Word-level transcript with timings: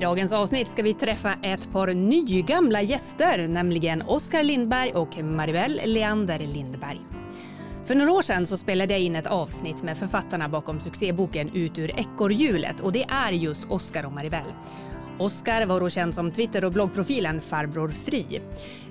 I 0.00 0.02
dagens 0.02 0.32
avsnitt 0.32 0.68
ska 0.68 0.82
vi 0.82 0.94
träffa 0.94 1.34
ett 1.42 1.72
par 1.72 1.94
nygamla 1.94 2.82
gäster, 2.82 3.48
nämligen 3.48 4.02
Oskar 4.02 4.42
Lindberg 4.42 4.92
och 4.92 5.18
Maribel 5.22 5.80
Leander 5.84 6.38
Lindberg. 6.38 7.00
För 7.84 7.94
några 7.94 8.12
år 8.12 8.22
sedan 8.22 8.46
så 8.46 8.56
spelade 8.56 8.92
jag 8.92 9.00
in 9.00 9.16
ett 9.16 9.26
avsnitt 9.26 9.82
med 9.82 9.98
författarna 9.98 10.48
bakom 10.48 10.80
succéboken 10.80 11.50
Ut 11.54 11.78
ur 11.78 12.00
ekorrhjulet 12.00 12.80
och 12.80 12.92
det 12.92 13.04
är 13.08 13.32
just 13.32 13.64
Oskar 13.70 14.06
och 14.06 14.12
Maribel. 14.12 14.44
Oskar 15.18 15.66
var 15.66 15.80
då 15.80 15.90
känd 15.90 16.14
som 16.14 16.32
Twitter 16.32 16.64
och 16.64 16.72
bloggprofilen 16.72 17.40
Farbror 17.40 17.88
Fri. 17.88 18.40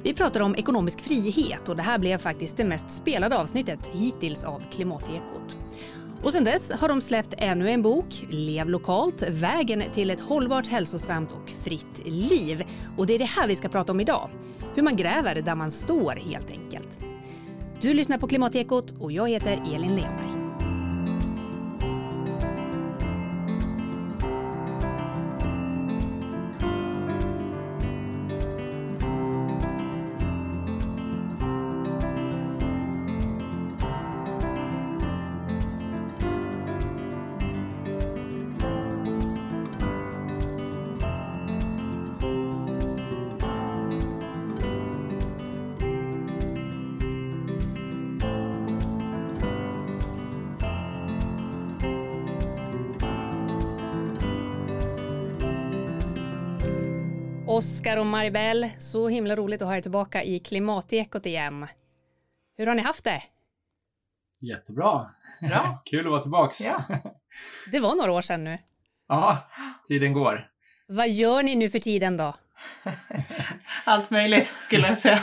Vi 0.04 0.14
pratade 0.14 0.46
om 0.46 0.55
ekonomisk 0.55 1.02
frihet 1.02 1.70
och 1.70 1.76
det 1.76 1.84
här 1.84 2.00
blev 2.00 2.18
faktiskt 2.18 2.57
det 2.57 2.66
mest 2.66 2.91
spelade 2.91 3.38
avsnittet 3.38 3.80
hittills 3.94 4.44
av 4.44 4.63
Klimatekot. 4.71 5.57
Och 6.23 6.32
sen 6.32 6.44
dess 6.44 6.72
har 6.72 6.90
de 6.90 7.02
släppt 7.02 7.34
ännu 7.38 7.70
en 7.70 7.82
bok, 7.82 8.26
Lev 8.30 8.70
lokalt, 8.70 9.23
vägen 9.30 9.84
till 9.94 10.10
ett 10.10 10.20
hållbart, 10.20 10.68
hälsosamt 10.68 11.32
och 11.32 11.50
fritt 11.50 12.05
liv. 12.05 12.64
Och 12.98 13.08
det 13.08 13.14
är 13.14 13.20
det 13.20 13.26
här 13.26 13.48
vi 13.48 13.55
ska 13.55 13.68
prata 13.68 13.91
om 13.91 14.00
idag. 14.00 14.30
Hur 14.76 14.84
man 14.84 14.96
gräver 14.96 15.41
där 15.41 15.55
man 15.55 15.72
står 15.72 16.12
helt 16.16 16.52
enkelt. 16.52 17.00
Du 17.82 17.94
lyssnar 17.94 18.18
på 18.18 18.27
Klimatekot 18.27 18.94
och 19.00 19.12
jag 19.12 19.30
heter 19.30 19.54
Elin 19.54 19.96
Leonberg. 19.96 20.38
Maribel, 58.30 58.70
så 58.80 59.08
himla 59.08 59.35
roligt 59.35 59.62
att 59.62 59.68
ha 59.68 59.77
er 59.77 59.82
tillbaka 59.82 60.24
i 60.24 60.40
Klimatekot 60.40 61.26
igen. 61.26 61.68
Hur 62.58 62.68
har 62.68 62.76
ni 62.76 62.82
haft 62.82 63.04
det? 63.04 63.21
Jättebra. 64.41 65.09
Bra. 65.41 65.81
Kul 65.86 66.06
att 66.06 66.12
vara 66.12 66.22
tillbaks. 66.22 66.62
Ja. 66.62 66.84
Det 67.72 67.80
var 67.80 67.96
några 67.96 68.12
år 68.12 68.22
sedan 68.22 68.44
nu. 68.44 68.58
Ja, 69.08 69.38
tiden 69.88 70.13
går. 70.13 70.47
Vad 70.88 71.09
gör 71.09 71.44
ni 71.44 71.56
nu 71.56 71.69
för 71.69 71.80
tiden 71.80 72.18
då? 72.18 72.36
Allt 73.86 74.09
möjligt 74.09 74.56
skulle 74.62 74.88
jag 74.88 74.97
säga. 74.97 75.19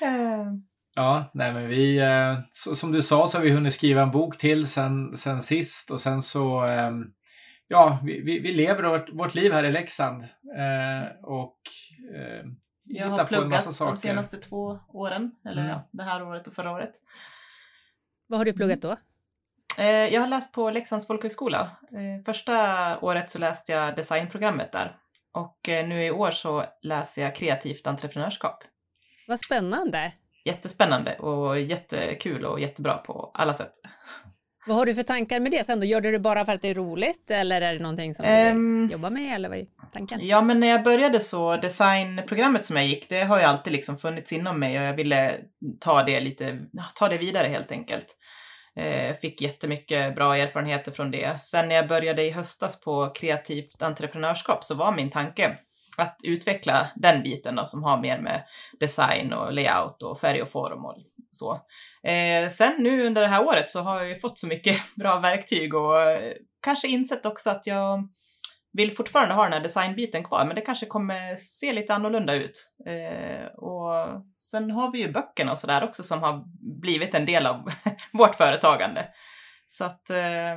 Ja, 0.98 1.30
nej 1.34 1.52
men 1.52 1.68
vi, 1.68 1.98
eh, 1.98 2.38
som 2.74 2.92
du 2.92 3.02
sa 3.02 3.26
så 3.26 3.38
har 3.38 3.42
vi 3.42 3.50
hunnit 3.50 3.74
skriva 3.74 4.02
en 4.02 4.10
bok 4.10 4.38
till 4.38 4.66
sen, 4.66 5.16
sen 5.16 5.42
sist 5.42 5.90
och 5.90 6.00
sen 6.00 6.22
så, 6.22 6.66
eh, 6.66 6.90
ja, 7.68 7.98
vi, 8.04 8.20
vi, 8.20 8.38
vi 8.38 8.52
lever 8.52 8.82
vårt, 8.82 9.12
vårt 9.12 9.34
liv 9.34 9.52
här 9.52 9.64
i 9.64 9.72
Leksand 9.72 10.22
eh, 10.56 11.24
och 11.24 11.56
eh, 12.14 12.44
jag 12.84 13.06
har 13.06 13.24
på 13.24 13.34
en 13.34 13.48
massa 13.48 13.62
pluggat 13.62 13.74
saker. 13.74 13.90
de 13.90 13.96
senaste 13.96 14.36
två 14.36 14.78
åren, 14.88 15.30
eller 15.44 15.62
Mm. 15.62 15.72
ja, 15.72 15.88
det 15.92 16.02
här 16.02 16.22
året 16.22 16.46
och 16.46 16.52
förra 16.54 16.70
året. 16.72 16.92
Vad 18.26 18.40
har 18.40 18.44
du 18.44 18.52
pluggat 18.52 18.80
då? 18.80 18.96
Eh, 19.78 19.86
Jag 19.86 20.20
har 20.20 20.28
läst 20.28 20.52
på 20.52 20.70
Leksands 20.70 21.06
folkhögskola. 21.06 21.60
Eh, 21.92 22.24
Första 22.24 22.98
året 22.98 23.30
så 23.30 23.38
läste 23.38 23.72
jag 23.72 23.96
designprogrammet 23.96 24.72
där. 24.72 24.96
Och 25.32 25.68
eh, 25.68 25.88
nu 25.88 26.04
i 26.04 26.10
år 26.10 26.30
så 26.30 26.64
läser 26.82 27.22
jag 27.22 27.34
kreativt 27.36 27.86
entreprenörskap. 27.86 28.64
Vad 29.28 29.40
spännande. 29.40 30.12
Jättespännande 30.44 31.18
och 31.18 31.60
jättekul 31.60 32.44
och 32.44 32.60
jättebra 32.60 32.96
på 32.96 33.30
alla 33.34 33.54
sätt. 33.54 33.72
Vad 34.66 34.76
har 34.76 34.86
du 34.86 34.94
för 34.94 35.02
tankar 35.02 35.40
med 35.40 35.52
det 35.52 35.66
sen 35.66 35.80
då? 35.80 35.86
Gör 35.86 36.00
du 36.00 36.12
det 36.12 36.18
bara 36.18 36.44
för 36.44 36.54
att 36.54 36.62
det 36.62 36.68
är 36.68 36.74
roligt 36.74 37.30
eller 37.30 37.60
är 37.60 37.72
det 37.74 37.78
någonting 37.80 38.14
som 38.14 38.24
du 38.24 38.30
Ehm, 38.30 38.82
vill 38.82 38.92
jobba 38.92 39.10
med 39.10 39.34
eller 39.34 39.48
vad 39.48 39.58
är 39.58 39.66
tanken? 39.92 40.18
Ja, 40.22 40.40
men 40.40 40.60
när 40.60 40.66
jag 40.66 40.82
började 40.82 41.20
så, 41.20 41.56
designprogrammet 41.56 42.64
som 42.64 42.76
jag 42.76 42.86
gick, 42.86 43.08
det 43.08 43.22
har 43.24 43.38
ju 43.38 43.44
alltid 43.44 43.72
liksom 43.72 43.98
funnits 43.98 44.32
inom 44.32 44.60
mig 44.60 44.78
och 44.78 44.84
jag 44.84 44.94
ville 44.94 45.34
ta 45.80 46.02
det 46.02 46.20
lite, 46.20 46.58
ta 46.94 47.08
det 47.08 47.18
vidare 47.18 47.48
helt 47.48 47.72
enkelt. 47.72 48.06
Eh, 48.76 49.16
fick 49.16 49.42
jättemycket 49.42 50.14
bra 50.14 50.36
erfarenheter 50.36 50.92
från 50.92 51.10
det. 51.10 51.40
Sen 51.40 51.68
när 51.68 51.74
jag 51.74 51.88
började 51.88 52.22
i 52.22 52.30
höstas 52.30 52.80
på 52.80 53.10
kreativt 53.14 53.82
entreprenörskap 53.82 54.64
så 54.64 54.74
var 54.74 54.92
min 54.92 55.10
tanke 55.10 55.56
att 56.02 56.16
utveckla 56.24 56.88
den 56.96 57.22
biten 57.22 57.56
då 57.56 57.66
som 57.66 57.82
har 57.82 58.00
mer 58.00 58.18
med 58.18 58.44
design 58.80 59.32
och 59.32 59.52
layout 59.52 60.02
och 60.02 60.20
färg 60.20 60.42
och 60.42 60.48
form 60.48 60.84
och 60.84 60.96
så. 61.30 61.60
Eh, 62.08 62.48
sen 62.48 62.74
nu 62.78 63.06
under 63.06 63.22
det 63.22 63.28
här 63.28 63.46
året 63.46 63.70
så 63.70 63.80
har 63.80 63.98
jag 63.98 64.08
ju 64.08 64.16
fått 64.16 64.38
så 64.38 64.46
mycket 64.46 64.80
bra 64.96 65.18
verktyg 65.18 65.74
och 65.74 66.00
eh, 66.00 66.32
kanske 66.62 66.88
insett 66.88 67.26
också 67.26 67.50
att 67.50 67.66
jag 67.66 68.08
vill 68.72 68.96
fortfarande 68.96 69.34
ha 69.34 69.44
den 69.44 69.52
här 69.52 69.60
designbiten 69.60 70.24
kvar, 70.24 70.44
men 70.46 70.54
det 70.54 70.60
kanske 70.60 70.86
kommer 70.86 71.36
se 71.36 71.72
lite 71.72 71.94
annorlunda 71.94 72.34
ut. 72.34 72.72
Eh, 72.86 73.46
och 73.46 74.22
sen 74.32 74.70
har 74.70 74.92
vi 74.92 74.98
ju 74.98 75.12
böckerna 75.12 75.52
och 75.52 75.58
sådär 75.58 75.84
också 75.84 76.02
som 76.02 76.22
har 76.22 76.44
blivit 76.80 77.14
en 77.14 77.26
del 77.26 77.46
av 77.46 77.70
vårt 78.12 78.34
företagande. 78.34 79.08
Så 79.66 79.84
att, 79.84 80.10
eh, 80.10 80.56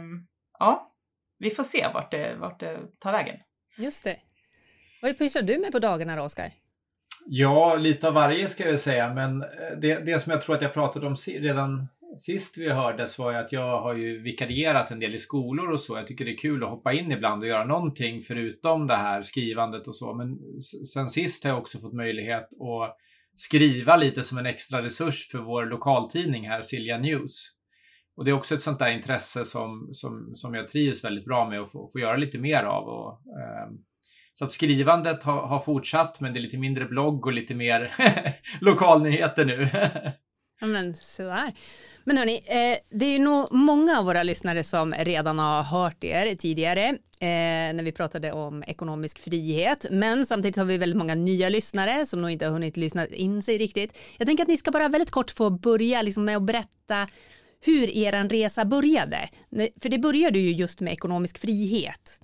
ja, 0.60 0.92
vi 1.40 1.50
får 1.50 1.64
se 1.64 1.88
vart 1.94 2.12
det, 2.12 2.36
vart 2.36 2.60
det 2.60 2.80
tar 3.00 3.12
vägen. 3.12 3.36
Just 3.78 4.04
det. 4.04 4.18
Vad 5.02 5.18
pysslar 5.18 5.42
du 5.42 5.58
med 5.58 5.72
på 5.72 5.80
dagarna 5.80 6.16
då, 6.16 6.22
Oskar? 6.22 6.52
Ja, 7.26 7.76
lite 7.76 8.08
av 8.08 8.14
varje 8.14 8.50
ska 8.50 8.70
jag 8.70 8.80
säga, 8.80 9.14
men 9.14 9.42
eh, 9.42 9.48
det, 9.82 10.00
det 10.00 10.20
som 10.20 10.32
jag 10.32 10.42
tror 10.42 10.56
att 10.56 10.62
jag 10.62 10.74
pratade 10.74 11.08
om 11.08 11.16
redan 11.26 11.88
sist 12.18 12.58
vi 12.58 12.70
hördes 12.70 13.20
var 13.20 13.32
ju 13.32 13.38
att 13.38 13.52
jag 13.52 13.82
har 13.82 13.94
ju 13.94 14.22
vikarierat 14.22 14.92
en 14.92 15.00
del 15.00 15.16
i 15.16 15.20
skolor 15.20 15.72
och 15.72 15.80
så. 15.80 15.98
Jag 15.98 16.08
tycker 16.08 16.26
det 16.26 16.32
är 16.34 16.38
kul 16.38 16.64
att 16.64 16.70
hoppa 16.70 16.94
in 16.94 17.12
ibland 17.12 17.42
och 17.42 17.48
göra 17.48 17.66
någonting 17.66 18.22
förutom 18.22 18.88
det 18.88 18.96
här 18.96 19.22
skrivandet 19.22 19.88
och 19.88 19.96
så. 19.96 20.14
Men 20.14 20.40
sen 20.94 21.09
sist 21.09 21.44
har 21.44 21.52
jag 21.52 21.59
också 21.59 21.80
fått 21.80 21.94
möjlighet 21.94 22.44
att 22.44 22.98
skriva 23.36 23.98
lite 23.98 24.24
som 24.24 24.38
en 24.38 24.46
extra 24.46 24.84
resurs 24.84 25.28
för 25.32 25.40
vår 25.40 25.66
lokaltidning 25.66 26.50
här, 26.50 26.62
Silja 26.62 26.98
News. 26.98 27.52
Och 28.16 28.26
det 28.26 28.32
är 28.32 28.36
också 28.36 28.56
ett 28.56 28.62
sånt 28.62 28.80
där 28.80 28.92
intresse 28.92 29.46
som, 29.46 29.90
som, 29.92 30.32
som 30.34 30.54
jag 30.54 30.68
trivs 30.68 31.04
väldigt 31.04 31.26
bra 31.26 31.50
med 31.50 31.59
att 31.59 31.72
få, 31.72 31.88
få 31.88 32.00
göra 32.00 32.18
lite 32.18 32.38
mer 32.38 32.64
av. 32.64 32.84
Och, 32.88 33.12
eh, 33.12 33.70
så 34.40 34.46
att 34.46 34.52
skrivandet 34.52 35.24
har, 35.24 35.48
har 35.48 35.60
fortsatt, 35.60 36.20
men 36.20 36.34
det 36.34 36.40
är 36.40 36.42
lite 36.42 36.58
mindre 36.58 36.86
blogg 36.86 37.26
och 37.26 37.34
lite 37.34 37.56
mer 37.56 37.94
lokalnyheter 38.62 39.46
nu. 39.46 39.70
Ja, 40.62 40.68
men 40.68 40.94
sådär. 40.94 41.54
Men 42.04 42.18
hörni, 42.18 42.36
eh, 42.46 42.98
det 42.98 43.06
är 43.06 43.10
ju 43.10 43.20
nog 43.20 43.48
många 43.52 44.00
av 44.00 44.06
våra 44.06 44.24
lyssnare 44.24 44.64
som 44.64 44.94
redan 44.94 45.40
har 45.40 45.64
hört 45.64 46.04
er 46.04 46.36
tidigare 46.36 46.88
eh, 47.20 47.74
när 47.74 47.84
vi 47.84 47.92
pratade 47.92 48.32
om 48.32 48.64
ekonomisk 48.64 49.20
frihet. 49.20 49.86
Men 49.92 50.26
samtidigt 50.26 50.58
har 50.58 50.66
vi 50.66 50.78
väldigt 50.78 50.98
många 50.98 51.16
nya 51.16 51.50
lyssnare 51.50 52.06
som 52.06 52.22
nog 52.22 52.32
inte 52.32 52.46
har 52.46 52.52
hunnit 52.52 52.78
lyssna 52.78 53.08
in 53.08 53.44
sig 53.44 53.58
riktigt. 53.58 53.98
Jag 54.18 54.28
tänker 54.28 54.44
att 54.44 54.48
ni 54.48 54.58
ska 54.58 54.72
bara 54.72 54.90
väldigt 54.90 55.12
kort 55.12 55.32
få 55.32 55.50
börja 55.50 56.02
liksom 56.02 56.26
med 56.26 56.38
att 56.38 56.44
berätta 56.44 57.08
hur 57.62 57.90
er 57.90 58.30
resa 58.30 58.66
började. 58.66 59.30
För 59.82 59.90
det 59.90 60.00
började 60.00 60.40
ju 60.40 60.52
just 60.52 60.82
med 60.82 60.94
ekonomisk 60.94 61.38
frihet. 61.38 62.20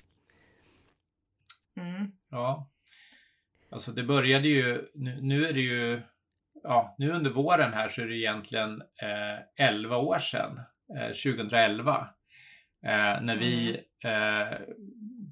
Mm. 1.77 2.11
ja, 2.31 2.69
alltså 3.71 3.91
det 3.91 4.03
började 4.03 4.47
ju, 4.47 4.87
nu, 4.93 5.17
nu 5.21 5.45
är 5.45 5.53
det 5.53 5.61
ju, 5.61 6.01
ja, 6.63 6.95
nu 6.97 7.11
under 7.11 7.31
våren 7.31 7.73
här 7.73 7.89
så 7.89 8.01
är 8.01 8.05
det 8.05 8.17
egentligen 8.17 8.81
eh, 8.81 9.67
11 9.67 9.97
år 9.97 10.19
sedan, 10.19 10.59
eh, 10.97 11.07
2011, 11.07 12.07
eh, 12.85 13.21
när 13.21 13.37
vi 13.37 13.79
eh, 14.03 14.57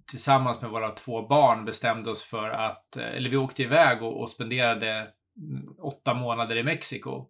tillsammans 0.06 0.62
med 0.62 0.70
våra 0.70 0.90
två 0.90 1.28
barn 1.28 1.66
bestämde 1.66 2.12
oss 2.12 2.24
för 2.24 2.50
att, 2.50 2.98
eh, 2.98 3.14
eller 3.14 3.30
vi 3.30 3.38
åkte 3.38 3.64
iväg 3.64 4.04
och, 4.04 4.22
och 4.22 4.30
spenderade 4.30 5.08
mm, 5.38 5.76
åtta 5.80 6.14
månader 6.14 6.56
i 6.56 6.64
Mexiko. 6.64 7.30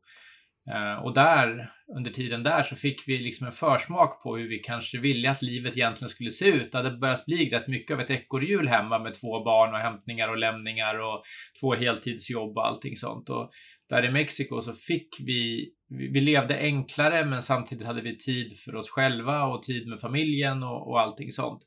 Eh, 0.71 1.03
och 1.03 1.13
där, 1.13 1.71
under 1.97 2.11
tiden 2.11 2.43
där 2.43 2.63
så 2.63 2.75
fick 2.75 3.07
vi 3.07 3.17
liksom 3.17 3.47
en 3.47 3.53
försmak 3.53 4.23
på 4.23 4.37
hur 4.37 4.49
vi 4.49 4.59
kanske 4.59 4.97
ville 4.97 5.31
att 5.31 5.41
livet 5.41 5.77
egentligen 5.77 6.09
skulle 6.09 6.31
se 6.31 6.45
ut. 6.45 6.71
Det 6.71 6.77
hade 6.77 6.97
börjat 6.97 7.25
bli 7.25 7.49
rätt 7.49 7.67
mycket 7.67 7.93
av 7.93 8.01
ett 8.01 8.09
ekorrhjul 8.09 8.67
hemma 8.67 8.99
med 8.99 9.13
två 9.13 9.43
barn 9.43 9.73
och 9.73 9.79
hämtningar 9.79 10.29
och 10.29 10.37
lämningar 10.37 10.99
och 10.99 11.23
två 11.61 11.73
heltidsjobb 11.73 12.57
och 12.57 12.67
allting 12.67 12.95
sånt. 12.95 13.29
Och 13.29 13.51
där 13.89 14.05
i 14.05 14.11
Mexiko 14.11 14.61
så 14.61 14.73
fick 14.73 15.07
vi, 15.19 15.69
vi 15.89 16.21
levde 16.21 16.57
enklare 16.57 17.25
men 17.25 17.41
samtidigt 17.41 17.87
hade 17.87 18.01
vi 18.01 18.17
tid 18.17 18.59
för 18.65 18.75
oss 18.75 18.89
själva 18.89 19.45
och 19.45 19.63
tid 19.63 19.87
med 19.87 19.99
familjen 19.99 20.63
och, 20.63 20.89
och 20.89 21.01
allting 21.01 21.31
sånt. 21.31 21.63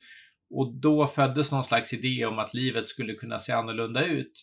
Och 0.50 0.80
då 0.80 1.06
föddes 1.06 1.52
någon 1.52 1.64
slags 1.64 1.92
idé 1.92 2.26
om 2.26 2.38
att 2.38 2.54
livet 2.54 2.88
skulle 2.88 3.12
kunna 3.12 3.38
se 3.38 3.52
annorlunda 3.52 4.04
ut. 4.04 4.42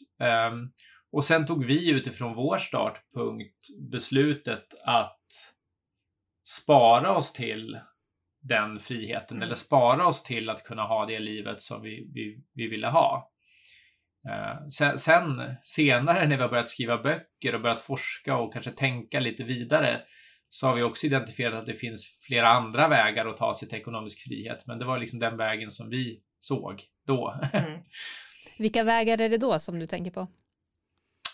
Um, 0.52 0.72
och 1.14 1.26
sen 1.26 1.46
tog 1.46 1.66
vi 1.66 1.92
utifrån 1.92 2.36
vår 2.36 2.58
startpunkt 2.58 3.68
beslutet 3.92 4.74
att 4.84 5.22
spara 6.48 7.18
oss 7.18 7.34
till 7.34 7.80
den 8.42 8.80
friheten 8.80 9.38
mm. 9.38 9.48
eller 9.48 9.56
spara 9.56 10.08
oss 10.08 10.24
till 10.24 10.50
att 10.50 10.64
kunna 10.64 10.84
ha 10.84 11.06
det 11.06 11.20
livet 11.20 11.62
som 11.62 11.82
vi, 11.82 12.10
vi, 12.14 12.44
vi 12.54 12.68
ville 12.68 12.88
ha. 12.88 13.32
Uh, 14.30 14.68
sen, 14.68 15.00
sen, 15.00 15.42
senare 15.64 16.28
när 16.28 16.38
vi 16.38 16.42
har 16.42 16.50
börjat 16.50 16.70
skriva 16.70 16.98
böcker 16.98 17.56
och 17.56 17.62
börjat 17.62 17.80
forska 17.80 18.38
och 18.38 18.54
kanske 18.54 18.72
tänka 18.72 19.20
lite 19.20 19.44
vidare 19.44 20.02
så 20.50 20.68
har 20.68 20.76
vi 20.76 20.84
också 20.84 21.08
identifierat 21.08 21.60
att 21.60 21.66
det 21.66 21.74
finns 21.74 22.20
flera 22.28 22.48
andra 22.48 22.88
vägar 22.88 23.26
att 23.26 23.38
ta 23.38 23.54
sig 23.54 23.68
till 23.68 23.78
ekonomisk 23.78 24.20
frihet. 24.20 24.68
Men 24.68 24.80
det 24.80 24.86
var 24.86 25.00
liksom 25.00 25.20
den 25.20 25.38
vägen 25.38 25.72
som 25.72 25.90
vi 25.90 26.22
såg 26.40 26.84
då. 27.08 27.40
Mm. 27.54 27.80
Vilka 28.58 28.84
vägar 28.84 29.22
är 29.22 29.30
det 29.30 29.38
då 29.38 29.60
som 29.60 29.80
du 29.80 29.88
tänker 29.88 30.12
på? 30.12 30.28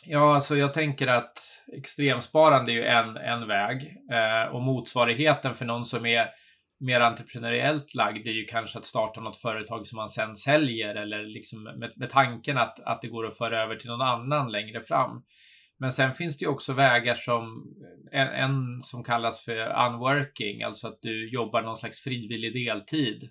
Ja, 0.06 0.36
alltså 0.36 0.56
jag 0.56 0.74
tänker 0.74 1.08
att 1.08 1.38
extremsparande 1.78 2.72
är 2.72 2.74
ju 2.74 2.84
en, 2.84 3.18
en 3.18 3.48
väg 3.48 3.98
eh, 4.12 4.56
och 4.56 4.62
motsvarigheten 4.62 5.56
för 5.56 5.66
någon 5.66 5.86
som 5.86 6.06
är 6.06 6.28
mer 6.80 7.02
entreprenöriellt 7.02 7.96
lagd 7.96 8.28
är 8.28 8.32
ju 8.32 8.46
kanske 8.46 8.80
att 8.80 8.86
starta 8.86 9.22
något 9.22 9.38
företag 9.38 9.88
som 9.88 9.96
man 9.96 10.10
sen 10.10 10.36
säljer 10.36 10.96
eller 10.96 11.24
liksom 11.24 11.64
med, 11.64 11.92
med 11.96 12.10
tanken 12.10 12.58
att, 12.58 12.80
att 12.80 13.02
det 13.02 13.08
går 13.08 13.28
att 13.28 13.38
föra 13.38 13.62
över 13.62 13.76
till 13.76 13.90
någon 13.90 14.02
annan 14.02 14.52
längre 14.52 14.82
fram. 14.82 15.24
Men 15.80 15.94
sen 15.94 16.14
finns 16.14 16.38
det 16.38 16.44
ju 16.44 16.50
också 16.50 16.74
vägar 16.74 17.16
som 17.16 17.64
en, 18.12 18.28
en 18.28 18.82
som 18.82 19.04
kallas 19.04 19.46
för 19.46 19.88
unworking, 19.88 20.64
alltså 20.64 20.88
att 20.88 21.00
du 21.02 21.30
jobbar 21.32 21.62
någon 21.62 21.78
slags 21.78 22.02
frivillig 22.02 22.54
deltid 22.54 23.30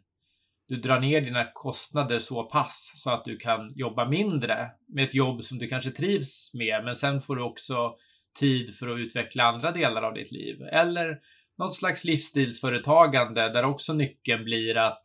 du 0.69 0.77
drar 0.77 1.01
ner 1.01 1.21
dina 1.21 1.45
kostnader 1.55 2.19
så 2.19 2.43
pass 2.45 2.93
så 2.97 3.11
att 3.11 3.25
du 3.25 3.37
kan 3.37 3.73
jobba 3.75 4.09
mindre 4.09 4.71
med 4.89 5.05
ett 5.05 5.15
jobb 5.15 5.45
som 5.45 5.59
du 5.59 5.69
kanske 5.69 5.91
trivs 5.91 6.51
med, 6.55 6.85
men 6.85 6.97
sen 6.97 7.21
får 7.21 7.37
du 7.37 7.43
också 7.43 7.95
tid 8.39 8.75
för 8.75 8.89
att 8.89 8.99
utveckla 8.99 9.45
andra 9.45 9.73
delar 9.73 10.03
av 10.03 10.15
ditt 10.15 10.33
liv. 10.33 10.63
Eller 10.63 11.19
något 11.59 11.75
slags 11.75 12.05
livsstilsföretagande 12.05 13.49
där 13.49 13.65
också 13.65 13.93
nyckeln 13.93 14.45
blir 14.45 14.77
att 14.77 15.03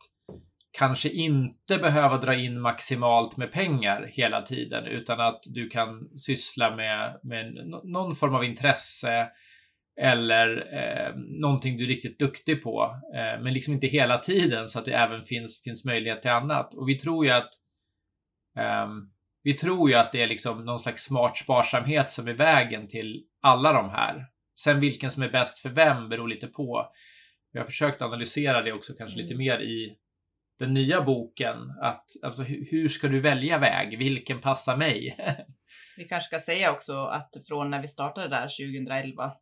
kanske 0.78 1.08
inte 1.08 1.78
behöva 1.78 2.18
dra 2.18 2.34
in 2.34 2.60
maximalt 2.60 3.36
med 3.36 3.52
pengar 3.52 4.10
hela 4.12 4.42
tiden 4.42 4.86
utan 4.86 5.20
att 5.20 5.40
du 5.44 5.68
kan 5.68 6.18
syssla 6.18 6.76
med, 6.76 7.20
med 7.22 7.54
någon 7.84 8.14
form 8.14 8.34
av 8.34 8.44
intresse 8.44 9.28
eller 10.00 10.56
eh, 10.74 11.16
någonting 11.16 11.76
du 11.76 11.84
är 11.84 11.88
riktigt 11.88 12.18
duktig 12.18 12.62
på, 12.62 13.00
eh, 13.14 13.42
men 13.42 13.52
liksom 13.52 13.74
inte 13.74 13.86
hela 13.86 14.18
tiden 14.18 14.68
så 14.68 14.78
att 14.78 14.84
det 14.84 14.92
även 14.92 15.24
finns, 15.24 15.62
finns 15.62 15.84
möjlighet 15.84 16.22
till 16.22 16.30
annat. 16.30 16.74
Och 16.74 16.88
vi 16.88 16.98
tror 16.98 17.26
ju 17.26 17.30
att 17.30 17.50
eh, 18.58 18.88
vi 19.42 19.54
tror 19.54 19.90
ju 19.90 19.96
att 19.96 20.12
det 20.12 20.22
är 20.22 20.26
liksom 20.26 20.64
någon 20.64 20.78
slags 20.78 21.04
smart 21.04 21.36
sparsamhet 21.36 22.10
som 22.10 22.28
är 22.28 22.32
vägen 22.32 22.88
till 22.88 23.24
alla 23.42 23.72
de 23.72 23.90
här. 23.90 24.26
Sen 24.58 24.80
vilken 24.80 25.10
som 25.10 25.22
är 25.22 25.30
bäst 25.30 25.58
för 25.58 25.68
vem 25.68 26.08
beror 26.08 26.28
lite 26.28 26.46
på. 26.46 26.92
Vi 27.52 27.58
har 27.58 27.66
försökt 27.66 28.02
analysera 28.02 28.62
det 28.62 28.72
också 28.72 28.94
kanske 28.98 29.20
mm. 29.20 29.26
lite 29.26 29.38
mer 29.38 29.58
i 29.58 29.96
den 30.58 30.74
nya 30.74 31.00
boken. 31.02 31.56
Att, 31.82 32.04
alltså, 32.22 32.42
hur 32.42 32.88
ska 32.88 33.08
du 33.08 33.20
välja 33.20 33.58
väg? 33.58 33.98
Vilken 33.98 34.40
passar 34.40 34.76
mig? 34.76 35.16
vi 35.96 36.04
kanske 36.04 36.28
ska 36.28 36.52
säga 36.52 36.72
också 36.72 37.04
att 37.04 37.30
från 37.48 37.70
när 37.70 37.82
vi 37.82 37.88
startade 37.88 38.28
där 38.28 38.48
2011 38.72 39.32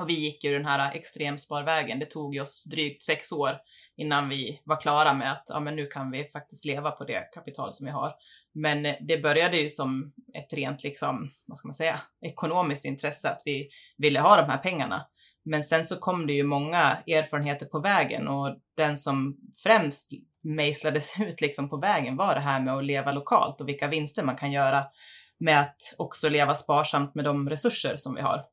och 0.00 0.08
vi 0.08 0.14
gick 0.14 0.44
ju 0.44 0.52
den 0.52 0.64
här 0.64 0.94
extremsparvägen. 0.94 1.98
Det 1.98 2.06
tog 2.06 2.36
oss 2.36 2.64
drygt 2.64 3.02
sex 3.02 3.32
år 3.32 3.58
innan 3.96 4.28
vi 4.28 4.60
var 4.64 4.80
klara 4.80 5.14
med 5.14 5.32
att 5.32 5.44
ja, 5.48 5.60
men 5.60 5.76
nu 5.76 5.86
kan 5.86 6.10
vi 6.10 6.24
faktiskt 6.24 6.64
leva 6.64 6.90
på 6.90 7.04
det 7.04 7.32
kapital 7.34 7.72
som 7.72 7.86
vi 7.86 7.92
har. 7.92 8.12
Men 8.54 8.86
eh, 8.86 8.94
det 9.00 9.22
började 9.22 9.56
ju 9.56 9.68
som 9.68 10.12
ett 10.34 10.52
rent, 10.52 10.84
liksom, 10.84 11.30
vad 11.46 11.58
ska 11.58 11.68
man 11.68 11.74
säga, 11.74 12.00
ekonomiskt 12.22 12.84
intresse 12.84 13.30
att 13.30 13.42
vi 13.44 13.68
ville 13.96 14.20
ha 14.20 14.36
de 14.36 14.50
här 14.50 14.58
pengarna. 14.58 15.06
Men 15.44 15.62
sen 15.62 15.84
så 15.84 15.96
kom 15.96 16.26
det 16.26 16.32
ju 16.32 16.44
många 16.44 16.98
erfarenheter 17.06 17.66
på 17.66 17.80
vägen 17.80 18.28
och 18.28 18.56
den 18.76 18.96
som 18.96 19.36
främst 19.62 20.10
mejslades 20.42 21.14
ut 21.20 21.40
liksom 21.40 21.68
på 21.68 21.76
vägen 21.76 22.16
var 22.16 22.34
det 22.34 22.40
här 22.40 22.60
med 22.60 22.74
att 22.74 22.84
leva 22.84 23.12
lokalt 23.12 23.60
och 23.60 23.68
vilka 23.68 23.88
vinster 23.88 24.22
man 24.22 24.36
kan 24.36 24.52
göra 24.52 24.84
med 25.40 25.60
att 25.60 25.94
också 25.98 26.28
leva 26.28 26.54
sparsamt 26.54 27.14
med 27.14 27.24
de 27.24 27.50
resurser 27.50 27.96
som 27.96 28.14
vi 28.14 28.20
har. 28.20 28.44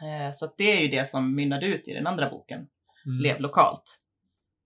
Eh, 0.00 0.32
så 0.32 0.48
det 0.58 0.72
är 0.72 0.80
ju 0.80 0.88
det 0.88 1.08
som 1.08 1.34
mynnade 1.34 1.66
ut 1.66 1.88
i 1.88 1.94
den 1.94 2.06
andra 2.06 2.30
boken, 2.30 2.66
mm. 3.06 3.18
Lev 3.20 3.40
lokalt. 3.40 3.98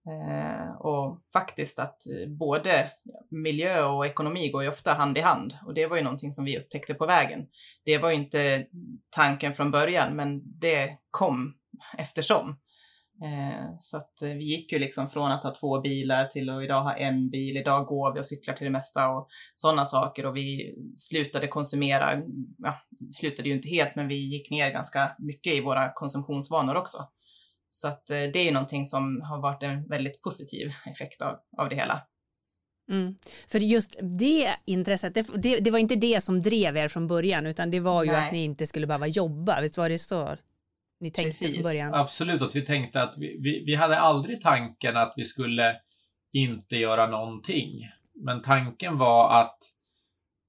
Eh, 0.06 0.76
och 0.81 1.20
faktiskt 1.32 1.78
att 1.78 1.96
både 2.38 2.90
miljö 3.31 3.84
och 3.84 4.06
ekonomi 4.06 4.50
går 4.50 4.62
ju 4.62 4.69
ofta 4.69 4.93
hand 4.93 5.19
i 5.19 5.20
hand 5.20 5.55
och 5.67 5.75
det 5.75 5.87
var 5.87 5.96
ju 5.96 6.02
någonting 6.02 6.32
som 6.32 6.44
vi 6.44 6.58
upptäckte 6.58 6.94
på 6.94 7.06
vägen. 7.06 7.46
Det 7.84 7.99
var 7.99 8.11
ju 8.11 8.17
inte 8.17 8.67
tanken 9.11 9.52
från 9.52 9.70
början, 9.70 10.17
men 10.17 10.58
det 10.61 10.99
kom 11.11 11.55
eftersom. 11.99 12.56
Eh, 13.23 13.77
så 13.79 13.97
att 13.97 14.13
vi 14.23 14.45
gick 14.45 14.73
ju 14.73 14.79
liksom 14.79 15.09
från 15.09 15.33
att 15.33 15.45
ha 15.45 15.55
två 15.55 15.81
bilar 15.81 16.25
till 16.25 16.51
att 16.51 16.63
idag 16.63 16.81
ha 16.81 16.95
en 16.95 17.31
bil. 17.31 17.57
Idag 17.57 17.87
går 17.87 18.15
vi 18.15 18.21
och 18.21 18.27
cyklar 18.27 18.55
till 18.55 18.65
det 18.65 18.71
mesta 18.71 19.09
och 19.09 19.29
sådana 19.55 19.85
saker 19.85 20.27
och 20.27 20.37
vi 20.37 20.75
slutade 20.97 21.47
konsumera, 21.47 22.23
ja, 22.59 22.75
slutade 23.13 23.49
ju 23.49 23.55
inte 23.55 23.69
helt, 23.69 23.97
men 23.97 24.09
vi 24.09 24.15
gick 24.15 24.51
ner 24.51 24.71
ganska 24.71 25.11
mycket 25.19 25.55
i 25.55 25.61
våra 25.61 25.93
konsumtionsvanor 25.93 26.75
också. 26.75 26.99
Så 27.69 27.89
att 27.89 28.11
eh, 28.11 28.17
det 28.17 28.49
är 28.49 28.53
någonting 28.53 28.87
som 28.87 29.21
har 29.23 29.43
varit 29.43 29.62
en 29.62 29.89
väldigt 29.89 30.23
positiv 30.23 30.73
effekt 30.87 31.23
av, 31.23 31.37
av 31.59 31.69
det 31.69 31.77
hela. 31.77 32.03
Mm. 32.91 33.15
För 33.49 33.59
just 33.59 33.97
det 34.19 34.51
intresset, 34.65 35.15
det, 35.15 35.27
det, 35.35 35.61
det, 35.61 35.71
var 35.71 35.79
inte 35.79 35.97
det 35.97 36.25
som 36.25 36.43
drev 36.43 36.77
er 36.77 36.89
från 36.89 37.07
början, 37.07 37.47
utan 37.47 37.71
det 37.71 37.81
var 37.81 38.05
ju 38.05 38.12
Nej. 38.12 38.27
att 38.27 38.33
ni 38.33 38.45
inte 38.45 38.67
skulle 38.67 38.87
behöva 38.87 39.07
jobba, 39.07 39.61
visst 39.61 39.77
var 39.77 39.89
det 39.89 39.99
så? 39.99 40.37
Ni 41.01 41.11
tänkte 41.11 41.45
Precis. 41.45 41.55
från 41.55 41.63
början? 41.63 41.95
Absolut, 41.95 42.43
att 42.43 42.57
vi 42.57 42.65
tänkte 42.65 43.03
att 43.03 43.19
vi, 43.19 43.39
vi, 43.41 43.65
vi 43.67 43.75
hade 43.75 43.99
aldrig 43.99 44.41
tanken 44.41 44.97
att 44.97 45.15
vi 45.17 45.25
skulle 45.25 45.77
inte 46.33 46.77
göra 46.77 47.07
någonting. 47.07 47.89
Men 48.25 48.43
tanken 48.43 48.99
var 48.99 49.41
att, 49.41 49.59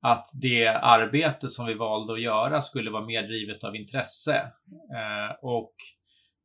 att 0.02 0.30
det 0.34 0.68
arbete 0.68 1.48
som 1.48 1.66
vi 1.66 1.74
valde 1.74 2.14
att 2.14 2.22
göra 2.22 2.62
skulle 2.62 2.92
vara 2.92 3.06
mer 3.06 3.24
drivet 3.24 3.64
av 3.64 3.76
intresse. 3.76 4.36
Eh, 4.96 5.36
och 5.42 5.74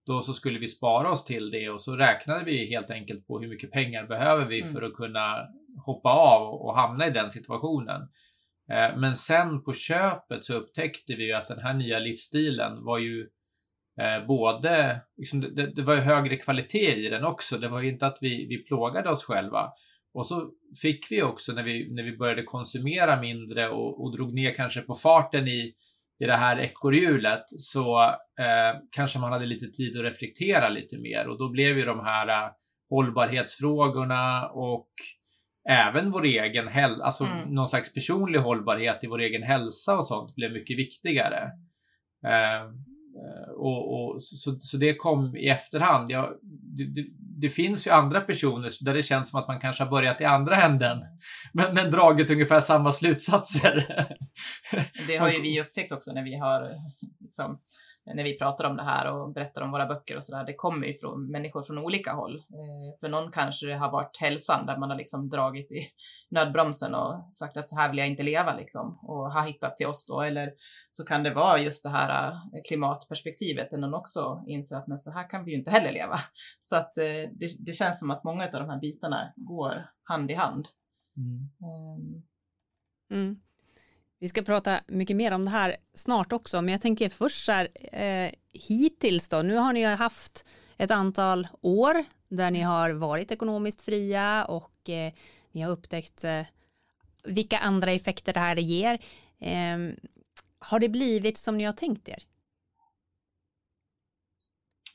då 0.06 0.22
så 0.22 0.32
skulle 0.32 0.58
vi 0.58 0.68
spara 0.68 1.10
oss 1.10 1.24
till 1.24 1.50
det 1.50 1.70
och 1.70 1.80
så 1.80 1.96
räknade 1.96 2.44
vi 2.44 2.66
helt 2.66 2.90
enkelt 2.90 3.26
på 3.26 3.40
hur 3.40 3.48
mycket 3.48 3.72
pengar 3.72 4.06
behöver 4.06 4.44
vi 4.44 4.60
mm. 4.60 4.72
för 4.72 4.82
att 4.82 4.94
kunna 4.94 5.48
hoppa 5.84 6.10
av 6.10 6.54
och 6.54 6.76
hamna 6.76 7.06
i 7.06 7.10
den 7.10 7.30
situationen. 7.30 8.00
Eh, 8.70 8.96
men 8.96 9.16
sen 9.16 9.64
på 9.64 9.72
köpet 9.74 10.44
så 10.44 10.54
upptäckte 10.54 11.14
vi 11.14 11.26
ju 11.26 11.32
att 11.32 11.48
den 11.48 11.60
här 11.60 11.74
nya 11.74 11.98
livsstilen 11.98 12.84
var 12.84 12.98
ju 12.98 13.28
Eh, 14.00 14.26
både, 14.26 15.00
liksom, 15.16 15.40
det, 15.40 15.66
det, 15.74 15.82
var 15.82 15.94
ju 15.94 16.00
högre 16.00 16.36
kvalitet 16.36 16.94
i 16.96 17.08
den 17.08 17.24
också. 17.24 17.58
Det 17.58 17.68
var 17.68 17.80
ju 17.80 17.88
inte 17.88 18.06
att 18.06 18.18
vi, 18.20 18.46
vi 18.46 18.64
plågade 18.64 19.10
oss 19.10 19.24
själva. 19.24 19.72
Och 20.14 20.26
så 20.26 20.50
fick 20.82 21.06
vi 21.10 21.22
också 21.22 21.52
när 21.52 21.62
vi, 21.62 21.94
när 21.94 22.02
vi 22.02 22.16
började 22.16 22.42
konsumera 22.42 23.20
mindre 23.20 23.68
och, 23.68 24.04
och 24.04 24.16
drog 24.16 24.34
ner 24.34 24.54
kanske 24.54 24.80
på 24.80 24.94
farten 24.94 25.48
i, 25.48 25.74
i 26.22 26.26
det 26.26 26.36
här 26.36 26.60
ekorrhjulet 26.60 27.44
så 27.46 28.02
eh, 28.40 28.80
kanske 28.90 29.18
man 29.18 29.32
hade 29.32 29.46
lite 29.46 29.66
tid 29.66 29.96
att 29.96 30.04
reflektera 30.04 30.68
lite 30.68 30.98
mer 30.98 31.28
och 31.28 31.38
då 31.38 31.50
blev 31.50 31.78
ju 31.78 31.84
de 31.84 32.00
här 32.00 32.28
eh, 32.28 32.50
hållbarhetsfrågorna 32.90 34.48
och 34.48 34.88
även 35.68 36.10
vår 36.10 36.24
egen 36.24 36.68
hälsa, 36.68 37.04
alltså 37.04 37.24
mm. 37.24 37.48
någon 37.48 37.68
slags 37.68 37.94
personlig 37.94 38.38
hållbarhet 38.38 39.04
i 39.04 39.06
vår 39.06 39.20
egen 39.20 39.42
hälsa 39.42 39.96
och 39.96 40.06
sånt 40.06 40.34
blev 40.34 40.52
mycket 40.52 40.78
viktigare. 40.78 41.42
Eh, 42.26 42.70
och, 43.56 43.94
och 43.94 44.22
så, 44.22 44.60
så, 44.60 44.76
det 44.76 44.94
kom 44.94 45.36
i 45.36 45.48
efterhand. 45.48 46.10
Jag, 46.10 46.28
det, 46.76 46.84
det, 46.84 47.06
det, 47.40 47.48
finns 47.48 47.86
ju 47.86 47.90
andra 47.90 48.20
personer 48.20 48.84
där 48.84 48.94
det 48.94 49.02
känns 49.02 49.30
som 49.30 49.40
att 49.40 49.48
man 49.48 49.60
kanske 49.60 49.82
har 49.82 49.90
börjat 49.90 50.20
i 50.20 50.24
andra 50.24 50.62
änden, 50.62 50.98
men, 51.52 51.74
men 51.74 51.90
dragit 51.90 52.30
ungefär 52.30 52.60
samma 52.60 52.92
slutsatser. 52.92 54.04
Det 55.06 55.16
har 55.16 55.28
ju 55.28 55.40
vi 55.40 55.60
upptäckt 55.60 55.92
också 55.92 56.12
när 56.12 56.22
vi 56.22 56.36
har 56.36 56.70
liksom, 57.20 57.58
när 58.06 58.24
vi 58.24 58.38
pratar 58.38 58.70
om 58.70 58.76
det 58.76 58.82
här 58.82 59.12
och 59.12 59.32
berättar 59.32 59.62
om 59.62 59.70
våra 59.70 59.86
böcker 59.86 60.16
och 60.16 60.24
sådär, 60.24 60.44
det 60.44 60.54
kommer 60.54 60.86
ju 60.86 60.94
från 60.94 61.30
människor 61.30 61.62
från 61.62 61.78
olika 61.78 62.12
håll. 62.12 62.36
Eh, 62.36 63.00
för 63.00 63.08
någon 63.08 63.30
kanske 63.32 63.66
det 63.66 63.74
har 63.74 63.90
varit 63.90 64.16
hälsan 64.20 64.66
där 64.66 64.78
man 64.78 64.90
har 64.90 64.96
liksom 64.96 65.28
dragit 65.28 65.72
i 65.72 65.80
nödbromsen 66.30 66.94
och 66.94 67.24
sagt 67.32 67.56
att 67.56 67.68
så 67.68 67.76
här 67.76 67.88
vill 67.88 67.98
jag 67.98 68.08
inte 68.08 68.22
leva 68.22 68.56
liksom 68.56 68.98
och 69.02 69.32
har 69.32 69.46
hittat 69.46 69.76
till 69.76 69.86
oss 69.86 70.06
då. 70.06 70.20
Eller 70.20 70.52
så 70.90 71.04
kan 71.04 71.22
det 71.22 71.34
vara 71.34 71.58
just 71.58 71.82
det 71.82 71.90
här 71.90 72.30
eh, 72.32 72.38
klimatperspektivet 72.68 73.70
där 73.70 73.78
någon 73.78 73.94
också 73.94 74.44
inser 74.46 74.76
att 74.76 74.86
men 74.86 74.98
så 74.98 75.10
här 75.10 75.30
kan 75.30 75.44
vi 75.44 75.50
ju 75.50 75.58
inte 75.58 75.70
heller 75.70 75.92
leva. 75.92 76.16
Så 76.60 76.76
att 76.76 76.98
eh, 76.98 77.04
det, 77.04 77.66
det 77.66 77.72
känns 77.72 78.00
som 78.00 78.10
att 78.10 78.24
många 78.24 78.44
av 78.44 78.50
de 78.50 78.70
här 78.70 78.80
bitarna 78.80 79.32
går 79.36 79.86
hand 80.04 80.30
i 80.30 80.34
hand. 80.34 80.68
Mm. 81.16 81.50
Um. 81.70 82.22
Mm. 83.12 83.36
Vi 84.22 84.28
ska 84.28 84.42
prata 84.42 84.80
mycket 84.86 85.16
mer 85.16 85.32
om 85.32 85.44
det 85.44 85.50
här 85.50 85.76
snart 85.94 86.32
också, 86.32 86.62
men 86.62 86.72
jag 86.72 86.80
tänker 86.80 87.08
först 87.08 87.44
så 87.44 87.52
här, 87.52 87.68
eh, 87.92 88.32
hittills 88.52 89.28
då, 89.28 89.42
nu 89.42 89.56
har 89.56 89.72
ni 89.72 89.82
haft 89.84 90.48
ett 90.76 90.90
antal 90.90 91.48
år 91.60 92.04
där 92.28 92.50
ni 92.50 92.60
har 92.60 92.90
varit 92.90 93.32
ekonomiskt 93.32 93.82
fria 93.82 94.44
och 94.44 94.88
eh, 94.90 95.12
ni 95.52 95.60
har 95.60 95.70
upptäckt 95.72 96.24
eh, 96.24 96.42
vilka 97.24 97.58
andra 97.58 97.90
effekter 97.92 98.32
det 98.32 98.40
här 98.40 98.56
ger. 98.56 98.94
Eh, 99.40 99.94
har 100.58 100.80
det 100.80 100.88
blivit 100.88 101.38
som 101.38 101.58
ni 101.58 101.64
har 101.64 101.72
tänkt 101.72 102.08
er? 102.08 102.22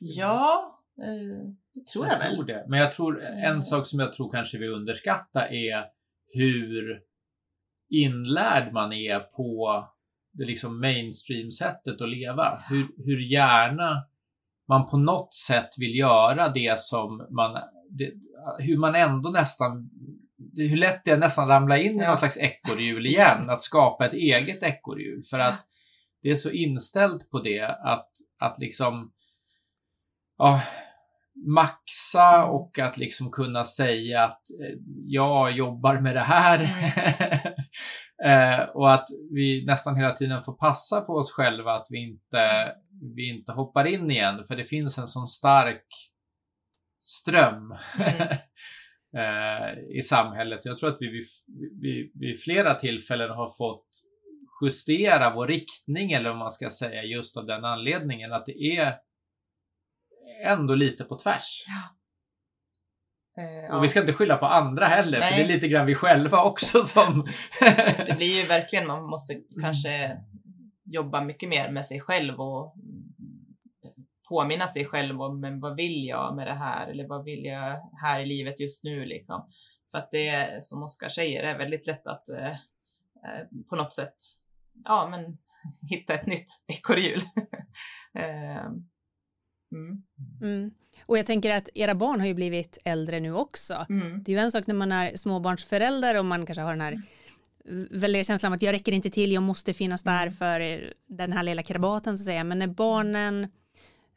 Ja, 0.00 0.74
Eh, 0.98 1.48
det 1.74 1.86
tror 1.86 2.06
jag, 2.06 2.14
jag 2.14 2.18
väl. 2.18 2.34
tror 2.34 2.44
det. 2.44 2.64
Men 2.68 2.78
jag 2.80 2.92
tror 2.92 3.22
en 3.22 3.44
Mm. 3.50 3.62
sak 3.62 3.86
som 3.86 3.98
jag 4.00 4.12
tror 4.12 4.30
kanske 4.30 4.58
vi 4.58 4.68
underskattar 4.68 5.46
är 5.52 5.84
hur 6.32 7.02
inlärd 7.90 8.72
man 8.72 8.92
är 8.92 9.20
på 9.20 9.84
det 10.32 10.44
liksom 10.44 10.80
mainstream-sättet 10.80 12.00
att 12.00 12.08
leva. 12.08 12.62
Hur, 12.68 12.88
hur 13.04 13.20
gärna 13.20 14.04
man 14.68 14.86
på 14.86 14.96
något 14.96 15.34
sätt 15.34 15.68
vill 15.78 15.98
göra 15.98 16.48
det 16.48 16.78
som 16.78 17.26
man... 17.30 17.58
Det, 17.90 18.12
hur 18.58 18.78
man 18.78 18.94
ändå 18.94 19.30
nästan... 19.30 19.90
Hur 20.56 20.76
lätt 20.76 21.04
det 21.04 21.10
är 21.10 21.14
att 21.14 21.20
nästan 21.20 21.48
ramla 21.48 21.78
in 21.78 22.00
i 22.00 22.06
någon 22.06 22.16
slags 22.16 22.36
ekorrhjul 22.36 23.06
igen. 23.06 23.50
Att 23.50 23.62
skapa 23.62 24.06
ett 24.06 24.12
eget 24.12 24.62
ekorrhjul. 24.62 25.22
För 25.30 25.38
att 25.38 25.66
det 26.22 26.30
är 26.30 26.34
så 26.34 26.50
inställt 26.50 27.30
på 27.30 27.38
det 27.38 27.64
att, 27.64 28.10
att 28.38 28.58
liksom... 28.58 29.12
Ja, 30.38 30.62
maxa 31.46 32.44
och 32.44 32.78
att 32.78 32.96
liksom 32.96 33.30
kunna 33.30 33.64
säga 33.64 34.24
att 34.24 34.42
eh, 34.60 34.78
jag 35.06 35.52
jobbar 35.52 36.00
med 36.00 36.16
det 36.16 36.20
här. 36.20 36.58
eh, 38.24 38.60
och 38.60 38.94
att 38.94 39.08
vi 39.30 39.64
nästan 39.66 39.96
hela 39.96 40.12
tiden 40.12 40.42
får 40.42 40.52
passa 40.52 41.00
på 41.00 41.12
oss 41.12 41.32
själva 41.32 41.72
att 41.72 41.86
vi 41.90 41.98
inte, 41.98 42.72
vi 43.16 43.28
inte 43.28 43.52
hoppar 43.52 43.84
in 43.84 44.10
igen. 44.10 44.44
För 44.44 44.56
det 44.56 44.64
finns 44.64 44.98
en 44.98 45.06
sån 45.06 45.26
stark 45.26 45.86
ström 47.04 47.72
eh, 49.16 49.98
i 49.98 50.02
samhället. 50.02 50.64
Jag 50.64 50.76
tror 50.76 50.90
att 50.90 50.96
vi 51.00 51.08
vid, 51.08 51.24
vid, 51.82 52.10
vid 52.14 52.40
flera 52.40 52.74
tillfällen 52.74 53.30
har 53.30 53.56
fått 53.58 53.88
justera 54.62 55.34
vår 55.34 55.46
riktning 55.46 56.12
eller 56.12 56.30
vad 56.30 56.38
man 56.38 56.52
ska 56.52 56.70
säga 56.70 57.02
just 57.02 57.36
av 57.36 57.46
den 57.46 57.64
anledningen 57.64 58.32
att 58.32 58.46
det 58.46 58.76
är 58.76 58.94
ändå 60.44 60.74
lite 60.74 61.04
på 61.04 61.18
tvärs. 61.18 61.64
Eh, 63.38 63.76
Och 63.76 63.84
vi 63.84 63.88
ska 63.88 64.00
inte 64.00 64.12
skylla 64.12 64.36
på 64.36 64.46
andra 64.46 64.86
heller, 64.86 65.20
för 65.20 65.30
Nej. 65.30 65.38
det 65.38 65.44
är 65.44 65.54
lite 65.54 65.68
grann 65.68 65.86
vi 65.86 65.94
själva 65.94 66.42
också 66.42 66.84
som... 66.84 67.26
Det 68.06 68.16
blir 68.16 68.40
ju 68.40 68.46
verkligen, 68.46 68.86
man 68.86 69.04
måste 69.04 69.34
kanske 69.60 70.18
jobba 70.84 71.20
mycket 71.20 71.48
mer 71.48 71.70
med 71.70 71.86
sig 71.86 72.00
själv 72.00 72.40
och 72.40 72.74
påminna 74.28 74.68
sig 74.68 74.84
själv 74.84 75.20
om 75.20 75.40
men 75.40 75.60
vad 75.60 75.76
vill 75.76 76.06
jag 76.06 76.36
med 76.36 76.46
det 76.46 76.54
här 76.54 76.88
eller 76.88 77.08
vad 77.08 77.24
vill 77.24 77.44
jag 77.44 77.90
här 78.02 78.20
i 78.20 78.26
livet 78.26 78.60
just 78.60 78.84
nu 78.84 79.04
liksom. 79.04 79.48
För 79.90 79.98
att 79.98 80.10
det 80.10 80.28
är, 80.28 80.60
som 80.60 80.82
Oskar 80.82 81.08
säger, 81.08 81.42
det 81.42 81.48
är 81.48 81.58
väldigt 81.58 81.86
lätt 81.86 82.06
att 82.06 82.28
eh, 82.28 82.50
eh, 82.50 83.46
på 83.68 83.76
något 83.76 83.92
sätt, 83.92 84.14
ja 84.84 85.08
men 85.10 85.38
hitta 85.90 86.14
ett 86.14 86.26
nytt 86.26 86.46
ekorrhjul. 86.66 87.20
eh, 88.18 88.66
mm. 89.72 90.02
Mm. 90.42 90.70
Och 91.06 91.18
jag 91.18 91.26
tänker 91.26 91.50
att 91.50 91.68
era 91.74 91.94
barn 91.94 92.20
har 92.20 92.26
ju 92.26 92.34
blivit 92.34 92.78
äldre 92.84 93.20
nu 93.20 93.32
också. 93.34 93.86
Mm. 93.88 94.22
Det 94.22 94.32
är 94.32 94.36
ju 94.36 94.42
en 94.42 94.52
sak 94.52 94.66
när 94.66 94.74
man 94.74 94.92
är 94.92 95.16
småbarnsförälder 95.16 96.14
och 96.14 96.24
man 96.24 96.46
kanske 96.46 96.62
har 96.62 96.72
den 96.72 96.80
här 96.80 97.02
väldiga 97.90 98.24
känslan 98.24 98.52
av 98.52 98.56
att 98.56 98.62
jag 98.62 98.72
räcker 98.72 98.92
inte 98.92 99.10
till, 99.10 99.32
jag 99.32 99.42
måste 99.42 99.74
finnas 99.74 100.02
där 100.02 100.30
för 100.30 100.60
eh, 100.60 100.78
den 101.06 101.32
här 101.32 101.42
lilla 101.42 101.62
krabaten 101.62 102.18
så 102.18 102.22
att 102.22 102.26
säga. 102.26 102.44
Men 102.44 102.58
när 102.58 102.66
barnen 102.66 103.48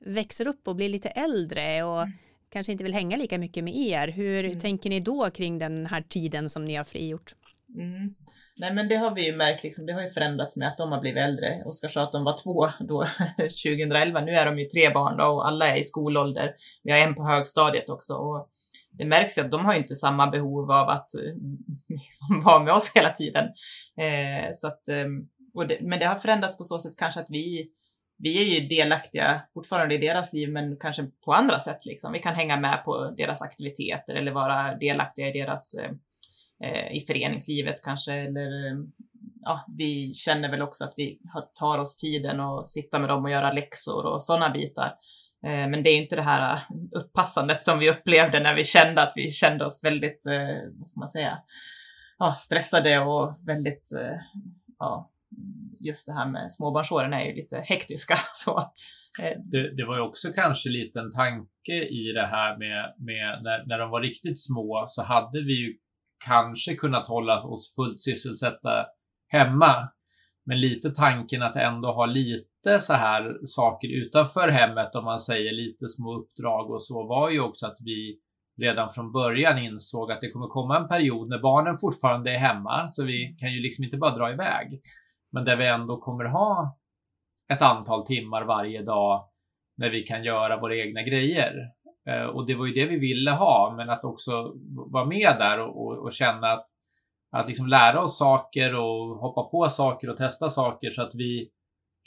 växer 0.06 0.48
upp 0.48 0.68
och 0.68 0.76
blir 0.76 0.90
lite 0.90 1.10
äldre 1.10 1.84
och 1.84 2.08
kanske 2.50 2.72
inte 2.72 2.84
vill 2.84 2.94
hänga 2.94 3.18
lika 3.18 3.38
mycket 3.38 3.64
med 3.64 3.76
er, 3.76 4.08
hur 4.08 4.46
Mm. 4.46 4.60
tänker 4.60 4.90
ni 4.90 5.00
då 5.00 5.30
kring 5.30 5.60
den 5.60 5.86
här 5.86 6.02
tiden 6.02 6.50
som 6.50 6.66
ni 6.66 6.76
har 6.76 6.84
frigjort? 6.84 7.36
Mm. 7.76 8.16
Nej 8.58 8.74
men 8.74 8.88
det 8.88 8.96
har 8.96 9.16
vi 9.16 9.26
ju 9.26 9.36
märkt, 9.36 9.64
liksom, 9.64 9.86
det 9.86 9.94
har 9.94 10.02
ju 10.02 10.10
förändrats 10.10 10.56
med 10.56 10.68
att 10.68 10.78
de 10.78 10.92
har 10.92 11.02
blivit 11.02 11.24
äldre. 11.24 11.64
Oskar 11.66 11.88
sa 11.88 12.04
att 12.04 12.12
de 12.12 12.24
var 12.24 12.38
två 12.44 12.68
då 12.80 13.06
2011, 13.38 14.22
nu 14.22 14.32
är 14.32 14.46
de 14.46 14.60
ju 14.60 14.66
tre 14.66 14.90
barn 14.90 15.18
då 15.18 15.26
och 15.26 15.48
alla 15.48 15.68
är 15.68 15.76
i 15.76 15.84
skolålder. 15.84 16.54
Vi 16.84 16.92
har 16.92 17.00
en 17.00 17.16
på 17.16 17.24
högstadiet 17.24 17.90
också 17.90 18.14
och 18.14 18.50
det 18.92 19.06
märks 19.06 19.38
ju 19.38 19.42
att 19.42 19.52
de 19.52 19.66
har 19.66 19.74
inte 19.74 19.96
samma 19.96 20.28
behov 20.28 20.72
av 20.72 20.90
att 20.90 21.16
eh, 21.16 21.22
liksom, 21.88 22.42
vara 22.46 22.64
med 22.64 22.74
oss 22.74 22.92
hela 22.96 23.10
tiden. 23.10 23.46
Eh, 23.98 24.50
så 24.54 24.68
att, 24.68 24.88
ehm, 24.88 25.28
och 25.54 25.68
det, 25.68 25.78
men 25.82 26.00
det 26.00 26.06
har 26.06 26.16
förändrats 26.16 26.58
på 26.58 26.64
så 26.64 26.80
sätt 26.80 26.98
kanske 26.98 27.20
att 27.20 27.30
vi 27.30 27.72
vi 28.24 28.42
är 28.42 28.60
ju 28.60 28.68
delaktiga 28.68 29.42
fortfarande 29.54 29.96
i 29.96 29.98
deras 29.98 30.34
liv, 30.34 30.52
men 30.52 30.78
kanske 30.78 31.08
på 31.26 31.34
andra 31.34 31.60
sätt. 31.60 31.86
Liksom. 31.86 32.14
Vi 32.14 32.20
kan 32.20 32.36
hänga 32.36 32.60
med 32.60 32.84
på 32.84 33.14
deras 33.18 33.42
aktiviteter 33.42 34.16
eller 34.16 34.32
vara 34.32 34.76
delaktiga 34.76 35.28
i 35.28 35.32
deras 35.32 35.74
eh, 35.74 35.92
eh, 36.64 36.98
i 36.98 37.04
föreningslivet 37.08 37.84
kanske. 37.84 38.14
Eller, 38.14 38.68
eh, 38.68 38.78
ja, 39.42 39.66
vi 39.78 40.14
känner 40.14 40.52
väl 40.52 40.62
också 40.62 40.84
att 40.84 40.94
vi 40.98 41.20
tar 41.60 41.80
oss 41.80 41.98
tiden 41.98 42.40
och 42.40 42.68
sitta 42.68 43.00
med 43.00 43.10
dem 43.10 43.24
och 43.24 43.32
göra 43.32 43.52
läxor 43.52 44.06
och 44.06 44.24
sådana 44.24 44.50
bitar. 44.50 44.94
Eh, 45.46 45.70
men 45.70 45.84
det 45.84 45.90
är 45.90 45.98
inte 45.98 46.16
det 46.16 46.22
här 46.22 46.54
eh, 46.54 46.60
uppassandet 46.92 47.64
som 47.64 47.80
vi 47.80 47.90
upplevde 47.90 48.40
när 48.40 48.56
vi 48.56 48.64
kände 48.64 49.02
att 49.02 49.14
vi 49.16 49.32
kände 49.32 49.66
oss 49.66 49.84
väldigt, 49.84 50.26
eh, 50.26 50.58
vad 50.78 50.88
ska 50.88 51.00
man 51.00 51.10
säga, 51.10 51.38
ja, 52.18 52.34
stressade 52.34 53.00
och 53.00 53.36
väldigt, 53.48 53.92
eh, 53.92 54.18
ja, 54.80 55.12
just 55.80 56.08
det 56.08 56.14
här 56.14 56.28
med 56.28 56.52
småbarnsåren 56.52 57.14
är 57.14 57.26
ju 57.26 57.36
lite 57.36 57.64
hektiska. 57.66 58.16
Så, 58.34 58.60
eh. 59.22 59.38
det, 59.52 59.76
det 59.76 59.86
var 59.86 59.96
ju 59.96 60.02
också 60.02 60.32
kanske 60.36 60.70
lite 60.70 61.00
en 61.00 61.12
tanke 61.12 61.86
i 61.90 62.12
det 62.16 62.28
här 62.28 62.58
med, 62.58 62.94
med 62.98 63.44
när, 63.44 63.66
när 63.66 63.80
de 63.80 63.90
var 63.90 64.02
riktigt 64.02 64.40
små 64.40 64.86
så 64.88 65.04
hade 65.04 65.42
vi 65.44 65.54
ju 65.54 65.74
kanske 66.26 66.76
kunnat 66.76 67.08
hålla 67.08 67.44
oss 67.44 67.76
fullt 67.76 68.02
sysselsatta 68.02 68.86
hemma. 69.28 69.90
Men 70.46 70.60
lite 70.60 70.92
tanken 70.92 71.42
att 71.42 71.56
ändå 71.56 71.92
ha 71.92 72.06
lite 72.06 72.80
så 72.80 72.94
här 72.94 73.38
saker 73.46 73.88
utanför 73.88 74.50
hemmet, 74.50 74.96
om 74.96 75.06
man 75.06 75.20
säger 75.20 75.52
lite 75.52 75.90
små 75.90 76.14
uppdrag 76.14 76.72
och 76.72 76.84
så, 76.84 77.08
var 77.08 77.30
ju 77.30 77.40
också 77.40 77.66
att 77.66 77.78
vi 77.86 78.20
redan 78.62 78.90
från 78.90 79.12
början 79.12 79.58
insåg 79.58 80.12
att 80.12 80.22
det 80.22 80.32
kommer 80.32 80.48
komma 80.48 80.78
en 80.78 80.88
period 80.88 81.30
när 81.30 81.40
barnen 81.40 81.78
fortfarande 81.78 82.32
är 82.32 82.38
hemma, 82.38 82.90
så 82.90 83.04
vi 83.04 83.36
kan 83.40 83.54
ju 83.54 83.62
liksom 83.62 83.84
inte 83.84 83.98
bara 83.98 84.16
dra 84.18 84.32
iväg. 84.32 84.82
Men 85.32 85.46
där 85.46 85.56
vi 85.58 85.68
ändå 85.68 85.98
kommer 85.98 86.26
ha 86.26 86.78
ett 87.54 87.62
antal 87.62 88.06
timmar 88.06 88.46
varje 88.46 88.82
dag 88.82 89.28
när 89.78 89.90
vi 89.90 90.02
kan 90.02 90.24
göra 90.24 90.62
våra 90.62 90.76
egna 90.76 91.04
grejer. 91.04 91.54
Eh, 92.10 92.26
och 92.26 92.48
det 92.48 92.56
var 92.56 92.66
ju 92.66 92.74
det 92.74 92.86
vi 92.86 93.00
ville 93.00 93.32
ha, 93.32 93.74
men 93.78 93.90
att 93.90 94.06
också 94.06 94.54
vara 94.92 95.06
med 95.06 95.36
där 95.40 95.60
och, 95.60 95.86
och, 95.86 95.98
och 95.98 96.14
känna 96.14 96.48
att, 96.48 96.66
att 97.32 97.48
liksom 97.48 97.68
lära 97.68 98.02
oss 98.02 98.18
saker 98.18 98.76
och 98.76 99.18
hoppa 99.18 99.44
på 99.44 99.70
saker 99.70 100.10
och 100.10 100.18
testa 100.18 100.50
saker 100.50 100.92
så 100.92 101.02
att 101.02 101.16
vi 101.16 101.50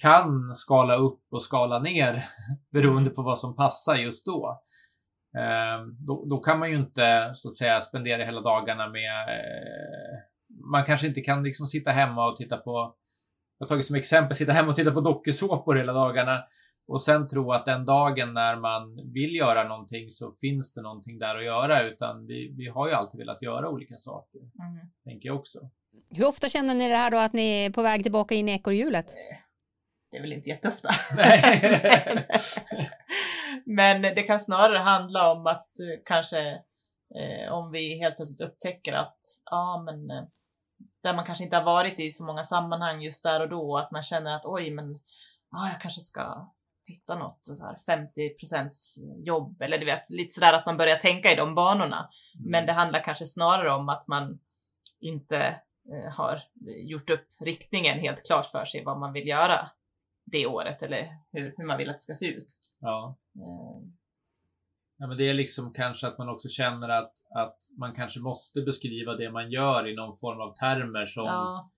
kan 0.03 0.55
skala 0.55 0.97
upp 0.97 1.23
och 1.31 1.43
skala 1.43 1.79
ner 1.79 2.25
beroende 2.73 3.11
på 3.11 3.23
vad 3.23 3.39
som 3.39 3.57
passar 3.57 3.95
just 3.95 4.27
då. 4.27 4.63
Eh, 5.37 5.87
då, 6.07 6.25
då 6.31 6.39
kan 6.39 6.59
man 6.59 6.71
ju 6.71 6.77
inte 6.77 7.31
så 7.35 7.49
att 7.49 7.57
säga 7.57 7.81
spendera 7.81 8.25
hela 8.25 8.41
dagarna 8.41 8.89
med 8.89 9.29
eh, 9.29 10.19
man 10.71 10.85
kanske 10.85 11.07
inte 11.07 11.21
kan 11.21 11.43
liksom 11.43 11.67
sitta 11.67 11.91
hemma 11.91 12.27
och 12.27 12.37
titta 12.37 12.57
på 12.57 12.95
jag 13.59 13.67
har 13.67 13.69
tagit 13.69 13.87
som 13.87 13.97
exempel 13.97 14.37
sitta 14.37 14.53
hemma 14.53 14.69
och 14.69 14.77
titta 14.77 14.91
på 14.91 15.01
dokusåpor 15.01 15.75
hela 15.75 15.93
dagarna 15.93 16.45
och 16.87 17.03
sen 17.03 17.26
tro 17.26 17.53
att 17.53 17.64
den 17.64 17.85
dagen 17.85 18.35
när 18.35 18.57
man 18.57 19.12
vill 19.12 19.35
göra 19.35 19.69
någonting 19.69 20.11
så 20.11 20.33
finns 20.33 20.75
det 20.75 20.83
någonting 20.83 21.19
där 21.19 21.37
att 21.37 21.45
göra 21.45 21.83
utan 21.83 22.26
vi, 22.26 22.55
vi 22.57 22.69
har 22.69 22.88
ju 22.88 22.95
alltid 22.95 23.19
velat 23.19 23.43
göra 23.43 23.71
olika 23.71 23.95
saker, 23.97 24.38
mm. 24.38 24.91
tänker 25.05 25.29
jag 25.29 25.37
också. 25.37 25.59
Hur 26.11 26.26
ofta 26.26 26.49
känner 26.49 26.75
ni 26.75 26.88
det 26.88 26.97
här 26.97 27.11
då 27.11 27.19
att 27.19 27.33
ni 27.33 27.64
är 27.64 27.71
på 27.71 27.83
väg 27.83 28.03
tillbaka 28.03 28.35
in 28.35 28.49
i 28.49 28.53
ekorrhjulet? 28.53 29.07
Det 30.11 30.17
är 30.17 30.23
väl 30.23 30.33
inte 30.33 30.49
jätteofta. 30.49 30.88
Men 33.67 34.03
det 34.03 34.23
kan 34.23 34.41
snarare 34.41 34.79
handla 34.79 35.33
om 35.33 35.47
att 35.47 35.79
eh, 35.79 36.03
kanske 36.05 36.49
eh, 37.14 37.53
om 37.53 37.71
vi 37.73 37.99
helt 37.99 38.17
plötsligt 38.17 38.49
upptäcker 38.49 38.93
att 38.93 39.19
ja, 39.45 39.83
men 39.87 40.11
eh, 40.11 40.25
där 41.03 41.14
man 41.14 41.25
kanske 41.25 41.45
inte 41.45 41.57
har 41.57 41.64
varit 41.64 42.00
i 42.00 42.11
så 42.11 42.25
många 42.25 42.45
sammanhang 42.45 43.03
just 43.03 43.23
där 43.23 43.41
och 43.41 43.49
då, 43.49 43.76
att 43.76 43.91
man 43.91 44.03
känner 44.03 44.37
att 44.37 44.45
oj, 44.45 44.71
men 44.71 44.95
ja, 45.50 45.69
jag 45.73 45.81
kanske 45.81 46.00
ska 46.00 46.53
hitta 46.87 47.19
något 47.19 47.38
så 47.43 47.64
här 47.64 47.76
50% 47.99 48.71
jobb 49.25 49.62
eller 49.62 49.79
du 49.79 49.85
vet, 49.85 50.11
lite 50.11 50.35
sådär 50.35 50.53
att 50.53 50.67
man 50.67 50.76
börjar 50.76 50.97
tänka 50.97 51.33
i 51.33 51.37
de 51.37 51.55
banorna. 51.55 52.09
Men 52.45 52.67
det 52.67 52.73
handlar 52.73 53.05
kanske 53.05 53.25
snarare 53.25 53.73
om 53.73 53.88
att 53.88 54.09
man 54.09 54.38
inte 55.00 55.61
eh, 55.93 56.12
har 56.12 56.43
gjort 56.64 57.11
upp 57.11 57.26
riktningen 57.41 57.99
helt 57.99 58.26
klart 58.26 58.47
för 58.47 58.64
sig 58.64 58.85
vad 58.85 58.99
man 58.99 59.12
vill 59.12 59.29
göra 59.29 59.71
det 60.25 60.47
året 60.47 60.83
eller 60.83 61.09
hur, 61.33 61.55
hur 61.57 61.67
man 61.67 61.79
vill 61.79 61.91
att 61.91 61.97
det 61.97 62.03
ska 62.03 62.14
se 62.14 62.26
ut. 62.26 62.59
Ja. 62.81 63.17
Eh, 63.37 63.88
Ja, 64.97 65.07
men 65.07 65.17
det 65.17 65.29
är 65.29 65.35
liksom 65.35 65.73
kanske 65.73 66.07
att 66.07 66.19
man 66.19 66.29
också 66.29 66.49
känner 66.49 66.88
att, 66.88 67.12
att 67.35 67.59
man 67.79 67.95
kanske 67.95 68.21
måste 68.21 68.62
beskriva 68.62 69.14
det 69.14 69.31
man 69.31 69.50
gör 69.50 69.88
i 69.88 69.95
någon 69.95 70.17
form 70.17 70.41
av 70.41 70.55
termer 70.55 71.07
som, 71.07 71.25
ja, 71.25 71.71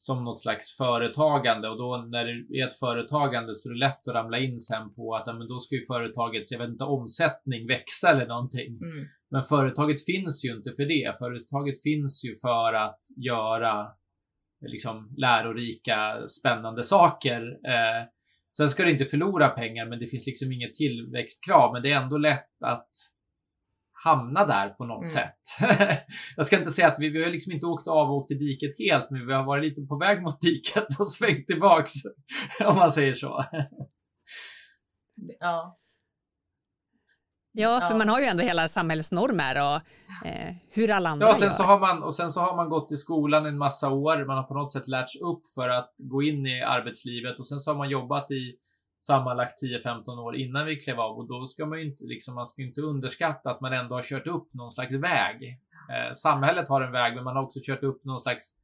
som 0.00 0.24
något 0.24 0.40
slags 0.40 0.76
företagande 0.76 1.68
och 1.68 1.78
då 1.78 2.06
när 2.10 2.24
det 2.24 2.60
är 2.60 2.66
ett 2.66 2.78
företagande 2.78 3.54
så 3.54 3.68
är 3.68 3.72
det 3.72 3.78
lätt 3.78 4.08
att 4.08 4.14
ramla 4.14 4.38
in 4.38 4.60
sen 4.60 4.94
på 4.94 5.14
att 5.14 5.26
men 5.26 5.48
då 5.48 5.58
ska 5.58 5.74
ju 5.74 5.86
företagets, 5.86 6.52
jag 6.52 6.58
vet 6.58 6.68
inte, 6.68 6.84
omsättning 6.84 7.66
växa 7.66 8.08
eller 8.08 8.26
någonting. 8.26 8.66
mm, 8.66 9.06
Men 9.30 9.42
företaget 9.42 10.04
finns 10.04 10.44
ju 10.44 10.52
inte 10.56 10.70
för 10.76 10.84
det. 10.84 11.18
Företaget 11.18 11.82
finns 11.82 12.24
ju 12.24 12.34
för 12.36 12.72
att 12.74 13.00
göra 13.16 13.86
liksom 14.66 15.14
lärorika, 15.16 16.28
spännande 16.28 16.84
saker. 16.84 17.42
Eh, 17.42 18.06
Sen 18.56 18.68
ska 18.68 18.84
du 18.84 18.90
inte 18.90 19.04
förlora 19.04 19.48
pengar, 19.48 19.86
men 19.86 19.98
det 19.98 20.06
finns 20.06 20.26
liksom 20.26 20.52
inget 20.52 20.74
tillväxtkrav. 20.74 21.72
Men 21.72 21.82
det 21.82 21.92
är 21.92 22.02
ändå 22.02 22.18
lätt 22.18 22.62
att 22.64 22.90
hamna 24.04 24.46
där 24.46 24.68
på 24.68 24.84
något 24.84 24.96
mm. 24.96 25.08
sätt. 25.08 25.40
jag 26.36 26.46
ska 26.46 26.58
inte 26.58 26.70
säga 26.70 26.88
att 26.88 26.98
vi, 26.98 27.08
vi 27.08 27.24
har 27.24 27.30
liksom 27.30 27.52
inte 27.52 27.66
åkt 27.66 27.88
av 27.88 28.10
och 28.10 28.16
åkt 28.16 28.30
i 28.30 28.34
diket 28.34 28.78
helt, 28.78 29.10
men 29.10 29.26
vi 29.26 29.32
har 29.32 29.44
varit 29.44 29.64
lite 29.64 29.82
på 29.82 29.98
väg 29.98 30.22
mot 30.22 30.40
diket 30.40 31.00
och 31.00 31.08
svängt 31.08 31.46
tillbaks, 31.46 31.92
om 32.64 32.76
man 32.76 32.90
säger 32.90 33.14
så. 33.14 33.44
ja. 35.40 35.78
Ja, 37.52 37.80
för 37.80 37.90
ja. 37.90 37.98
man 37.98 38.08
har 38.08 38.20
ju 38.20 38.26
ändå 38.26 38.42
hela 38.42 38.68
samhällsnormer 38.68 39.54
och 39.56 39.80
eh, 40.26 40.54
hur 40.70 40.90
alla 40.90 41.08
andra 41.08 41.26
ja, 41.26 41.32
och 41.32 41.38
sen 41.38 41.46
gör. 41.46 41.52
Så 41.52 41.62
har 41.62 41.78
man, 41.78 42.02
och 42.02 42.14
sen 42.14 42.30
så 42.30 42.40
har 42.40 42.56
man 42.56 42.68
gått 42.68 42.92
i 42.92 42.96
skolan 42.96 43.46
en 43.46 43.58
massa 43.58 43.90
år. 43.90 44.24
Man 44.24 44.36
har 44.36 44.44
på 44.44 44.54
något 44.54 44.72
sätt 44.72 44.88
lärts 44.88 45.16
upp 45.16 45.48
för 45.54 45.68
att 45.68 45.94
gå 45.98 46.22
in 46.22 46.46
i 46.46 46.62
arbetslivet 46.62 47.38
och 47.38 47.46
sen 47.46 47.60
så 47.60 47.70
har 47.70 47.78
man 47.78 47.90
jobbat 47.90 48.30
i 48.30 48.54
sammanlagt 49.00 49.62
10-15 49.62 50.18
år 50.18 50.36
innan 50.36 50.66
vi 50.66 50.76
klev 50.76 51.00
av 51.00 51.18
och 51.18 51.28
då 51.28 51.46
ska 51.46 51.66
man 51.66 51.78
ju 51.78 51.84
inte, 51.84 52.04
liksom, 52.04 52.34
man 52.34 52.46
ska 52.46 52.62
inte 52.62 52.80
underskatta 52.80 53.50
att 53.50 53.60
man 53.60 53.72
ändå 53.72 53.94
har 53.94 54.02
kört 54.02 54.26
upp 54.26 54.54
någon 54.54 54.70
slags 54.70 54.94
väg. 54.94 55.60
Eh, 55.90 56.14
samhället 56.14 56.68
har 56.68 56.80
en 56.80 56.92
väg, 56.92 57.14
men 57.14 57.24
man 57.24 57.36
har 57.36 57.42
också 57.42 57.58
kört 57.62 57.82
upp 57.82 58.04
någon 58.04 58.20
slags 58.20 58.54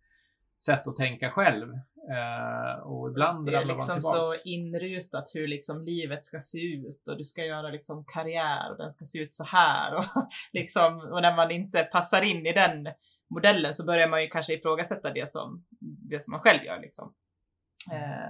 sätt 0.64 0.88
att 0.88 0.96
tänka 0.96 1.30
själv. 1.30 1.68
Eh, 2.10 2.82
och 2.82 3.10
ibland 3.10 3.46
Det 3.46 3.56
är 3.56 3.64
liksom 3.64 4.00
så 4.00 4.26
inrutat 4.44 5.30
hur 5.34 5.48
liksom 5.48 5.82
livet 5.82 6.24
ska 6.24 6.40
se 6.40 6.58
ut 6.58 7.08
och 7.08 7.18
du 7.18 7.24
ska 7.24 7.44
göra 7.44 7.68
liksom 7.68 8.04
karriär 8.04 8.70
och 8.70 8.78
den 8.78 8.90
ska 8.90 9.04
se 9.04 9.18
ut 9.18 9.34
så 9.34 9.44
här 9.44 9.94
och 9.94 10.04
liksom, 10.52 11.00
och 11.00 11.22
när 11.22 11.36
man 11.36 11.50
inte 11.50 11.82
passar 11.82 12.22
in 12.22 12.46
i 12.46 12.52
den 12.52 12.88
modellen 13.30 13.74
så 13.74 13.84
börjar 13.84 14.08
man 14.08 14.22
ju 14.22 14.28
kanske 14.28 14.54
ifrågasätta 14.54 15.10
det 15.10 15.30
som, 15.30 15.64
det 15.80 16.22
som 16.22 16.30
man 16.30 16.40
själv 16.40 16.64
gör 16.64 16.80
liksom. 16.80 17.14
Eh, 17.92 18.28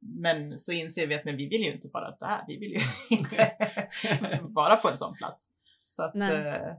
men 0.00 0.58
så 0.58 0.72
inser 0.72 1.06
vi 1.06 1.14
att 1.14 1.24
men 1.24 1.36
vi 1.36 1.48
vill 1.48 1.60
ju 1.60 1.72
inte 1.72 1.88
bara 1.88 2.10
där, 2.10 2.44
vi 2.48 2.56
vill 2.56 2.72
ju 2.72 2.80
inte 3.16 3.52
vara 4.42 4.76
på 4.76 4.88
en 4.88 4.96
sån 4.96 5.14
plats. 5.14 5.50
Så 5.84 6.02
att 6.02 6.14
eh, 6.14 6.74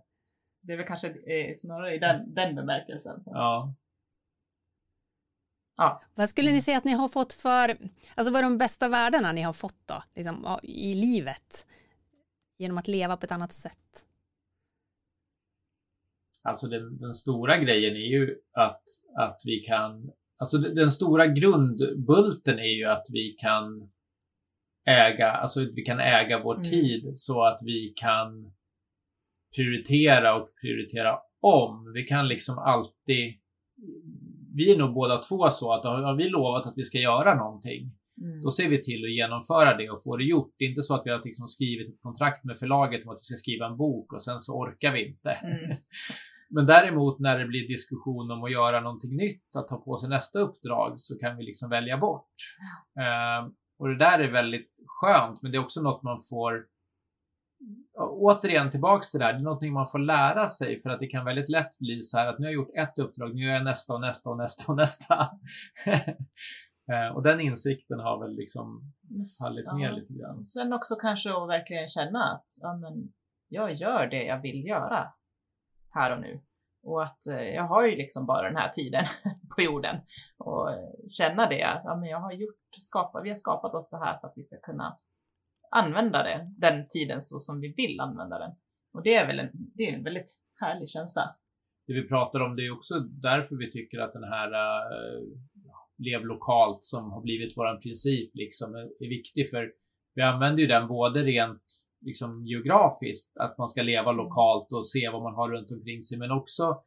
så 0.52 0.68
det 0.68 0.74
är 0.74 0.78
väl 0.78 0.88
kanske 0.88 1.08
eh, 1.08 1.54
snarare 1.56 1.96
i 1.96 1.98
den, 1.98 2.34
den 2.34 2.56
bemärkelsen. 2.56 3.22
Så. 3.22 3.32
Ja. 3.34 3.76
Ja. 5.78 6.02
Vad 6.16 6.30
skulle 6.30 6.52
ni 6.52 6.62
säga 6.62 6.78
att 6.78 6.84
ni 6.84 6.92
har 6.92 7.08
fått 7.08 7.34
för, 7.34 7.78
alltså 8.16 8.32
vad 8.32 8.40
är 8.40 8.44
de 8.44 8.58
bästa 8.58 8.90
värdena 8.90 9.32
ni 9.32 9.42
har 9.42 9.54
fått 9.54 9.88
då, 9.88 10.04
liksom, 10.16 10.60
i 10.64 10.96
livet? 10.96 11.68
Genom 12.58 12.78
att 12.78 12.88
leva 12.88 13.18
på 13.18 13.26
ett 13.26 13.32
annat 13.32 13.54
sätt? 13.54 14.06
Alltså 16.44 16.68
den, 16.68 16.98
den 16.98 17.14
stora 17.14 17.58
grejen 17.58 17.96
är 17.96 18.20
ju 18.20 18.38
att, 18.54 18.84
att 19.18 19.42
vi 19.46 19.60
kan 19.60 20.12
Alltså 20.42 20.58
den 20.58 20.92
stora 20.92 21.28
grundbulten 21.28 22.60
är 22.60 22.78
ju 22.78 22.86
att 22.86 23.06
vi 23.10 23.36
kan 23.40 23.90
äga, 24.88 25.32
alltså 25.32 25.60
vi 25.76 25.82
kan 25.82 26.00
äga 26.00 26.44
vår 26.44 26.56
mm. 26.56 26.70
tid 26.70 27.12
så 27.16 27.44
att 27.44 27.60
vi 27.66 27.94
kan 27.96 28.52
prioritera 29.56 30.36
och 30.36 30.50
prioritera 30.62 31.18
om. 31.42 31.92
Vi 31.94 32.04
kan 32.04 32.28
liksom 32.28 32.58
alltid 32.58 33.34
vi 34.56 34.72
är 34.72 34.78
nog 34.78 34.94
båda 34.94 35.18
två 35.18 35.50
så 35.50 35.74
att 35.74 35.86
har 35.86 36.16
vi 36.16 36.30
lovat 36.30 36.66
att 36.66 36.74
vi 36.78 36.84
ska 36.84 36.98
göra 36.98 37.36
någonting, 37.36 37.90
mm. 38.22 38.42
då 38.42 38.52
ser 38.52 38.70
vi 38.70 38.84
till 38.84 39.06
att 39.06 39.12
genomföra 39.12 39.78
det 39.78 39.90
och 39.90 40.04
få 40.04 40.18
det 40.18 40.24
gjort. 40.24 40.56
Det 40.58 40.66
är 40.66 40.70
inte 40.70 40.82
så 40.82 40.96
att 40.96 41.02
vi 41.06 41.10
har 41.10 41.22
liksom 41.24 41.48
skrivit 41.48 41.90
ett 41.90 42.02
kontrakt 42.02 42.44
med 42.44 42.58
förlaget 42.58 43.06
om 43.06 43.10
att 43.10 43.20
vi 43.20 43.24
ska 43.24 43.36
skriva 43.36 43.66
en 43.66 43.78
bok 43.78 44.14
och 44.14 44.24
sen 44.24 44.40
så 44.40 44.54
orkar 44.54 44.94
vi 44.94 45.08
inte. 45.08 45.32
Mm. 45.32 45.56
Men 46.54 46.66
däremot 46.66 47.20
när 47.20 47.40
det 47.40 47.46
blir 47.46 47.68
diskussion 47.68 48.32
om 48.32 48.44
att 48.44 48.52
göra 48.52 48.82
någonting 48.82 49.16
nytt, 49.16 49.56
att 49.56 49.68
ta 49.68 49.78
på 49.78 49.98
sig 49.98 50.10
nästa 50.10 50.40
uppdrag, 50.40 51.00
så 51.00 51.18
kan 51.18 51.38
vi 51.38 51.44
liksom 51.44 51.70
välja 51.70 51.98
bort. 51.98 52.34
Uh, 53.00 53.52
och 53.80 53.88
det 53.88 53.98
där 53.98 54.20
är 54.20 54.32
väldigt 54.32 54.70
skönt, 54.88 55.42
men 55.42 55.52
det 55.52 55.58
är 55.58 55.64
också 55.64 55.82
något 55.82 56.04
man 56.04 56.20
får 56.30 56.66
återigen 57.98 58.72
tillbaks 58.72 59.12
till 59.12 59.20
det 59.20 59.26
här, 59.26 59.34
det 59.34 59.40
är 59.40 59.44
någonting 59.44 59.74
man 59.74 59.88
får 59.88 60.00
lära 60.00 60.48
sig 60.48 60.80
för 60.80 60.90
att 60.90 61.00
det 61.00 61.08
kan 61.08 61.26
väldigt 61.26 61.50
lätt 61.50 61.78
bli 61.80 62.02
så 62.02 62.18
här 62.18 62.28
att 62.28 62.40
nu 62.40 62.46
har 62.46 62.52
jag 62.52 62.56
gjort 62.56 62.76
ett 62.76 63.00
uppdrag, 63.00 63.36
nu 63.36 63.42
gör 63.42 63.54
jag 63.54 63.64
nästa 63.64 63.94
och 63.94 64.02
nästa 64.02 64.30
och 64.30 64.38
nästa 64.38 64.72
och 64.72 64.78
nästa. 64.78 65.30
Eh, 66.92 67.16
och 67.16 67.24
den 67.24 67.40
insikten 67.40 68.00
har 68.00 68.20
väl 68.20 68.36
liksom 68.36 68.94
fallit 69.44 69.66
ja. 69.66 69.76
ner 69.76 69.92
lite 69.92 70.14
grann. 70.14 70.46
Sen 70.46 70.74
också 70.74 70.96
kanske 70.96 71.30
att 71.30 71.50
verkligen 71.50 71.88
känna 71.88 72.24
att 72.24 72.48
ja, 72.62 72.78
men 72.78 73.14
jag 73.48 73.74
gör 73.74 74.08
det 74.08 74.24
jag 74.24 74.42
vill 74.42 74.66
göra 74.66 75.14
här 75.92 76.16
och 76.16 76.22
nu. 76.22 76.42
Och 76.84 77.04
att 77.04 77.28
eh, 77.28 77.44
jag 77.44 77.64
har 77.64 77.88
ju 77.88 77.96
liksom 77.96 78.26
bara 78.26 78.48
den 78.48 78.58
här 78.58 78.70
tiden 78.70 79.06
på 79.56 79.62
jorden. 79.62 79.96
Och 80.38 80.70
känna 81.18 81.50
det 81.50 81.64
att 81.64 81.82
ja, 81.84 81.96
men 81.96 82.10
jag 82.10 82.20
har 82.20 82.32
gjort, 82.32 82.60
skapat, 82.82 83.24
vi 83.24 83.30
har 83.30 83.36
skapat 83.36 83.76
oss 83.76 83.90
det 83.90 83.98
här 83.98 84.18
för 84.18 84.28
att 84.28 84.34
vi 84.36 84.42
ska 84.42 84.58
kunna 84.58 84.96
använda 85.72 86.24
det, 86.24 86.54
den 86.58 86.88
tiden 86.88 87.22
så 87.22 87.40
som 87.40 87.60
vi 87.60 87.74
vill 87.78 88.00
använda 88.00 88.40
den. 88.40 88.52
Och 88.94 89.04
det 89.04 89.16
är 89.16 89.28
väl 89.28 89.40
en, 89.40 89.50
det 89.54 89.84
är 89.84 89.94
en 89.98 90.04
väldigt 90.04 90.32
härlig 90.60 90.90
känsla. 90.90 91.36
Det 91.88 91.94
vi 91.94 92.08
pratar 92.08 92.40
om, 92.40 92.56
det 92.56 92.66
är 92.66 92.72
också 92.72 93.00
därför 93.00 93.56
vi 93.56 93.72
tycker 93.72 94.00
att 94.00 94.14
den 94.14 94.24
här 94.24 94.52
äh, 94.54 95.22
lev 95.98 96.26
lokalt 96.26 96.86
som 96.86 97.12
har 97.12 97.22
blivit 97.22 97.58
våran 97.58 97.80
princip 97.80 98.32
liksom 98.34 98.76
är, 98.76 99.04
är 99.04 99.10
viktig 99.10 99.50
för 99.50 99.72
vi 100.16 100.22
använder 100.22 100.62
ju 100.62 100.68
den 100.68 100.88
både 100.88 101.24
rent 101.24 101.64
liksom 102.02 102.46
geografiskt, 102.46 103.38
att 103.38 103.58
man 103.58 103.70
ska 103.70 103.82
leva 103.82 104.12
lokalt 104.12 104.74
och 104.74 104.88
se 104.88 105.10
vad 105.10 105.24
man 105.24 105.36
har 105.36 105.50
runt 105.50 105.72
omkring 105.72 106.02
sig, 106.02 106.18
men 106.18 106.32
också 106.32 106.82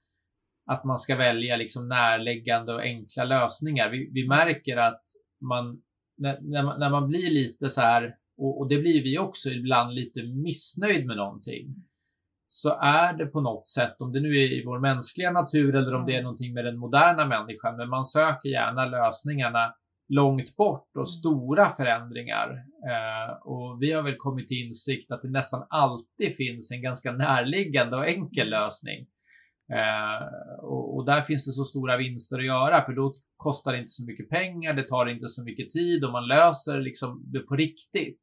att 0.70 0.84
man 0.84 0.98
ska 0.98 1.16
välja 1.16 1.56
liksom 1.56 1.88
närliggande 1.88 2.74
och 2.74 2.80
enkla 2.80 3.24
lösningar. 3.24 3.90
Vi, 3.90 4.10
vi 4.12 4.28
märker 4.28 4.76
att 4.76 5.02
man 5.40 5.82
när, 6.16 6.40
när, 6.40 6.62
man, 6.62 6.80
när 6.80 6.90
man 6.90 7.08
blir 7.08 7.30
lite 7.30 7.70
så 7.70 7.80
här 7.80 8.14
och, 8.38 8.60
och 8.60 8.68
det 8.68 8.78
blir 8.78 9.02
vi 9.02 9.18
också 9.18 9.50
ibland 9.50 9.94
lite 9.94 10.22
missnöjd 10.22 11.06
med 11.06 11.16
någonting, 11.16 11.74
så 12.48 12.78
är 12.80 13.12
det 13.12 13.26
på 13.26 13.40
något 13.40 13.68
sätt, 13.68 14.00
om 14.00 14.12
det 14.12 14.20
nu 14.20 14.28
är 14.28 14.52
i 14.52 14.64
vår 14.66 14.80
mänskliga 14.80 15.30
natur 15.30 15.74
eller 15.74 15.94
om 15.94 16.06
det 16.06 16.12
är 16.12 16.18
mm. 16.18 16.24
någonting 16.24 16.54
med 16.54 16.64
den 16.64 16.78
moderna 16.78 17.26
människan, 17.26 17.76
men 17.76 17.88
man 17.88 18.04
söker 18.04 18.48
gärna 18.48 18.86
lösningarna 18.86 19.74
långt 20.08 20.56
bort 20.56 20.88
och 20.88 20.96
mm. 20.96 21.06
stora 21.06 21.66
förändringar. 21.66 22.64
Eh, 22.90 23.36
och 23.42 23.82
vi 23.82 23.92
har 23.92 24.02
väl 24.02 24.16
kommit 24.16 24.48
till 24.48 24.66
insikt 24.66 25.10
att 25.10 25.22
det 25.22 25.30
nästan 25.30 25.66
alltid 25.70 26.36
finns 26.36 26.70
en 26.70 26.82
ganska 26.82 27.12
närliggande 27.12 27.96
och 27.96 28.08
enkel 28.08 28.48
mm. 28.48 28.60
lösning. 28.60 29.06
Eh, 29.72 30.26
och, 30.62 30.96
och, 30.96 31.04
där 31.04 31.20
finns 31.20 31.46
det 31.46 31.52
så 31.52 31.64
stora 31.64 31.96
vinster 31.96 32.38
att 32.38 32.44
göra 32.44 32.82
för 32.82 32.92
då 32.92 33.14
kostar 33.36 33.72
det 33.72 33.78
inte 33.78 33.90
så 33.90 34.04
mycket 34.04 34.28
pengar, 34.28 34.74
det 34.74 34.88
tar 34.88 35.06
inte 35.06 35.28
så 35.28 35.44
mycket 35.44 35.70
tid 35.70 36.04
och 36.04 36.12
man 36.12 36.28
löser 36.28 36.80
liksom 36.80 37.22
det 37.26 37.40
på 37.40 37.56
riktigt. 37.56 38.22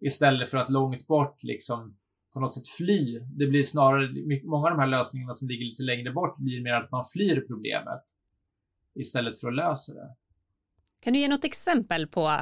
Istället 0.00 0.50
för 0.50 0.58
att 0.58 0.70
långt 0.70 1.06
bort 1.06 1.42
liksom 1.42 1.96
på 2.32 2.40
något 2.40 2.54
sätt 2.54 2.68
fly. 2.68 3.18
Det 3.18 3.46
blir 3.46 3.62
snarare, 3.62 4.08
många 4.44 4.66
av 4.66 4.70
de 4.70 4.80
här 4.80 4.86
lösningarna 4.86 5.34
som 5.34 5.48
ligger 5.48 5.64
lite 5.64 5.82
längre 5.82 6.12
bort 6.12 6.38
blir 6.38 6.62
mer 6.62 6.72
att 6.72 6.90
man 6.90 7.04
flyr 7.12 7.44
problemet 7.48 8.02
istället 8.94 9.40
för 9.40 9.48
att 9.48 9.54
lösa 9.54 9.94
det. 9.94 10.14
Kan 11.00 11.12
du 11.12 11.18
ge 11.18 11.28
något 11.28 11.44
exempel 11.44 12.06
på, 12.06 12.40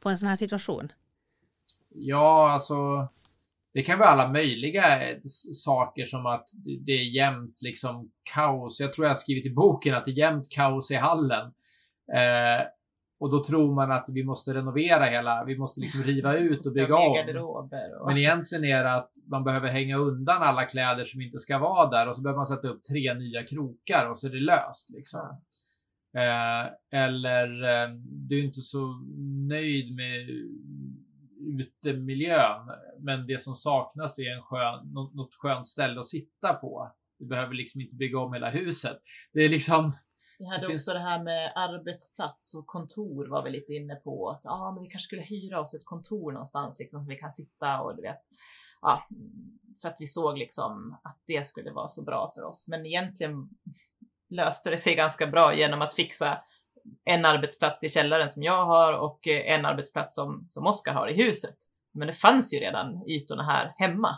på 0.00 0.08
en 0.08 0.18
sån 0.18 0.28
här 0.28 0.36
situation? 0.36 0.92
Ja, 1.88 2.50
alltså 2.50 3.08
det 3.74 3.82
kan 3.82 3.98
vara 3.98 4.08
alla 4.08 4.28
möjliga 4.28 5.10
eh, 5.10 5.18
saker 5.54 6.04
som 6.04 6.26
att 6.26 6.48
det 6.86 6.92
är 6.92 7.14
jämnt 7.14 7.62
liksom 7.62 8.10
kaos. 8.34 8.80
Jag 8.80 8.92
tror 8.92 9.04
jag 9.04 9.10
har 9.10 9.16
skrivit 9.16 9.46
i 9.46 9.50
boken 9.50 9.94
att 9.94 10.04
det 10.04 10.10
är 10.10 10.18
jämnt 10.18 10.50
kaos 10.50 10.90
i 10.90 10.94
hallen. 10.94 11.46
Eh, 12.12 12.66
och 13.20 13.30
då 13.30 13.44
tror 13.44 13.74
man 13.74 13.92
att 13.92 14.04
vi 14.08 14.24
måste 14.24 14.54
renovera 14.54 15.04
hela, 15.04 15.44
vi 15.44 15.58
måste 15.58 15.80
liksom 15.80 16.02
riva 16.02 16.36
ut 16.36 16.66
och 16.66 16.72
bygga 16.72 16.96
om. 16.96 17.70
Men 18.06 18.18
egentligen 18.18 18.64
är 18.64 18.84
det 18.84 18.94
att 18.94 19.10
man 19.26 19.44
behöver 19.44 19.68
hänga 19.68 19.96
undan 19.96 20.42
alla 20.42 20.64
kläder 20.64 21.04
som 21.04 21.20
inte 21.20 21.38
ska 21.38 21.58
vara 21.58 21.90
där 21.90 22.08
och 22.08 22.16
så 22.16 22.22
behöver 22.22 22.38
man 22.38 22.46
sätta 22.46 22.68
upp 22.68 22.84
tre 22.84 23.14
nya 23.14 23.42
krokar 23.42 24.10
och 24.10 24.18
så 24.18 24.26
är 24.26 24.30
det 24.30 24.40
löst 24.40 24.90
liksom. 24.90 25.40
Eh, 26.16 27.00
eller 27.00 27.62
eh, 27.62 27.90
du 28.02 28.38
är 28.38 28.44
inte 28.44 28.60
så 28.60 29.00
nöjd 29.48 29.94
med 29.94 30.28
utemiljön. 31.40 32.70
Men 32.98 33.26
det 33.26 33.42
som 33.42 33.54
saknas 33.54 34.18
är 34.18 34.36
en 34.36 34.42
skön, 34.42 34.92
något 34.92 35.34
skönt 35.34 35.68
ställe 35.68 36.00
att 36.00 36.06
sitta 36.06 36.54
på. 36.54 36.92
Du 37.18 37.26
behöver 37.26 37.54
liksom 37.54 37.80
inte 37.80 37.94
bygga 37.94 38.18
om 38.18 38.32
hela 38.32 38.50
huset. 38.50 38.98
Det 39.32 39.40
är 39.40 39.48
liksom... 39.48 39.92
Vi 40.38 40.46
hade 40.46 40.60
det 40.60 40.66
också 40.66 40.70
finns... 40.70 40.86
det 40.86 40.98
här 40.98 41.24
med 41.24 41.52
arbetsplats 41.54 42.54
och 42.54 42.66
kontor 42.66 43.26
var 43.26 43.44
vi 43.44 43.50
lite 43.50 43.72
inne 43.72 43.94
på. 43.94 44.28
Att 44.28 44.46
ah, 44.46 44.72
men 44.72 44.82
vi 44.82 44.88
kanske 44.88 45.06
skulle 45.06 45.22
hyra 45.22 45.60
oss 45.60 45.74
ett 45.74 45.84
kontor 45.84 46.32
någonstans 46.32 46.78
liksom, 46.78 47.04
så 47.04 47.08
vi 47.08 47.16
kan 47.16 47.30
sitta 47.30 47.80
och 47.80 47.96
du 47.96 48.02
vet. 48.02 48.20
Ja, 48.82 49.08
för 49.82 49.88
att 49.88 49.96
vi 49.98 50.06
såg 50.06 50.38
liksom 50.38 50.96
att 51.04 51.22
det 51.26 51.46
skulle 51.46 51.72
vara 51.72 51.88
så 51.88 52.04
bra 52.04 52.32
för 52.34 52.42
oss. 52.42 52.68
Men 52.68 52.86
egentligen 52.86 53.48
löste 54.30 54.70
det 54.70 54.76
sig 54.76 54.94
ganska 54.94 55.26
bra 55.26 55.54
genom 55.54 55.82
att 55.82 55.94
fixa 55.94 56.38
en 57.04 57.24
arbetsplats 57.24 57.84
i 57.84 57.88
källaren 57.88 58.28
som 58.28 58.42
jag 58.42 58.66
har 58.66 58.98
och 58.98 59.28
eh, 59.28 59.54
en 59.54 59.66
arbetsplats 59.66 60.14
som, 60.14 60.46
som 60.48 60.66
Oskar 60.66 60.94
har 60.94 61.08
i 61.08 61.14
huset. 61.14 61.56
Men 61.94 62.06
det 62.06 62.12
fanns 62.12 62.54
ju 62.54 62.58
redan 62.58 63.02
ytorna 63.08 63.42
här 63.42 63.74
hemma. 63.76 64.08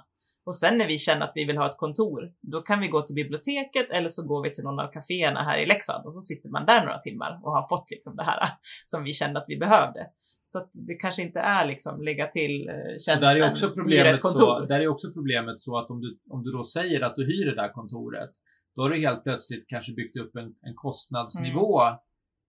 Och 0.46 0.56
sen 0.56 0.78
när 0.78 0.86
vi 0.86 0.98
känner 0.98 1.26
att 1.26 1.32
vi 1.34 1.44
vill 1.44 1.56
ha 1.56 1.66
ett 1.66 1.76
kontor, 1.76 2.32
då 2.42 2.60
kan 2.60 2.80
vi 2.80 2.88
gå 2.88 3.02
till 3.02 3.14
biblioteket 3.14 3.90
eller 3.90 4.08
så 4.08 4.26
går 4.26 4.42
vi 4.42 4.50
till 4.50 4.64
någon 4.64 4.80
av 4.80 4.92
kaféerna 4.92 5.40
här 5.42 5.58
i 5.58 5.66
Leksand 5.66 6.06
och 6.06 6.14
så 6.14 6.20
sitter 6.20 6.50
man 6.50 6.66
där 6.66 6.80
några 6.80 6.98
timmar 6.98 7.40
och 7.44 7.52
har 7.52 7.68
fått 7.68 7.90
liksom 7.90 8.16
det 8.16 8.24
här 8.24 8.48
som 8.84 9.04
vi 9.04 9.12
kände 9.12 9.40
att 9.40 9.44
vi 9.48 9.56
behövde. 9.56 10.06
Så 10.44 10.58
att 10.58 10.70
det 10.86 10.94
kanske 10.94 11.22
inte 11.22 11.40
är 11.40 11.66
liksom 11.66 12.02
lägga 12.02 12.26
till 12.26 12.68
eh, 12.68 12.74
tjänsten 12.74 13.20
där 13.20 13.36
är 13.36 13.50
också 13.50 13.66
problemet 13.76 14.22
så, 14.22 14.60
Där 14.60 14.80
är 14.80 14.88
också 14.88 15.12
problemet 15.14 15.60
så 15.60 15.78
att 15.78 15.90
om 15.90 16.00
du, 16.00 16.18
om 16.30 16.42
du 16.42 16.52
då 16.52 16.64
säger 16.64 17.00
att 17.00 17.16
du 17.16 17.24
hyr 17.24 17.44
det 17.50 17.54
där 17.62 17.72
kontoret, 17.72 18.30
då 18.76 18.82
har 18.82 18.90
du 18.90 19.00
helt 19.00 19.22
plötsligt 19.22 19.68
kanske 19.68 19.92
byggt 19.92 20.16
upp 20.16 20.36
en, 20.36 20.54
en 20.62 20.74
kostnadsnivå 20.74 21.80
mm 21.80 21.96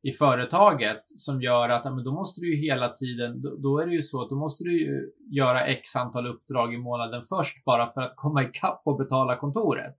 i 0.04 0.12
företaget 0.12 1.02
som 1.06 1.42
gör 1.42 1.70
att 1.70 1.86
ja, 1.86 1.96
men 1.96 2.04
då 2.04 2.12
måste 2.12 2.42
du 2.42 2.56
ju 2.56 2.62
hela 2.62 2.90
tiden, 2.90 3.42
då, 3.42 3.56
då, 3.56 3.80
är 3.80 3.86
det 3.86 3.94
ju 3.94 4.02
så 4.02 4.22
att 4.22 4.30
då 4.30 4.36
måste 4.36 4.64
du 4.64 4.80
ju 4.80 5.12
göra 5.32 5.66
x 5.66 5.96
antal 5.96 6.28
uppdrag 6.28 6.74
i 6.74 6.78
månaden 6.78 7.22
först 7.22 7.66
bara 7.66 7.88
för 7.88 8.02
att 8.02 8.14
komma 8.16 8.44
ikapp 8.44 8.82
och 8.86 8.98
betala 8.98 9.36
kontoret. 9.36 9.98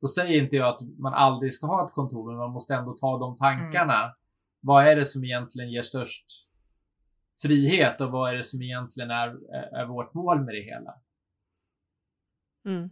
Då 0.00 0.08
säger 0.08 0.42
inte 0.42 0.56
jag 0.56 0.68
att 0.68 0.80
man 0.98 1.14
aldrig 1.14 1.54
ska 1.54 1.66
ha 1.66 1.86
ett 1.86 1.92
kontor, 1.92 2.30
men 2.30 2.38
man 2.38 2.50
måste 2.50 2.74
ändå 2.74 2.92
ta 2.92 3.18
de 3.18 3.36
tankarna. 3.36 4.02
Mm. 4.02 4.14
Vad 4.60 4.86
är 4.86 4.96
det 4.96 5.06
som 5.06 5.24
egentligen 5.24 5.70
ger 5.70 5.82
störst 5.82 6.26
frihet 7.42 8.00
och 8.00 8.10
vad 8.10 8.30
är 8.30 8.34
det 8.34 8.44
som 8.44 8.62
egentligen 8.62 9.10
är, 9.10 9.28
är 9.80 9.86
vårt 9.86 10.14
mål 10.14 10.40
med 10.40 10.54
det 10.54 10.62
hela? 10.62 10.94
Mm. 12.66 12.90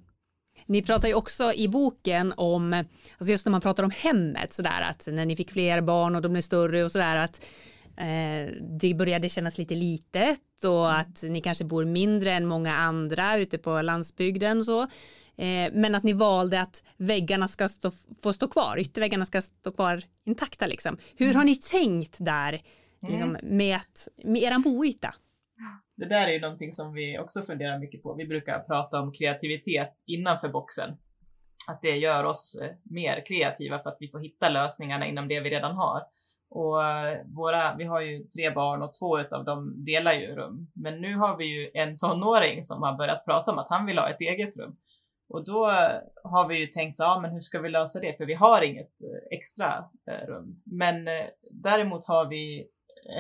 Ni 0.66 0.83
pratar 0.83 1.09
ju 1.09 1.14
också 1.14 1.53
i 1.53 1.68
boken 1.68 2.35
om, 2.37 2.73
alltså 2.73 3.31
just 3.31 3.46
när 3.46 3.51
man 3.51 3.61
pratar 3.61 3.83
om 3.83 3.90
hemmet 3.90 4.53
sådär 4.53 4.81
att 4.90 5.09
när 5.12 5.27
ni 5.27 5.37
fick 5.37 5.51
fler 5.51 5.81
barn 5.81 6.16
och 6.16 6.23
de 6.23 6.33
blev 6.33 6.42
större 6.42 6.85
och 6.85 6.92
sådär 6.92 7.16
att 7.16 7.46
eh, 7.96 8.55
det 8.81 8.94
började 8.94 9.29
kännas 9.29 9.59
lite 9.59 9.75
litet 9.75 10.64
och 10.64 10.92
att 10.99 11.23
ni 11.23 11.40
kanske 11.40 11.64
bor 11.64 11.85
mindre 11.85 12.33
än 12.33 12.46
många 12.46 12.75
andra 12.75 13.38
ute 13.38 13.59
på 13.59 13.83
landsbygden 13.83 14.64
så. 14.64 14.83
Eh, 15.40 15.73
men 15.73 15.94
att 15.94 16.03
ni 16.03 16.12
valde 16.12 16.61
att 16.61 16.83
väggarna 16.96 17.49
ska 17.49 17.68
stå, 17.68 17.90
få 18.23 18.33
stå 18.33 18.49
kvar, 18.49 18.79
ytterväggarna 18.79 19.25
ska 19.25 19.40
stå 19.40 19.70
kvar 19.70 20.03
intakta 20.27 20.66
liksom. 20.66 20.96
Hur 21.16 21.35
har 21.35 21.44
ni 21.44 21.57
tänkt 21.57 22.16
där 22.18 22.62
liksom, 23.09 23.37
mm. 23.37 23.57
med, 23.57 23.77
att, 23.77 24.09
med 24.25 24.42
eran 24.42 24.62
boyta? 24.62 25.14
Det 26.01 26.07
där 26.07 26.29
är 26.29 26.33
ju 26.33 26.41
någonting 26.41 26.73
som 26.73 26.93
vi 26.93 27.19
också 27.19 27.43
funderar 27.43 27.79
mycket 27.79 28.03
på. 28.03 28.15
Vi 28.15 28.27
brukar 28.27 28.59
prata 28.59 29.01
om 29.01 29.13
kreativitet 29.13 29.95
innanför 30.07 30.49
boxen. 30.49 30.91
Att 31.69 31.83
det 31.83 31.97
gör 31.97 32.25
oss 32.25 32.59
eh, 32.63 32.71
mer 32.83 33.27
kreativa 33.27 33.79
för 33.79 33.91
att 33.91 33.97
vi 34.01 34.09
får 34.09 34.19
hitta 34.19 34.49
lösningarna 34.49 35.07
inom 35.07 35.29
det 35.29 35.41
vi 35.41 35.51
redan 35.51 35.77
har. 35.77 36.03
Och 36.51 36.85
eh, 36.85 37.19
våra, 37.37 37.77
vi 37.77 37.85
har 37.85 38.01
ju 38.01 38.25
tre 38.25 38.51
barn 38.51 38.83
och 38.83 38.95
två 38.95 39.19
av 39.19 39.45
dem 39.45 39.85
delar 39.85 40.13
ju 40.13 40.27
rum. 40.27 40.71
Men 40.75 41.01
nu 41.01 41.17
har 41.17 41.37
vi 41.37 41.45
ju 41.45 41.71
en 41.75 41.97
tonåring 41.97 42.63
som 42.63 42.83
har 42.83 42.99
börjat 42.99 43.25
prata 43.25 43.53
om 43.53 43.59
att 43.59 43.71
han 43.71 43.87
vill 43.87 43.99
ha 43.99 44.09
ett 44.09 44.21
eget 44.21 44.57
rum. 44.57 44.77
Och 45.29 45.45
då 45.45 45.71
eh, 45.71 46.01
har 46.25 46.49
vi 46.49 46.59
ju 46.59 46.67
tänkt 46.67 46.97
så, 46.97 47.03
ja 47.03 47.21
men 47.21 47.31
hur 47.31 47.41
ska 47.41 47.61
vi 47.61 47.69
lösa 47.69 48.01
det? 48.01 48.19
För 48.19 48.27
vi 48.27 48.35
har 48.35 48.63
inget 48.63 48.95
extra 49.31 49.85
rum. 50.29 50.63
Men 50.65 51.09
däremot 51.51 52.05
har 52.05 52.29
vi 52.29 52.67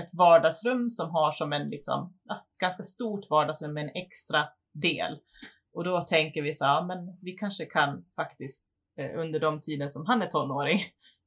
ett 0.00 0.14
vardagsrum 0.18 0.90
som 0.90 1.10
har 1.10 1.30
som 1.30 1.52
en 1.52 1.68
liksom, 1.68 2.14
ett 2.30 2.58
ganska 2.60 2.82
stort 2.82 3.30
vardagsrum 3.30 3.74
med 3.74 3.84
en 3.84 4.02
extra 4.02 4.44
del. 4.82 5.18
Och 5.74 5.84
då 5.84 6.00
tänker 6.00 6.42
vi 6.42 6.52
så 6.52 6.64
här, 6.64 6.86
men 6.86 6.98
vi 7.22 7.32
kanske 7.32 7.64
kan 7.64 8.04
faktiskt 8.16 8.78
eh, 8.98 9.20
under 9.20 9.40
de 9.40 9.60
tiden 9.60 9.88
som 9.88 10.06
han 10.06 10.22
är 10.22 10.26
tonåring 10.26 10.80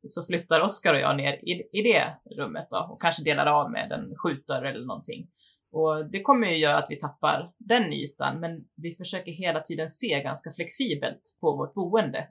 så 0.08 0.24
flyttar 0.24 0.62
Oskar 0.62 0.94
och 0.94 1.00
jag 1.00 1.18
ner 1.18 1.34
i, 1.34 1.80
i 1.80 1.82
det 1.82 2.18
rummet 2.38 2.68
då 2.70 2.88
och 2.92 3.02
kanske 3.02 3.24
delar 3.24 3.46
av 3.46 3.72
med 3.72 3.92
en 3.92 4.16
skjutdörr 4.16 4.63
eller 4.63 4.86
någonting. 4.86 5.28
Och 5.72 6.12
det 6.12 6.22
kommer 6.22 6.48
ju 6.48 6.58
göra 6.58 6.78
att 6.78 6.89
vi 6.89 7.00
tappar 7.00 7.54
den 7.58 7.94
ytan, 7.94 8.39
men 8.39 8.52
vi 8.76 8.92
försöker 8.92 9.32
hela 9.32 9.60
tiden 9.60 9.89
se 9.89 10.24
ganska 10.24 10.52
flexibelt 10.52 11.22
på 11.42 11.52
vårt 11.52 11.74
boende. 11.74 12.28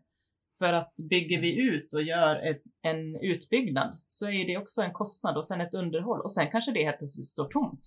För 0.58 0.72
att 0.72 0.92
bygger 1.10 1.40
vi 1.40 1.60
ut 1.60 1.94
och 1.94 2.02
gör 2.02 2.36
ett, 2.36 2.62
en 2.82 3.16
utbyggnad 3.16 3.94
så 4.08 4.28
är 4.28 4.46
det 4.46 4.58
också 4.58 4.82
en 4.82 4.92
kostnad 4.92 5.36
och 5.36 5.44
sen 5.44 5.60
ett 5.60 5.74
underhåll 5.74 6.20
och 6.20 6.32
sen 6.32 6.50
kanske 6.50 6.72
det 6.72 6.84
helt 6.84 6.98
plötsligt 6.98 7.26
står 7.26 7.48
tomt 7.48 7.80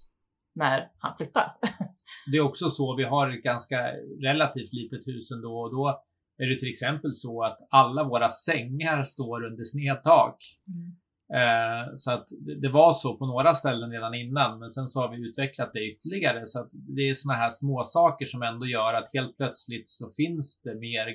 när 0.56 0.92
han 0.98 1.16
flyttar. 1.16 1.52
Det 2.32 2.38
är 2.38 2.42
också 2.42 2.70
så, 2.70 2.96
vi 2.96 3.04
har 3.04 3.30
ett 3.30 3.44
ganska 3.44 3.78
relativt 4.22 4.74
litet 4.74 5.08
hus 5.08 5.32
ändå 5.32 5.60
och 5.60 5.72
då 5.72 6.04
är 6.38 6.50
det 6.50 6.60
till 6.60 6.72
exempel 6.72 7.14
så 7.14 7.44
att 7.44 7.58
alla 7.70 8.04
våra 8.04 8.30
sängar 8.30 9.04
står 9.04 9.46
under 9.46 9.64
snedtak. 9.64 10.38
Mm. 10.68 10.96
Eh, 11.34 11.96
så 11.96 12.12
att 12.12 12.28
det 12.62 12.70
var 12.70 12.94
så 12.94 13.18
på 13.18 13.26
några 13.26 13.54
ställen 13.54 13.92
redan 13.92 14.14
innan, 14.14 14.60
men 14.60 14.70
sen 14.70 14.88
så 14.88 15.02
har 15.02 15.12
vi 15.12 15.28
utvecklat 15.28 15.74
det 15.74 15.88
ytterligare 15.88 16.46
så 16.46 16.60
att 16.60 16.70
det 16.72 17.10
är 17.10 17.14
såna 17.14 17.34
här 17.34 17.50
små 17.50 17.84
saker 17.84 18.26
som 18.26 18.42
ändå 18.42 18.66
gör 18.66 18.94
att 18.94 19.14
helt 19.14 19.38
plötsligt 19.38 19.88
så 19.88 20.10
finns 20.10 20.62
det 20.62 20.76
mer 20.76 21.08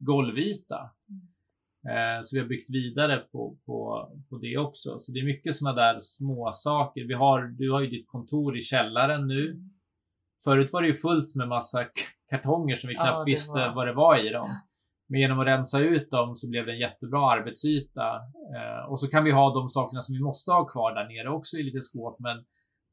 golvyta. 0.00 0.90
Eh, 1.88 2.22
så 2.22 2.36
vi 2.36 2.40
har 2.40 2.48
byggt 2.48 2.70
vidare 2.70 3.16
på, 3.16 3.56
på, 3.66 4.08
på 4.30 4.38
det 4.38 4.58
också. 4.58 4.98
Så 4.98 5.12
det 5.12 5.20
är 5.20 5.24
mycket 5.24 5.56
sådana 5.56 5.82
där 5.82 5.98
små 6.00 6.52
saker. 6.54 7.04
Vi 7.04 7.14
har, 7.14 7.42
du 7.42 7.70
har 7.70 7.80
ju 7.80 7.86
ditt 7.86 8.08
kontor 8.08 8.58
i 8.58 8.62
källaren 8.62 9.26
nu. 9.26 9.50
Mm. 9.50 9.70
Förut 10.44 10.72
var 10.72 10.82
det 10.82 10.88
ju 10.88 10.94
fullt 10.94 11.34
med 11.34 11.48
massa 11.48 11.86
kartonger 12.30 12.76
som 12.76 12.88
vi 12.88 12.94
knappt 12.94 13.18
ja, 13.18 13.24
visste 13.26 13.52
var... 13.52 13.74
vad 13.74 13.86
det 13.86 13.92
var 13.92 14.26
i 14.26 14.28
dem. 14.28 14.50
Men 15.08 15.20
genom 15.20 15.40
att 15.40 15.46
rensa 15.46 15.80
ut 15.80 16.10
dem 16.10 16.36
så 16.36 16.50
blev 16.50 16.66
det 16.66 16.72
en 16.72 16.78
jättebra 16.78 17.30
arbetsyta. 17.30 18.16
Eh, 18.56 18.90
och 18.90 19.00
så 19.00 19.08
kan 19.08 19.24
vi 19.24 19.30
ha 19.30 19.54
de 19.54 19.68
sakerna 19.68 20.02
som 20.02 20.14
vi 20.14 20.22
måste 20.22 20.52
ha 20.52 20.66
kvar 20.66 20.94
där 20.94 21.08
nere 21.08 21.30
också 21.30 21.56
i 21.56 21.62
lite 21.62 21.80
skåp. 21.80 22.16
Men, 22.18 22.44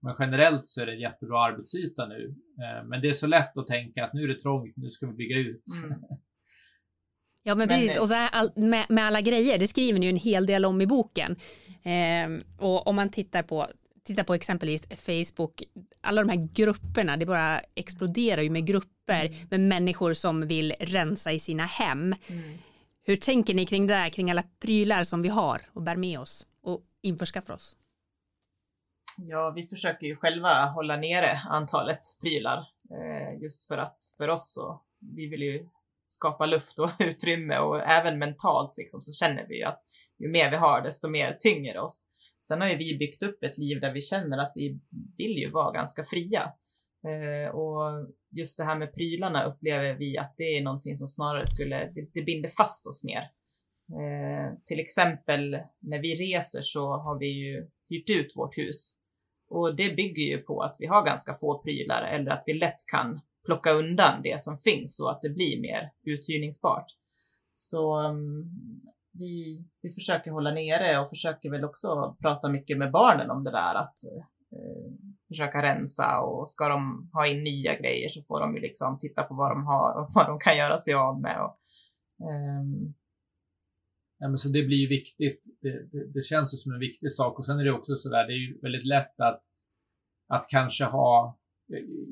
men 0.02 0.16
generellt 0.20 0.68
så 0.68 0.82
är 0.82 0.86
det 0.86 0.92
en 0.92 1.00
jättebra 1.00 1.40
arbetsyta 1.44 2.08
nu. 2.08 2.36
Eh, 2.62 2.88
men 2.88 3.02
det 3.02 3.10
är 3.10 3.14
så 3.14 3.28
lätt 3.28 3.58
att 3.58 3.68
tänka 3.68 4.06
att 4.06 4.14
nu 4.14 4.24
är 4.24 4.28
det 4.28 4.40
trångt, 4.40 4.78
nu 4.78 4.90
ska 4.90 5.08
vi 5.08 5.14
bygga 5.14 5.38
ut. 5.38 5.64
Mm. 5.84 6.00
Ja 7.48 7.56
men, 7.56 7.68
men 7.68 7.80
precis, 7.80 8.00
och 8.00 8.08
så 8.08 8.16
all, 8.32 8.52
med, 8.56 8.86
med, 8.90 9.06
alla 9.06 9.22
grejer, 9.22 9.58
det 9.58 9.68
skriver 9.68 10.00
ni 10.00 10.06
ju 10.06 10.10
en 10.10 10.16
hel 10.16 10.46
del 10.46 10.66
om 10.66 10.82
i 10.82 10.88
boken. 10.88 11.36
Eh, 11.84 12.44
och 12.58 12.88
om 12.88 12.96
man 12.96 13.10
tittar 13.10 13.44
på, 13.44 13.68
tittar 14.04 14.24
på 14.24 14.34
exempelvis 14.34 14.88
Facebook, 14.88 15.64
alla 16.02 16.24
de 16.24 16.30
här 16.30 16.50
grupperna, 16.54 17.18
det 17.18 17.26
bara 17.26 17.62
exploderar 17.76 18.42
ju 18.42 18.50
med 18.50 18.68
grupper 18.68 19.26
mm. 19.26 19.48
med 19.50 19.60
människor 19.60 20.14
som 20.14 20.48
vill 20.48 20.74
rensa 20.80 21.32
i 21.32 21.40
sina 21.40 21.66
hem. 21.66 22.16
Mm. 22.28 22.58
Hur 23.04 23.16
tänker 23.16 23.54
ni 23.54 23.66
kring 23.66 23.88
det 23.88 23.94
där, 23.94 24.10
kring 24.10 24.32
alla 24.32 24.44
prylar 24.60 25.04
som 25.04 25.22
vi 25.22 25.30
har 25.30 25.62
och 25.74 25.82
bär 25.82 25.96
med 25.96 26.20
oss 26.20 26.46
och 26.64 26.82
införskaffar 27.02 27.54
oss? 27.54 27.76
Ja, 29.18 29.54
vi 29.56 29.68
försöker 29.68 30.08
ju 30.08 30.16
själva 30.16 30.66
hålla 30.66 30.98
nere 30.98 31.40
antalet 31.50 32.02
prylar 32.22 32.68
eh, 32.92 33.42
just 33.42 33.68
för 33.68 33.78
att 33.78 34.14
för 34.18 34.28
oss 34.28 34.54
så 34.54 34.82
vi 35.00 35.28
vill 35.28 35.42
ju 35.42 35.68
skapa 36.08 36.46
luft 36.46 36.80
och 36.80 36.90
utrymme 37.00 37.58
och 37.58 37.82
även 37.82 38.20
mentalt 38.20 38.78
liksom 38.78 39.02
så 39.02 39.12
känner 39.12 39.48
vi 39.48 39.58
ju 39.58 39.64
att 39.64 39.80
ju 40.20 40.30
mer 40.30 40.52
vi 40.52 40.58
har 40.58 40.82
desto 40.82 41.10
mer 41.10 41.38
tynger 41.40 41.78
oss. 41.78 42.06
Sen 42.48 42.62
har 42.62 42.68
ju 42.68 42.78
vi 42.78 42.98
byggt 42.98 43.24
upp 43.24 43.44
ett 43.44 43.58
liv 43.58 43.82
där 43.82 43.94
vi 43.94 44.02
känner 44.02 44.38
att 44.38 44.52
vi 44.56 44.80
vill 45.18 45.38
ju 45.38 45.52
vara 45.52 45.72
ganska 45.72 46.04
fria. 46.04 46.52
Eh, 47.08 47.56
och 47.56 48.08
just 48.32 48.58
det 48.58 48.64
här 48.64 48.80
med 48.80 48.94
prylarna 48.94 49.44
upplever 49.44 49.94
vi 49.94 50.18
att 50.18 50.34
det 50.38 50.58
är 50.58 50.64
någonting 50.64 50.98
som 50.98 51.08
snarare 51.08 51.46
skulle, 51.46 51.78
det, 51.78 52.10
det 52.14 52.22
binder 52.22 52.50
fast 52.50 52.88
oss 52.88 53.04
mer. 53.04 53.22
Eh, 54.00 54.58
till 54.66 54.80
exempel 54.80 55.58
när 55.80 56.02
vi 56.02 56.16
reser 56.16 56.62
så 56.62 56.88
har 56.88 57.20
vi 57.20 57.28
ju 57.28 57.68
hyrt 57.90 58.10
ut 58.10 58.34
vårt 58.36 58.58
hus 58.58 58.94
och 59.50 59.76
det 59.76 59.96
bygger 59.96 60.24
ju 60.24 60.38
på 60.38 60.60
att 60.60 60.76
vi 60.80 60.86
har 60.86 61.06
ganska 61.06 61.34
få 61.34 61.64
prylar 61.64 62.04
eller 62.04 62.32
att 62.32 62.44
vi 62.46 62.54
lätt 62.54 62.86
kan 62.92 63.20
plocka 63.48 63.72
undan 63.72 64.22
det 64.24 64.42
som 64.42 64.58
finns 64.58 64.98
så 64.98 65.08
att 65.08 65.22
det 65.22 65.30
blir 65.30 65.62
mer 65.62 65.92
uthyrningsbart. 66.04 66.88
Så 67.54 68.02
um, 68.02 68.46
vi, 69.20 69.66
vi 69.82 69.90
försöker 69.90 70.32
hålla 70.32 70.52
nere 70.52 71.00
och 71.00 71.10
försöker 71.10 71.50
väl 71.50 71.66
också 71.66 72.18
prata 72.22 72.50
mycket 72.50 72.78
med 72.78 72.92
barnen 72.92 73.30
om 73.30 73.44
det 73.44 73.52
där 73.52 73.76
att 73.76 73.96
eh, 74.52 74.92
försöka 75.28 75.62
rensa 75.62 76.20
och 76.20 76.50
ska 76.50 76.70
de 76.70 77.10
ha 77.14 77.28
in 77.28 77.44
nya 77.44 77.80
grejer 77.80 78.10
så 78.10 78.22
får 78.22 78.40
de 78.40 78.56
ju 78.56 78.62
liksom 78.62 78.98
titta 78.98 79.24
på 79.24 79.34
vad 79.34 79.52
de 79.52 79.66
har 79.66 80.02
och 80.02 80.10
vad 80.16 80.28
de 80.28 80.40
kan 80.40 80.58
göra 80.58 80.78
sig 80.78 80.94
av 80.94 81.22
med. 81.22 81.42
Och, 81.42 81.58
um... 82.62 82.94
ja, 84.20 84.28
men 84.28 84.38
så 84.38 84.50
det 84.50 84.64
blir 84.64 84.78
ju 84.78 84.88
viktigt. 84.88 85.44
Det, 85.62 85.92
det, 85.92 86.14
det 86.14 86.22
känns 86.22 86.54
ju 86.54 86.58
som 86.58 86.74
en 86.74 86.80
viktig 86.80 87.12
sak 87.12 87.40
och 87.40 87.46
sen 87.46 87.60
är 87.60 87.64
det 87.64 87.72
också 87.72 87.96
så 87.96 88.10
där, 88.10 88.28
det 88.28 88.34
är 88.34 88.48
ju 88.48 88.60
väldigt 88.62 88.86
lätt 88.86 89.22
att, 89.22 89.42
att 90.28 90.46
kanske 90.50 90.86
ha 90.86 91.40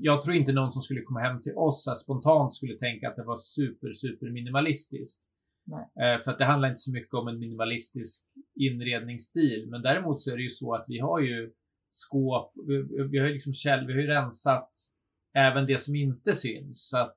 jag 0.02 0.22
tror 0.22 0.36
inte 0.36 0.52
någon 0.52 0.72
som 0.72 0.82
skulle 0.82 1.02
komma 1.02 1.20
hem 1.20 1.42
till 1.42 1.56
oss 1.56 1.88
att 1.88 2.00
spontant 2.00 2.54
skulle 2.54 2.78
tänka 2.78 3.10
att 3.10 3.16
det 3.16 3.24
var 3.24 3.38
super, 3.38 3.94
super 3.94 4.30
minimalistiskt. 4.30 5.30
Eh, 6.02 6.22
för 6.22 6.32
att 6.32 6.38
det 6.38 6.46
handlar 6.46 6.70
inte 6.70 6.82
så 6.82 6.92
mycket 6.92 7.14
om 7.14 7.28
en 7.28 7.40
minimalistisk 7.40 8.26
inredningsstil. 8.56 9.68
Men 9.70 9.82
däremot 9.82 10.22
så 10.22 10.32
är 10.32 10.36
det 10.36 10.44
ju 10.44 10.50
så 10.50 10.74
att 10.74 10.86
vi 10.88 11.00
har 11.00 11.20
ju 11.20 11.52
skåp, 11.90 12.54
vi, 12.68 13.04
vi 13.12 13.18
har 13.20 13.28
ju 13.28 13.34
liksom 13.34 13.54
käll, 13.54 13.88
vi 13.88 13.94
har 13.94 14.00
ju 14.00 14.08
rensat 14.08 14.72
även 15.34 15.66
det 15.66 15.78
som 15.78 15.96
inte 15.96 16.36
syns. 16.36 16.90
Så 16.90 16.98
att 16.98 17.16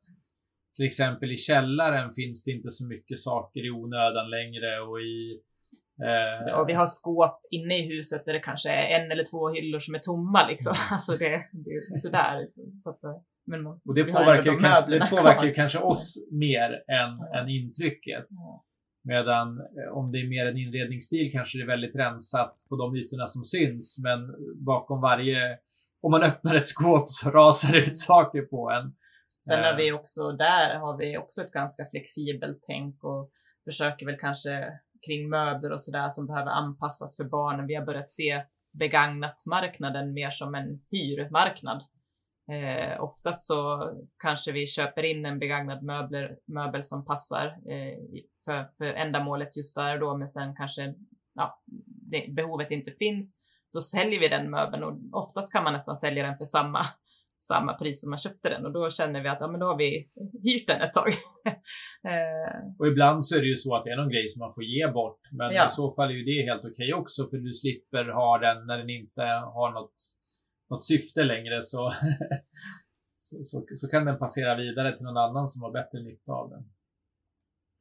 till 0.76 0.86
exempel 0.86 1.32
i 1.32 1.36
källaren 1.36 2.12
finns 2.12 2.44
det 2.44 2.50
inte 2.50 2.70
så 2.70 2.86
mycket 2.86 3.20
saker 3.20 3.66
i 3.66 3.70
onödan 3.70 4.30
längre 4.30 4.80
och 4.80 5.00
i 5.00 5.40
Eh, 6.06 6.60
och 6.60 6.68
vi 6.68 6.72
har 6.72 6.86
skåp 6.86 7.40
inne 7.50 7.78
i 7.78 7.88
huset 7.96 8.26
där 8.26 8.32
det 8.32 8.40
kanske 8.40 8.70
är 8.70 9.00
en 9.00 9.10
eller 9.12 9.24
två 9.24 9.48
hyllor 9.48 9.78
som 9.78 9.94
är 9.94 9.98
tomma 9.98 10.48
liksom. 10.48 10.72
Mm. 10.76 10.86
Alltså 10.92 11.12
det, 11.12 11.40
det 11.52 11.70
är 11.70 11.98
sådär. 11.98 12.46
Så 12.74 12.90
att, 12.90 13.04
eh, 13.04 13.16
Men 13.46 13.66
och 13.66 13.94
det 13.94 14.04
påverkar, 14.04 14.52
ju 14.52 14.58
kanske, 14.58 14.90
det 14.90 15.10
påverkar 15.10 15.44
ju 15.44 15.54
kanske 15.54 15.78
oss 15.78 16.14
mer 16.32 16.70
än, 16.72 17.12
Ja. 17.32 17.38
än 17.40 17.48
intrycket. 17.48 18.26
Ja. 18.28 18.64
Medan 19.04 19.48
eh, 19.60 19.96
om 19.98 20.12
det 20.12 20.18
är 20.20 20.28
mer 20.28 20.46
en 20.46 20.56
inredningsstil 20.58 21.32
kanske 21.32 21.58
det 21.58 21.62
är 21.62 21.66
väldigt 21.66 21.96
rensat 21.96 22.54
på 22.68 22.76
de 22.76 22.96
ytorna 22.96 23.26
som 23.26 23.44
syns. 23.44 23.98
Men 23.98 24.20
bakom 24.64 25.00
varje, 25.00 25.58
om 26.02 26.10
man 26.10 26.22
öppnar 26.22 26.54
ett 26.54 26.66
skåp 26.68 27.08
så 27.08 27.30
rasar 27.40 27.72
det 27.72 27.78
ut 27.78 27.98
saker 27.98 28.42
på 28.42 28.70
en. 28.70 28.94
Sen 29.48 29.64
har 29.64 29.70
Eh. 29.72 29.76
vi 29.76 29.92
också, 29.92 30.32
där 30.32 30.78
har 30.78 30.98
vi 30.98 31.18
också 31.18 31.40
ett 31.42 31.52
ganska 31.52 31.86
flexibelt 31.90 32.58
tänk 32.66 33.04
och 33.04 33.30
försöker 33.64 34.06
väl 34.06 34.16
kanske 34.20 34.50
kring 35.06 35.28
möbler 35.28 35.72
och 35.72 35.80
sådär 35.80 36.08
som 36.08 36.26
behöver 36.26 36.50
anpassas 36.50 37.16
för 37.16 37.24
barnen. 37.24 37.66
Vi 37.66 37.74
har 37.74 37.86
börjat 37.86 38.10
se 38.10 38.42
begagnat-marknaden 38.72 40.12
mer 40.12 40.30
som 40.30 40.54
en 40.54 40.80
hyrmarknad. 40.90 41.82
Eh, 42.52 43.02
oftast 43.02 43.46
så 43.46 43.90
kanske 44.22 44.52
vi 44.52 44.66
köper 44.66 45.02
in 45.02 45.24
en 45.24 45.38
begagnad 45.38 45.82
möbler, 45.82 46.38
möbel 46.46 46.82
som 46.82 47.04
passar 47.04 47.46
eh, 47.46 47.98
för, 48.44 48.70
för 48.78 48.84
ändamålet 48.84 49.56
just 49.56 49.74
där 49.74 49.94
och 49.94 50.00
då, 50.00 50.16
men 50.16 50.28
sen 50.28 50.56
kanske 50.56 50.94
ja, 51.34 51.62
det, 52.10 52.32
behovet 52.32 52.70
inte 52.70 52.90
finns. 52.90 53.36
Då 53.72 53.80
säljer 53.80 54.20
vi 54.20 54.28
den 54.28 54.50
möbeln 54.50 54.84
och 54.84 54.98
oftast 55.12 55.52
kan 55.52 55.64
man 55.64 55.72
nästan 55.72 55.96
sälja 55.96 56.26
den 56.26 56.38
för 56.38 56.44
samma, 56.44 56.80
samma 57.38 57.74
pris 57.74 58.00
som 58.00 58.10
man 58.10 58.18
köpte 58.18 58.48
den 58.48 58.66
och 58.66 58.72
då 58.72 58.90
känner 58.90 59.22
vi 59.22 59.28
att 59.28 59.38
ja, 59.40 59.48
men 59.50 59.60
då 59.60 59.66
har 59.66 59.76
vi 59.78 60.10
hyrt 60.44 60.66
den 60.66 60.80
ett 60.80 60.92
tag. 60.92 61.08
eh, 62.12 62.58
Och 62.78 62.86
ibland 62.86 63.26
så 63.26 63.36
är 63.36 63.40
det 63.40 63.46
ju 63.46 63.56
så 63.56 63.76
att 63.76 63.84
det 63.84 63.90
är 63.90 63.96
någon 63.96 64.10
grej 64.10 64.28
som 64.28 64.40
man 64.40 64.52
får 64.54 64.64
ge 64.64 64.90
bort. 64.92 65.20
Men 65.32 65.54
Ja. 65.54 65.66
i 65.66 65.70
så 65.70 65.92
fall 65.94 66.10
är 66.10 66.14
ju 66.14 66.24
det 66.24 66.50
helt 66.50 66.64
okej 66.64 66.94
också 66.94 67.28
för 67.30 67.36
du 67.38 67.54
slipper 67.54 68.04
ha 68.04 68.38
den 68.38 68.66
när 68.66 68.78
den 68.78 68.90
inte 68.90 69.22
har 69.56 69.72
något, 69.72 69.94
något 70.70 70.84
syfte 70.84 71.24
längre 71.24 71.62
så, 71.62 71.92
så, 73.16 73.44
så, 73.44 73.66
så 73.74 73.88
kan 73.88 74.04
den 74.06 74.18
passera 74.18 74.56
vidare 74.56 74.96
till 74.96 75.04
någon 75.04 75.16
annan 75.16 75.48
som 75.48 75.62
har 75.62 75.72
bättre 75.72 76.00
nytta 76.02 76.32
av 76.32 76.50
den. 76.50 76.62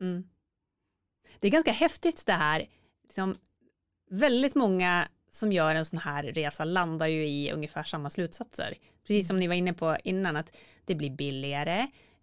Mm. 0.02 0.24
Det 1.40 1.48
är 1.48 1.52
ganska 1.52 1.72
häftigt 1.72 2.24
det 2.26 2.32
här. 2.34 2.66
Liksom, 3.04 3.34
väldigt 4.10 4.56
många 4.56 5.08
som 5.38 5.52
gör 5.52 5.76
en 5.76 5.86
sån 5.86 6.00
här 6.00 6.24
resa 6.24 6.66
landar 6.66 7.08
ju 7.08 7.28
i 7.28 7.52
ungefär 7.52 7.84
samma 7.84 8.10
slutsatser. 8.10 8.74
Precis 9.08 9.28
som 9.28 9.40
ni 9.40 9.48
var 9.48 9.56
inne 9.56 9.74
på 9.74 9.98
innan, 10.04 10.36
att 10.36 10.58
det 10.86 10.96
blir 10.96 11.10
billigare, 11.10 11.80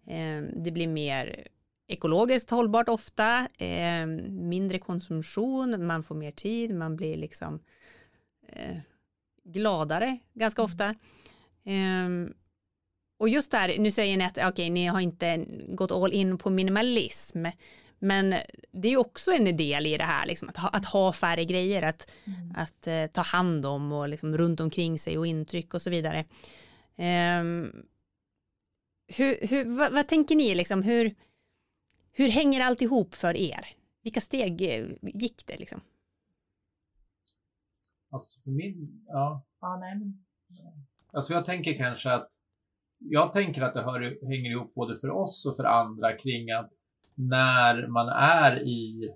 eh, 0.07 0.41
det 0.55 0.71
blir 0.71 0.87
mer 0.87 1.47
ekologiskt 1.87 2.49
hållbart 2.49 2.89
ofta, 2.89 3.47
eh, 3.57 4.05
mindre 4.29 4.79
konsumtion, 4.79 5.87
man 5.87 6.03
får 6.03 6.15
mer 6.15 6.31
tid, 6.31 6.75
man 6.75 6.95
blir 6.95 7.17
liksom 7.17 7.59
eh, 8.47 8.77
gladare 9.43 10.19
ganska 10.33 10.61
ofta. 10.61 10.95
Eh, 11.63 12.09
och 13.17 13.29
just 13.29 13.51
där, 13.51 13.79
nu 13.79 13.91
säger 13.91 14.17
ni 14.17 14.25
att 14.25 14.37
okej, 14.45 14.69
ni 14.69 14.85
har 14.85 14.99
inte 14.99 15.45
gått 15.67 15.91
all 15.91 16.13
in 16.13 16.37
på 16.37 16.49
minimalism, 16.49 17.45
men 18.05 18.35
det 18.71 18.87
är 18.87 18.97
också 18.97 19.31
en 19.31 19.57
del 19.57 19.85
i 19.85 19.97
det 19.97 20.03
här, 20.03 20.25
liksom, 20.25 20.49
att, 20.49 20.57
ha, 20.57 20.69
att 20.69 20.85
ha 20.85 21.13
färre 21.13 21.45
grejer, 21.45 21.81
att, 21.81 22.11
att 22.55 22.87
eh, 22.87 23.07
ta 23.07 23.21
hand 23.21 23.65
om 23.65 23.91
och 23.91 24.09
liksom, 24.09 24.37
runt 24.37 24.59
omkring 24.59 24.99
sig 24.99 25.17
och 25.17 25.27
intryck 25.27 25.73
och 25.73 25.81
så 25.81 25.89
vidare. 25.89 26.25
Ehm, 26.95 27.71
hur, 29.07 29.47
hur, 29.47 29.77
vad, 29.77 29.93
vad 29.93 30.07
tänker 30.07 30.35
ni, 30.35 30.55
liksom, 30.55 30.83
hur, 30.83 31.15
hur 32.11 32.29
hänger 32.29 32.61
allt 32.61 32.81
ihop 32.81 33.15
för 33.15 33.35
er? 33.35 33.67
Vilka 34.03 34.21
steg 34.21 34.61
eh, 34.61 34.87
gick 35.01 35.45
det? 35.45 35.57
Liksom? 35.57 35.81
Alltså 38.11 38.39
för 38.39 38.51
min, 38.51 39.05
ja. 39.07 39.45
ja, 39.61 39.77
nej, 39.77 40.13
Alltså 41.13 41.33
jag 41.33 41.45
tänker 41.45 41.77
kanske 41.77 42.11
att 42.11 42.29
jag 42.97 43.33
tänker 43.33 43.61
att 43.61 43.73
det 43.73 43.81
hör, 43.81 44.27
hänger 44.27 44.51
ihop 44.51 44.73
både 44.73 44.97
för 44.97 45.09
oss 45.09 45.45
och 45.45 45.55
för 45.55 45.63
andra 45.63 46.17
kring 46.17 46.51
att 46.51 46.71
när 47.15 47.87
man 47.87 48.07
är 48.09 48.63
i 48.67 49.09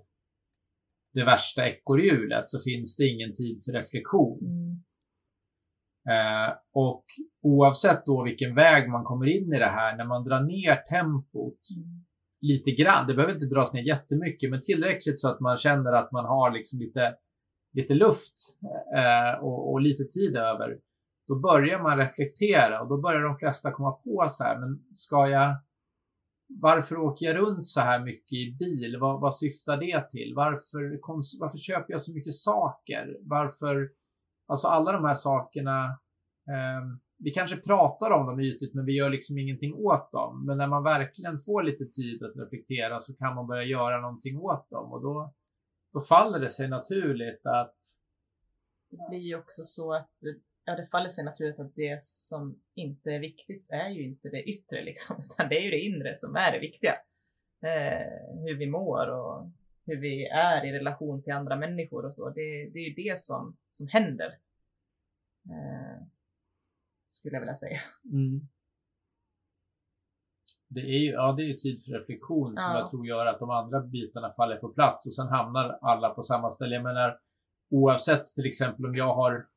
det 1.14 1.24
värsta 1.24 1.68
ekorrhjulet 1.68 2.48
så 2.48 2.60
finns 2.60 2.96
det 2.96 3.06
ingen 3.06 3.32
tid 3.32 3.64
för 3.64 3.72
reflektion. 3.72 4.38
mm, 4.40 4.82
Eh, 6.08 6.52
och 6.74 7.04
oavsett 7.42 8.06
då 8.06 8.24
vilken 8.24 8.54
väg 8.54 8.90
man 8.90 9.04
kommer 9.04 9.26
in 9.26 9.52
i 9.52 9.58
det 9.58 9.66
här, 9.66 9.96
när 9.96 10.04
man 10.04 10.24
drar 10.24 10.40
ner 10.40 10.76
tempot 10.76 11.60
mm, 11.76 12.04
lite 12.40 12.70
grann, 12.70 13.06
det 13.06 13.14
behöver 13.14 13.34
inte 13.34 13.54
dras 13.54 13.72
ner 13.72 13.82
jättemycket, 13.82 14.50
men 14.50 14.60
tillräckligt 14.60 15.20
så 15.20 15.28
att 15.28 15.40
man 15.40 15.56
känner 15.56 15.92
att 15.92 16.12
man 16.12 16.24
har 16.24 16.50
liksom 16.50 16.78
lite, 16.78 17.14
lite 17.72 17.94
luft 17.94 18.34
eh, 18.96 19.44
och, 19.44 19.72
och 19.72 19.80
lite 19.80 20.04
tid 20.04 20.36
över, 20.36 20.78
då 21.28 21.38
börjar 21.38 21.82
man 21.82 21.98
reflektera 21.98 22.82
och 22.82 22.88
då 22.88 23.00
börjar 23.00 23.22
de 23.22 23.36
flesta 23.36 23.72
komma 23.72 23.92
på 23.92 24.26
så 24.30 24.44
här, 24.44 24.58
men 24.58 24.82
ska 24.94 25.28
jag, 25.28 25.56
varför 26.58 26.96
åker 26.96 27.26
jag 27.26 27.36
runt 27.36 27.66
så 27.68 27.80
här 27.80 28.04
mycket 28.04 28.32
i 28.32 28.56
bil? 28.58 28.96
Vad, 29.00 29.20
vad 29.20 29.36
syftar 29.36 29.76
det 29.76 30.10
till? 30.10 30.32
Varför, 30.36 31.00
kons- 31.00 31.36
varför 31.40 31.58
köper 31.58 31.92
jag 31.92 32.02
så 32.02 32.14
mycket 32.14 32.34
saker? 32.34 33.16
Varför, 33.20 33.90
alltså 34.46 34.68
alla 34.68 34.92
de 34.92 35.04
här 35.04 35.14
sakerna, 35.14 35.84
eh, 36.48 36.82
vi 37.18 37.30
kanske 37.30 37.56
pratar 37.56 38.10
om 38.10 38.26
dem 38.26 38.40
ytligt, 38.40 38.74
men 38.74 38.84
vi 38.84 38.92
gör 38.96 39.10
liksom 39.10 39.38
ingenting 39.38 39.74
åt 39.74 40.12
dem. 40.12 40.46
Men 40.46 40.58
när 40.58 40.66
man 40.68 40.82
verkligen 40.82 41.38
får 41.38 41.62
lite 41.62 41.84
tid 41.84 42.22
att 42.22 42.36
reflektera 42.36 43.00
så 43.00 43.14
kan 43.14 43.34
man 43.34 43.46
börja 43.46 43.64
göra 43.64 44.00
någonting 44.00 44.40
åt 44.40 44.70
dem 44.70 44.92
och 44.92 45.02
då, 45.02 45.34
då 45.92 46.00
faller 46.00 46.38
det 46.38 46.50
sig 46.50 46.68
naturligt 46.68 47.46
att 47.46 47.76
det 48.90 49.08
blir 49.08 49.28
ju 49.28 49.38
också 49.38 49.62
så 49.62 49.92
att 49.92 50.14
ja, 50.70 50.76
det 50.76 50.84
faller 50.84 51.08
sig 51.08 51.24
naturligt 51.24 51.60
att 51.60 51.74
det 51.74 52.02
som 52.02 52.60
inte 52.74 53.10
är 53.10 53.20
viktigt 53.20 53.68
är 53.70 53.88
ju 53.88 54.02
inte 54.02 54.28
det 54.28 54.42
yttre 54.42 54.84
liksom, 54.84 55.16
utan 55.24 55.48
det 55.48 55.54
är 55.58 55.64
ju 55.64 55.70
det 55.70 55.80
inre 55.80 56.14
som 56.14 56.36
är 56.36 56.52
det 56.52 56.58
viktiga. 56.58 56.92
Eh, 57.62 58.42
hur 58.46 58.56
vi 58.58 58.66
mår 58.66 59.06
och 59.08 59.50
hur 59.86 60.00
vi 60.00 60.26
är 60.26 60.64
i 60.64 60.72
relation 60.72 61.22
till 61.22 61.32
andra 61.32 61.56
människor 61.56 62.04
och 62.04 62.14
så. 62.14 62.30
Det, 62.30 62.70
det 62.72 62.78
är 62.78 62.88
ju 62.88 62.94
det 62.94 63.18
som, 63.18 63.56
som 63.68 63.88
händer. 63.88 64.38
Eh, 65.50 66.06
skulle 67.10 67.34
jag 67.34 67.40
vilja 67.40 67.54
säga. 67.54 67.78
Mm. 68.12 68.48
Det 70.68 70.80
är 70.80 70.98
ju, 70.98 71.10
ja, 71.10 71.32
det 71.32 71.42
är 71.42 71.46
ju 71.46 71.54
tid 71.54 71.84
för 71.84 71.92
reflektion 71.92 72.56
som 72.56 72.72
Ja. 72.72 72.78
jag 72.78 72.90
tror 72.90 73.06
gör 73.06 73.26
att 73.26 73.38
de 73.38 73.50
andra 73.50 73.80
bitarna 73.80 74.32
faller 74.32 74.56
på 74.56 74.68
plats 74.68 75.06
och 75.06 75.14
sen 75.14 75.28
hamnar 75.28 75.78
alla 75.82 76.10
på 76.10 76.22
samma 76.22 76.50
ställe. 76.50 76.74
Jag 76.74 76.84
menar, 76.84 77.18
oavsett 77.70 78.26
till 78.26 78.46
exempel 78.46 78.86
om 78.86 78.94
jag 78.94 79.14
har 79.14 79.49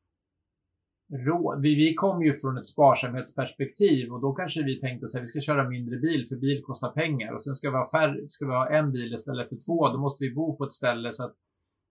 råd. 1.13 1.61
Vi, 1.61 1.75
vi 1.75 1.93
kom 1.93 2.23
ju 2.23 2.33
från 2.33 2.57
ett 2.57 2.67
sparsamhetsperspektiv 2.67 4.11
och 4.13 4.21
då 4.21 4.33
kanske 4.33 4.63
vi 4.63 4.79
tänkte 4.79 5.05
att 5.05 5.23
vi 5.23 5.27
ska 5.27 5.39
köra 5.39 5.69
mindre 5.69 5.97
bil 5.97 6.25
för 6.29 6.35
bil 6.35 6.63
kostar 6.63 6.89
pengar 6.91 7.33
och 7.33 7.43
sen 7.43 7.55
ska 7.55 7.69
vi 7.69 7.77
ha 7.77 7.91
färre, 7.91 8.27
ska 8.27 8.45
vi 8.45 8.51
ha 8.51 8.69
en 8.69 8.91
bil 8.91 9.13
istället 9.13 9.49
för 9.49 9.57
två. 9.65 9.87
Då 9.87 9.97
måste 9.97 10.23
vi 10.23 10.33
bo 10.33 10.57
på 10.57 10.63
ett 10.63 10.73
ställe 10.73 11.13
så 11.13 11.23
att 11.23 11.35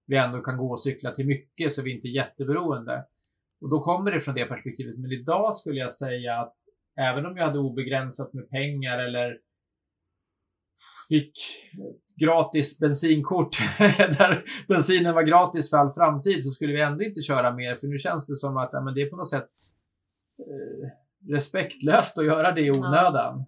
vi 0.06 0.16
ändå 0.16 0.40
kan 0.40 0.58
gå 0.58 0.70
och 0.70 0.80
cykla 0.80 1.11
till 1.11 1.26
mycket 1.26 1.72
så 1.72 1.82
vi 1.82 1.94
inte 1.94 2.08
är 2.08 2.16
jätteberoende. 2.16 3.04
Och 3.61 3.70
då 3.70 3.80
kommer 3.80 4.12
det 4.12 4.20
från 4.20 4.35
det 4.35 4.44
perspektivet. 4.44 4.98
Men 4.98 5.12
idag 5.12 5.56
skulle 5.56 5.80
jag 5.80 5.92
säga 5.92 6.40
att 6.40 6.56
även 7.00 7.26
om 7.26 7.37
jag 7.37 7.46
hade 7.46 7.58
obegränsat 7.58 8.32
med 8.35 8.50
pengar 8.50 8.98
eller 8.98 9.38
fick 11.12 11.33
gratis 12.16 12.79
bensinkort 12.79 13.59
där 14.18 14.44
bensinen 14.68 15.14
var 15.14 15.22
gratis 15.22 15.70
för 15.70 15.77
all 15.77 15.90
framtid 15.90 16.44
så 16.44 16.51
skulle 16.51 16.72
vi 16.72 16.81
ändå 16.81 17.05
inte 17.05 17.20
köra 17.20 17.55
mer 17.55 17.75
för 17.75 17.87
nu 17.87 17.98
känns 17.98 18.27
det 18.27 18.37
som 18.37 18.57
att 18.57 18.70
ja, 18.72 18.81
men 18.81 18.94
det 18.94 19.03
är 19.03 19.11
på 19.11 19.16
något 19.16 19.31
sätt 19.31 19.48
eh, 20.38 20.88
respektlöst 21.35 22.18
att 22.18 22.25
göra 22.25 22.53
det 22.53 22.61
i 22.61 22.70
onödan. 22.70 23.44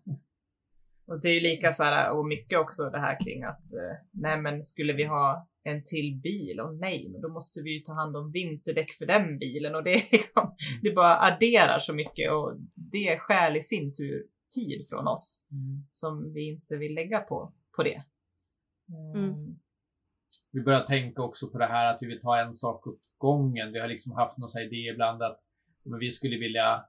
Och 1.07 1.21
det 1.21 1.29
är 1.29 1.35
ju 1.35 1.41
lika 1.41 1.73
så 1.73 1.83
här, 1.83 2.13
och 2.13 2.27
mycket 2.27 2.59
också 2.59 2.91
det 2.91 2.99
här 2.99 3.21
kring 3.21 3.45
att, 3.45 3.73
eh, 3.73 3.97
nej 4.13 4.41
men 4.41 4.63
skulle 4.63 4.93
vi 4.93 5.05
ha 5.05 5.49
en 5.65 5.85
till 5.85 6.21
bil? 6.23 6.61
Och 6.61 6.75
nej, 6.75 7.09
men 7.13 7.21
då 7.21 7.29
måste 7.29 7.63
vi 7.63 7.73
ju 7.73 7.79
ta 7.79 7.93
hand 7.93 8.17
om 8.17 8.31
vinterdäck 8.31 8.91
för 8.91 9.07
den 9.07 9.39
bilen 9.39 9.75
och 9.75 9.85
det 9.85 9.95
är 9.95 10.03
liksom, 10.13 10.51
det 10.83 10.93
bara 10.93 11.21
adderar 11.21 11.79
så 11.79 11.95
mycket 11.95 12.33
och 12.33 12.57
det 12.75 13.19
stjäl 13.19 13.57
i 13.57 13.63
sin 13.63 13.93
tur 13.93 14.34
tid 14.55 14.89
från 14.89 15.09
oss 15.09 15.45
som 15.91 16.33
vi 16.33 16.49
inte 16.49 16.77
vill 16.77 16.95
lägga 16.95 17.21
på, 17.21 17.53
på 17.77 17.83
det. 17.83 18.03
Mm. 18.89 19.25
Mm. 19.25 19.59
Vi 20.53 20.63
börjar 20.63 20.87
tänka 20.87 21.23
också 21.23 21.51
på 21.51 21.59
det 21.59 21.67
här 21.67 21.95
att 21.95 22.03
vi 22.03 22.07
vill 22.07 22.21
ta 22.21 22.41
en 22.41 22.55
sak 22.55 22.87
åt 22.87 23.01
gången. 23.19 23.73
Vi 23.73 23.81
har 23.81 23.89
liksom 23.89 24.13
haft 24.13 24.39
någon 24.39 24.63
idé 24.63 24.77
ibland 24.77 25.23
att 25.23 25.41
men 25.85 25.99
vi 25.99 26.11
skulle 26.11 26.39
vilja 26.39 26.85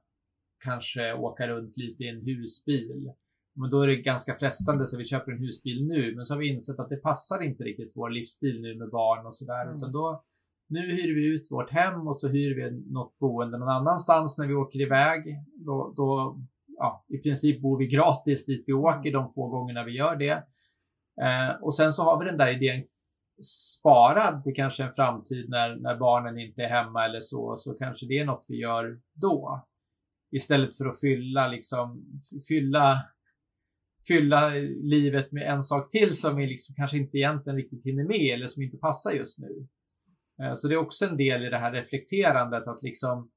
kanske 0.64 1.14
åka 1.14 1.48
runt 1.48 1.76
lite 1.76 2.04
i 2.04 2.08
en 2.08 2.20
husbil. 2.20 3.12
Men 3.54 3.70
då 3.70 3.82
är 3.82 3.86
det 3.86 3.96
ganska 3.96 4.34
frestande 4.34 4.86
så 4.86 4.98
vi 4.98 5.04
köper 5.04 5.32
en 5.32 5.38
husbil 5.38 5.86
nu. 5.86 6.14
Men 6.16 6.26
så 6.26 6.34
har 6.34 6.38
vi 6.38 6.48
insett 6.48 6.78
att 6.78 6.88
det 6.88 6.96
passar 6.96 7.42
inte 7.42 7.64
riktigt 7.64 7.92
vår 7.96 8.10
livsstil 8.10 8.60
nu 8.60 8.74
med 8.74 8.90
barn 8.90 9.26
och 9.26 9.34
sådär. 9.34 9.62
Mm. 9.62 9.76
Utan 9.76 9.92
då, 9.92 10.24
nu 10.68 10.80
hyr 10.80 11.14
vi 11.14 11.34
ut 11.34 11.50
vårt 11.50 11.70
hem 11.70 12.08
och 12.08 12.18
så 12.18 12.28
hyr 12.28 12.54
vi 12.54 12.92
något 12.92 13.18
boende 13.18 13.58
någon 13.58 13.68
annanstans 13.68 14.38
när 14.38 14.46
vi 14.46 14.54
åker 14.54 14.80
iväg. 14.80 15.24
Då, 15.66 15.94
då 15.96 16.38
ja, 16.78 17.06
i 17.08 17.18
princip 17.18 17.62
bor 17.62 17.78
vi 17.78 17.86
gratis 17.86 18.46
dit 18.46 18.64
vi 18.66 18.72
åker 18.72 19.12
de 19.12 19.28
få 19.28 19.48
gångerna 19.48 19.84
vi 19.84 19.92
gör 19.92 20.16
det. 20.16 20.44
Eh, 21.22 21.62
och 21.62 21.74
sen 21.74 21.92
så 21.92 22.02
har 22.02 22.18
vi 22.18 22.24
den 22.24 22.38
där 22.38 22.56
idén 22.56 22.84
sparad 23.42 24.42
till 24.42 24.54
kanske 24.54 24.84
en 24.84 24.92
framtid 24.92 25.48
när, 25.48 25.76
när 25.76 25.96
barnen 25.96 26.38
inte 26.38 26.62
är 26.62 26.68
hemma 26.68 27.04
eller 27.04 27.20
så, 27.20 27.54
så 27.56 27.74
kanske 27.74 28.06
det 28.06 28.18
är 28.18 28.24
något 28.24 28.46
vi 28.48 28.56
gör 28.56 29.00
då. 29.14 29.66
istället 30.32 30.76
för 30.76 30.86
att 30.86 31.00
fylla, 31.00 31.48
liksom, 31.48 32.04
fylla, 32.48 33.02
fylla 34.08 34.48
livet 34.82 35.32
med 35.32 35.42
en 35.52 35.62
sak 35.62 35.90
till 35.90 36.16
som 36.16 36.36
vi 36.36 36.46
liksom 36.46 36.74
kanske 36.74 36.98
inte 36.98 37.18
egentligen 37.18 37.56
riktigt 37.56 37.86
hinner 37.86 38.04
med 38.04 38.34
eller 38.34 38.46
som 38.46 38.62
inte 38.62 38.76
passar 38.76 39.10
just 39.10 39.38
nu. 39.38 39.68
Eh, 40.42 40.54
så 40.54 40.68
det 40.68 40.74
är 40.74 40.78
också 40.78 41.04
en 41.04 41.16
del 41.16 41.44
i 41.44 41.50
det 41.50 41.58
här 41.58 41.72
reflekterandet 41.72 42.66
att 42.68 42.82
liksom 42.82 43.30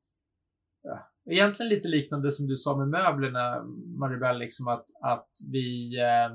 egentligen 1.32 1.70
lite 1.70 1.88
liknande 1.88 2.32
som 2.32 2.48
du 2.48 2.56
sa 2.56 2.78
med 2.78 2.88
möblerna, 2.88 3.64
Maribel, 4.00 4.40
liksom 4.40 4.68
att, 4.68 4.86
att 5.02 5.30
vi 5.52 6.00
eh, 6.00 6.30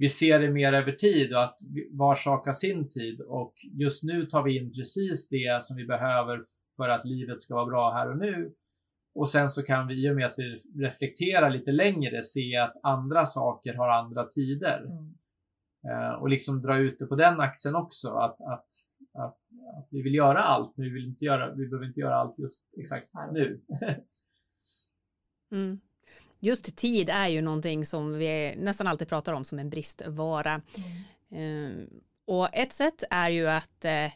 vi 0.00 0.08
ser 0.08 0.38
det 0.38 0.50
mer 0.50 0.72
över 0.72 0.92
tid 0.92 1.34
och 1.34 1.42
att 1.42 1.58
var 1.90 2.14
sak 2.14 2.46
har 2.46 2.52
sin 2.52 2.88
tid 2.88 3.20
och 3.20 3.54
just 3.72 4.02
nu 4.02 4.26
tar 4.26 4.42
vi 4.42 4.56
in 4.56 4.72
precis 4.72 5.28
det 5.28 5.64
som 5.64 5.76
vi 5.76 5.84
behöver 5.84 6.40
för 6.76 6.88
att 6.88 7.04
livet 7.04 7.40
ska 7.40 7.54
vara 7.54 7.66
bra 7.66 7.90
här 7.90 8.10
och 8.10 8.18
nu. 8.18 8.52
Och 9.14 9.28
sen 9.28 9.50
så 9.50 9.62
kan 9.62 9.86
vi, 9.86 10.06
i 10.06 10.10
och 10.10 10.16
med 10.16 10.26
att 10.26 10.38
vi 10.38 10.56
reflekterar 10.84 11.50
lite 11.50 11.72
längre, 11.72 12.22
se 12.22 12.56
att 12.56 12.80
andra 12.82 13.26
saker 13.26 13.74
har 13.74 13.88
andra 13.88 14.26
tider. 14.26 14.78
Mm. 14.78 15.14
Uh, 15.88 16.22
och 16.22 16.28
liksom 16.28 16.60
dra 16.60 16.76
ut 16.76 16.98
det 16.98 17.06
på 17.06 17.16
den 17.16 17.40
axeln 17.40 17.74
också, 17.74 18.08
att, 18.08 18.40
att, 18.40 18.66
att, 19.14 19.38
att, 19.78 19.88
vi 19.90 20.02
vill 20.02 20.14
göra 20.14 20.38
allt, 20.42 20.76
men 20.76 20.84
vi, 20.84 20.92
vill 20.92 21.06
inte 21.06 21.24
göra, 21.24 21.54
vi 21.54 21.68
behöver 21.68 21.86
inte 21.86 22.00
göra 22.00 22.16
allt 22.16 22.38
just 22.38 22.68
exakt 22.76 23.02
just 23.02 23.32
nu. 23.32 23.60
mm. 25.52 25.80
Just 26.40 26.76
tid 26.76 27.08
är 27.08 27.28
ju 27.28 27.42
någonting 27.42 27.86
som 27.86 28.12
vi 28.12 28.54
nästan 28.56 28.86
alltid 28.86 29.08
pratar 29.08 29.32
om 29.32 29.44
som 29.44 29.58
en 29.58 29.70
bristvara. 29.70 30.62
Mm. 31.30 31.70
Uh, 31.70 31.86
och 32.26 32.48
ett 32.52 32.72
sätt 32.72 33.02
är 33.10 33.30
ju 33.30 33.48
att 33.48 33.84
uh, 33.84 34.12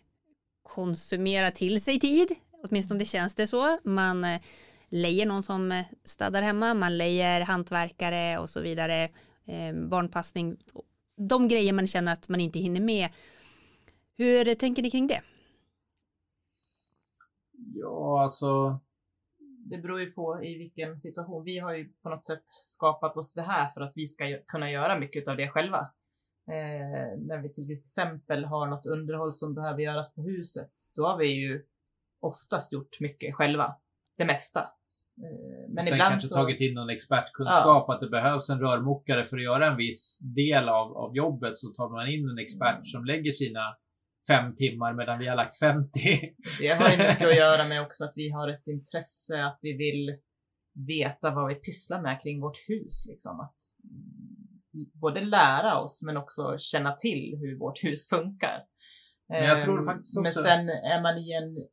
konsumera 0.63 1.51
till 1.51 1.83
sig 1.83 2.01
tid, 2.01 2.29
åtminstone 2.63 3.05
känns 3.05 3.35
det 3.35 3.47
så. 3.47 3.79
Man 3.85 4.25
uh, 4.25 4.41
lejer 4.89 5.27
någon 5.27 5.43
som 5.43 5.85
städar 6.05 6.43
hemma, 6.43 6.75
man 6.75 6.99
lejer 6.99 7.41
hantverkare 7.41 8.39
och 8.39 8.51
så 8.51 8.61
vidare, 8.61 9.09
barnpassning, 9.89 10.57
de 11.17 11.49
grejer 11.49 11.73
man 11.73 11.87
känner 11.87 12.13
att 12.13 12.29
man 12.29 12.41
inte 12.41 12.59
hinner 12.59 12.81
med. 12.81 13.11
Hur 14.17 14.55
tänker 14.55 14.83
ni 14.83 14.91
kring 14.91 15.07
det? 15.07 15.23
Ja, 17.75 18.23
alltså 18.23 18.81
det 19.71 19.79
beror 19.79 20.01
ju 20.01 20.11
på 20.11 20.45
i 20.45 20.59
vilken 20.59 20.99
situation. 20.99 21.45
Vi 21.45 21.59
har 21.59 21.75
ju 21.75 21.89
på 22.03 22.09
något 22.09 22.25
sätt 22.25 22.43
skapat 22.47 23.17
oss 23.17 23.35
det 23.35 23.43
här 23.43 23.69
för 23.69 23.81
att 23.81 23.93
vi 23.95 24.07
ska 24.07 24.39
kunna 24.47 24.71
göra 24.71 24.99
mycket 24.99 25.29
av 25.29 25.37
det 25.37 25.49
själva. 25.49 25.79
Eh, 26.49 27.19
när 27.19 27.43
vi 27.43 27.53
till 27.53 27.73
exempel 27.73 28.45
har 28.45 28.67
något 28.67 28.87
underhåll 28.87 29.33
som 29.33 29.55
behöver 29.55 29.81
göras 29.81 30.15
på 30.15 30.23
huset, 30.23 30.73
då 30.95 31.07
har 31.07 31.19
vi 31.19 31.27
ju 31.27 31.63
oftast 32.21 32.73
gjort 32.73 33.01
mycket 33.01 33.35
själva. 33.35 33.77
Det 34.19 34.25
mesta. 34.25 34.61
Eh, 34.61 35.75
men 35.75 35.85
Sen 35.85 35.95
ibland 35.95 36.11
kanske 36.11 36.29
så... 36.29 36.35
tagit 36.35 36.61
in 36.61 36.75
någon 36.75 36.91
expertkunskap 36.91 37.85
ja. 37.89 37.95
att 37.95 38.01
det 38.01 38.11
behövs 38.11 38.51
en 38.51 38.61
rörmokare 38.61 39.25
för 39.25 39.37
att 39.37 39.43
göra 39.43 39.67
en 39.67 39.77
viss 39.77 40.21
del 40.37 40.69
av, 40.69 40.97
av 40.97 41.17
jobbet 41.17 41.59
så 41.59 41.69
tar 41.69 41.89
man 41.91 42.09
in 42.09 42.29
en 42.29 42.39
expert 42.39 42.75
mm. 42.75 42.85
som 42.85 43.05
lägger 43.05 43.33
sina 43.33 43.77
fem 44.29 44.55
timmar 44.57 44.95
medan 44.95 45.19
vi 45.19 45.27
har 45.27 45.37
lagt 45.37 45.59
50. 45.59 45.91
Det 46.61 46.69
har 46.69 46.91
ju 46.91 46.97
mycket 46.97 47.29
att 47.29 47.37
göra 47.37 47.69
med 47.69 47.83
också 47.87 48.05
att 48.05 48.13
vi 48.17 48.31
har 48.31 48.49
ett 48.49 48.67
intresse, 48.67 49.45
att 49.45 49.59
vi 49.63 49.77
vill 49.77 50.19
veta 50.87 51.35
vad 51.35 51.49
vi 51.49 51.55
pysslar 51.55 52.03
med 52.03 52.21
kring 52.23 52.41
vårt 52.41 52.59
hus. 52.69 53.07
Liksom. 53.07 53.41
Att 53.41 53.57
både 55.01 55.21
lära 55.21 55.79
oss 55.79 56.03
men 56.03 56.17
också 56.17 56.59
känna 56.59 56.93
till 56.93 57.39
hur 57.41 57.59
vårt 57.59 57.85
hus 57.85 58.09
funkar. 58.09 58.59
Men 59.29 59.45
jag 59.45 59.65
tror 59.65 59.79
ehm, 59.79 59.85
faktiskt 59.85 60.19
också... 60.19 60.23
Men 60.23 60.45
sen 60.45 60.69
är 60.69 61.03
man 61.03 61.19
i 61.19 61.33
en 61.33 61.69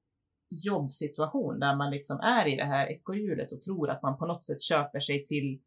jobbsituation 0.52 1.60
där 1.60 1.76
man 1.76 1.92
liksom 1.92 2.20
är 2.20 2.48
i 2.48 2.56
det 2.56 2.66
här 2.66 2.88
ekorrhjulet 2.88 3.52
och 3.52 3.62
tror 3.62 3.90
att 3.90 4.02
man 4.02 4.18
på 4.18 4.26
något 4.26 4.44
sätt 4.44 4.62
köper 4.62 5.00
sig 5.00 5.24
till 5.24 5.60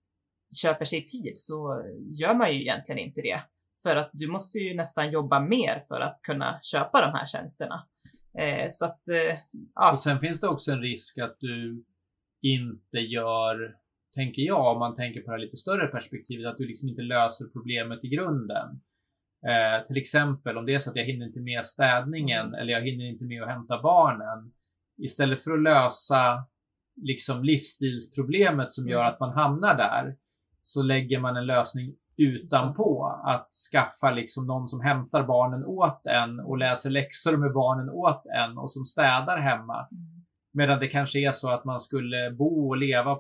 köper 0.62 0.85
sig 0.85 1.05
tid 1.05 1.33
så 1.37 1.83
gör 2.20 2.35
man 2.35 2.53
ju 2.53 2.61
egentligen 2.61 2.99
inte 2.99 3.23
det. 3.23 3.40
För 3.83 3.97
att 3.97 4.11
du 4.12 4.29
måste 4.29 4.59
ju 4.59 4.75
nästan 4.75 5.11
jobba 5.11 5.40
mer 5.40 5.79
för 5.88 6.01
att 6.01 6.23
kunna 6.23 6.59
köpa 6.62 7.01
de 7.01 7.18
här 7.18 7.27
tjänsterna. 7.27 7.87
Eh, 8.38 8.66
så 8.68 8.85
att, 8.85 9.09
eh, 9.09 9.38
ja. 9.75 9.92
Och 9.92 10.01
sen 10.01 10.20
finns 10.20 10.40
det 10.40 10.49
också 10.49 10.73
en 10.73 10.81
risk 10.81 11.18
att 11.18 11.37
du 11.40 11.85
inte 12.42 12.99
gör, 12.99 13.77
tänker 14.14 14.42
jag, 14.42 14.73
om 14.73 14.79
man 14.79 14.97
tänker 14.97 15.20
på 15.20 15.33
det 15.33 15.38
lite 15.38 15.57
större 15.57 15.87
perspektivet, 15.87 16.47
att 16.47 16.59
du 16.59 16.66
liksom 16.66 16.88
inte 16.88 17.03
löser 17.03 17.44
problemet 17.44 18.05
i 18.05 18.09
grunden. 18.09 18.81
Eh, 19.47 19.87
till 19.87 19.97
exempel 19.97 20.59
om 20.59 20.66
det 20.66 20.75
är 20.75 20.79
så 20.79 20.90
att 20.90 20.97
jag 20.97 21.05
hinner 21.05 21.27
inte 21.27 21.40
med 21.40 21.66
städningen 21.66 22.47
mm. 22.47 22.55
eller 22.55 22.73
jag 22.73 22.83
hinner 22.83 23.05
inte 23.05 23.25
med 23.25 23.42
att 23.42 23.49
hämta 23.49 23.83
barnen. 23.83 24.53
Istället 24.98 25.44
för 25.44 25.50
att 25.50 25.62
lösa 25.62 26.44
liksom 26.96 27.44
livsstilsproblemet 27.44 28.72
som 28.72 28.88
gör 28.88 29.00
mm. 29.00 29.12
att 29.12 29.20
man 29.20 29.33
hamnar 29.33 29.76
där 29.76 30.16
så 30.62 30.83
lägger 30.83 31.20
man 31.20 31.37
en 31.37 31.46
lösning 31.46 31.94
utanpå 32.16 33.20
att 33.24 33.48
skaffa 33.72 34.11
liksom 34.11 34.46
någon 34.46 34.66
som 34.66 34.80
hämtar 34.80 35.22
barnen 35.26 35.64
åt 35.64 36.07
en 36.07 36.40
och 36.40 36.59
läser 36.59 36.90
läxor 36.90 37.37
med 37.37 37.52
barnen 37.52 37.90
åt 37.90 38.26
en 38.26 38.59
och 38.59 38.70
som 38.70 38.85
städar 38.85 39.38
hemma. 39.38 39.88
Mm. 39.92 40.24
Medan 40.52 40.80
det 40.80 40.88
kanske 40.88 41.18
är 41.18 41.33
så 41.33 41.50
att 41.50 41.64
man 41.64 41.80
skulle 41.80 42.30
bo 42.30 42.68
och 42.68 42.76
leva 42.76 43.18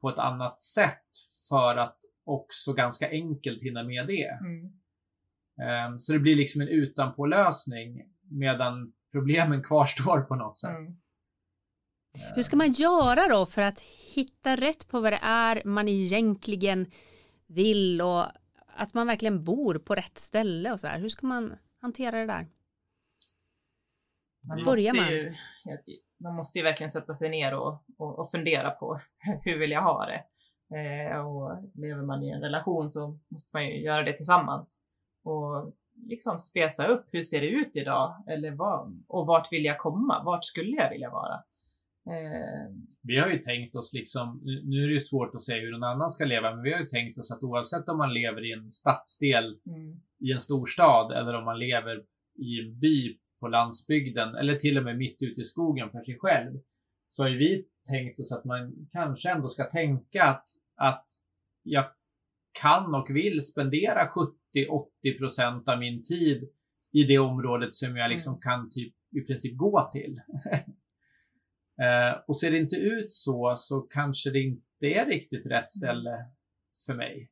på 0.00 0.08
ett 0.08 0.18
annat 0.18 0.60
sätt 0.60 1.06
för 1.48 1.76
att 1.76 1.98
också 2.24 2.72
ganska 2.72 3.10
enkelt 3.10 3.62
hinna 3.62 3.82
med 3.82 4.06
det. 4.06 4.38
Mm. 4.40 4.72
Um, 5.92 6.00
så 6.00 6.12
det 6.12 6.18
blir 6.18 6.36
liksom 6.36 6.60
en 6.60 6.68
utanpålösning 6.68 8.02
medan 8.30 8.92
problemen 9.12 9.62
kvarstår 9.62 10.20
på 10.20 10.34
något 10.34 10.58
sätt. 10.58 10.76
Mm. 10.76 10.96
Hur 12.34 12.42
ska 12.42 12.56
man 12.56 12.72
göra 12.72 13.28
då 13.28 13.46
för 13.46 13.62
att 13.62 13.80
hitta 14.14 14.56
rätt 14.56 14.88
på 14.88 15.00
vad 15.00 15.12
det 15.12 15.20
är 15.22 15.62
man 15.64 15.88
egentligen 15.88 16.90
vill 17.46 18.02
och 18.02 18.26
att 18.76 18.94
man 18.94 19.06
verkligen 19.06 19.44
bor 19.44 19.78
på 19.78 19.94
rätt 19.94 20.18
ställe 20.18 20.72
och 20.72 20.80
så 20.80 20.86
där. 20.86 20.98
Hur 20.98 21.08
ska 21.08 21.26
man 21.26 21.54
hantera 21.80 22.18
det 22.18 22.26
där? 22.26 22.46
Man 24.48 24.64
Börjar 24.64 24.96
man? 24.96 25.08
Ju, 25.08 25.34
man 26.20 26.34
måste 26.34 26.58
ju 26.58 26.64
verkligen 26.64 26.90
sätta 26.90 27.14
sig 27.14 27.30
ner 27.30 27.54
och, 27.54 27.84
och, 27.98 28.18
och 28.18 28.30
fundera 28.30 28.70
på 28.70 29.00
hur 29.44 29.58
vill 29.58 29.70
jag 29.70 29.82
ha 29.82 30.06
det? 30.06 30.24
Eh, 30.76 31.26
och 31.26 31.58
lever 31.74 32.02
man 32.02 32.22
i 32.22 32.30
en 32.30 32.40
relation 32.40 32.88
så 32.88 33.18
måste 33.28 33.50
man 33.56 33.66
ju 33.66 33.82
göra 33.82 34.02
det 34.02 34.12
tillsammans. 34.12 34.80
Och 35.24 35.72
liksom 35.94 36.38
spesa 36.38 36.86
upp, 36.86 37.08
hur 37.12 37.22
ser 37.22 37.40
det 37.40 37.48
ut 37.48 37.76
idag? 37.76 38.24
Eller 38.28 38.50
vad, 38.50 39.04
och 39.08 39.26
vart 39.26 39.52
vill 39.52 39.64
jag 39.64 39.78
komma? 39.78 40.22
Vart 40.24 40.44
skulle 40.44 40.76
jag 40.76 40.90
vilja 40.90 41.10
vara? 41.10 41.42
Eh, 42.06 42.74
vi 43.02 43.18
har 43.18 43.28
ju 43.28 43.38
tänkt 43.38 43.76
oss 43.76 43.92
liksom, 43.94 44.40
nu 44.64 44.84
är 44.84 44.86
det 44.86 44.94
ju 44.94 45.00
svårt 45.00 45.34
att 45.34 45.42
säga 45.42 45.60
hur 45.60 45.72
någon 45.72 45.84
annan 45.84 46.10
ska 46.10 46.24
leva, 46.24 46.54
men 46.54 46.62
vi 46.62 46.72
har 46.72 46.80
ju 46.80 46.86
tänkt 46.86 47.18
oss 47.18 47.30
att 47.30 47.42
oavsett 47.42 47.88
om 47.88 47.98
man 47.98 48.14
lever 48.14 48.44
i 48.44 48.52
en 48.52 48.70
stadsdel 48.70 49.44
mm. 49.66 50.00
i 50.20 50.32
en 50.32 50.40
storstad 50.40 51.12
eller 51.12 51.34
om 51.34 51.44
man 51.44 51.58
lever 51.58 52.02
i 52.38 52.60
en 52.60 52.78
by 52.80 53.18
på 53.40 53.48
landsbygden 53.48 54.34
eller 54.34 54.54
till 54.54 54.78
och 54.78 54.84
med 54.84 54.98
mitt 54.98 55.22
ute 55.22 55.40
i 55.40 55.44
skogen 55.44 55.90
för 55.90 56.02
sig 56.02 56.18
själv, 56.18 56.60
så 57.10 57.22
har 57.22 57.30
ju 57.30 57.38
vi 57.38 57.64
tänkt 57.88 58.20
oss 58.20 58.32
att 58.32 58.44
man 58.44 58.88
kanske 58.92 59.30
ändå 59.30 59.48
ska 59.48 59.64
tänka 59.64 60.24
att, 60.24 60.46
att 60.76 61.06
jag 61.62 61.84
kan 62.60 62.94
och 62.94 63.10
vill 63.10 63.42
spendera 63.42 64.08
70-80 65.04 65.18
procent 65.18 65.68
av 65.68 65.78
min 65.78 66.02
tid 66.02 66.48
i 66.92 67.04
det 67.04 67.18
området 67.18 67.74
som 67.74 67.96
jag 67.96 68.10
liksom 68.10 68.32
mm. 68.32 68.40
kan 68.40 68.70
typ 68.70 68.94
i 69.16 69.20
princip 69.20 69.56
gå 69.56 69.90
till. 69.92 70.20
Eh, 71.80 72.20
och 72.26 72.36
ser 72.36 72.50
det 72.50 72.58
inte 72.58 72.76
ut 72.76 73.12
så, 73.12 73.54
så 73.56 73.80
kanske 73.80 74.30
det 74.30 74.40
inte 74.40 74.86
är 74.86 75.06
riktigt 75.06 75.46
rätt 75.46 75.70
ställe 75.70 76.16
för 76.86 76.94
mig. 76.94 77.28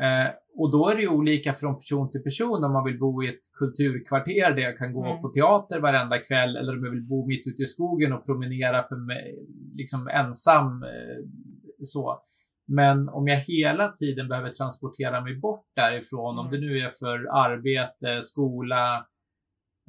Eh, 0.00 0.30
och 0.56 0.72
då 0.72 0.88
är 0.88 0.96
det 0.96 1.02
ju 1.02 1.08
olika 1.08 1.54
från 1.54 1.74
person 1.74 2.10
till 2.10 2.22
person 2.22 2.64
om 2.64 2.72
man 2.72 2.84
vill 2.84 2.98
bo 2.98 3.22
i 3.22 3.28
ett 3.28 3.40
kulturkvarter 3.58 4.54
där 4.54 4.62
jag 4.62 4.78
kan 4.78 4.92
gå 4.92 5.06
mm. 5.06 5.22
på 5.22 5.28
teater 5.28 5.80
varenda 5.80 6.18
kväll 6.18 6.56
eller 6.56 6.76
om 6.76 6.84
jag 6.84 6.90
vill 6.90 7.08
bo 7.08 7.26
mitt 7.26 7.46
ute 7.46 7.62
i 7.62 7.66
skogen 7.66 8.12
och 8.12 8.26
promenera 8.26 8.82
för 8.82 8.96
mig, 8.96 9.46
liksom 9.74 10.08
ensam. 10.08 10.82
Eh, 10.82 11.24
så. 11.82 12.22
Men 12.66 13.08
om 13.08 13.28
jag 13.28 13.36
hela 13.36 13.88
tiden 13.88 14.28
behöver 14.28 14.50
transportera 14.50 15.20
mig 15.20 15.36
bort 15.36 15.66
därifrån, 15.76 16.34
mm. 16.34 16.44
om 16.44 16.52
det 16.52 16.58
nu 16.58 16.78
är 16.78 16.90
för 16.90 17.18
arbete, 17.46 18.22
skola, 18.22 19.06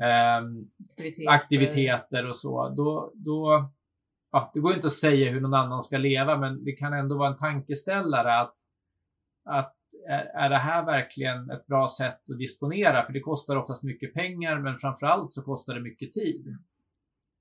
eh, 0.01 0.41
aktiviteter. 0.89 1.29
aktiviteter. 1.29 2.27
och 2.27 2.37
så, 2.37 2.69
då, 2.69 3.11
då 3.15 3.69
ja, 4.31 4.51
det 4.53 4.59
går 4.59 4.73
inte 4.73 4.87
att 4.87 4.93
säga 4.93 5.31
hur 5.31 5.41
någon 5.41 5.53
annan 5.53 5.81
ska 5.81 5.97
leva, 5.97 6.37
men 6.37 6.63
det 6.63 6.71
kan 6.71 6.93
ändå 6.93 7.17
vara 7.17 7.29
en 7.29 7.37
tankeställare 7.37 8.39
att, 8.39 8.55
att 9.45 9.75
är, 10.09 10.25
är 10.25 10.49
det 10.49 10.57
här 10.57 10.85
verkligen 10.85 11.49
ett 11.49 11.67
bra 11.67 11.87
sätt 11.89 12.29
att 12.31 12.39
disponera? 12.39 13.03
För 13.03 13.13
det 13.13 13.19
kostar 13.19 13.55
oftast 13.55 13.83
mycket 13.83 14.13
pengar, 14.13 14.59
men 14.59 14.77
framförallt 14.77 15.33
så 15.33 15.41
kostar 15.41 15.75
det 15.75 15.81
mycket 15.81 16.11
tid. 16.11 16.57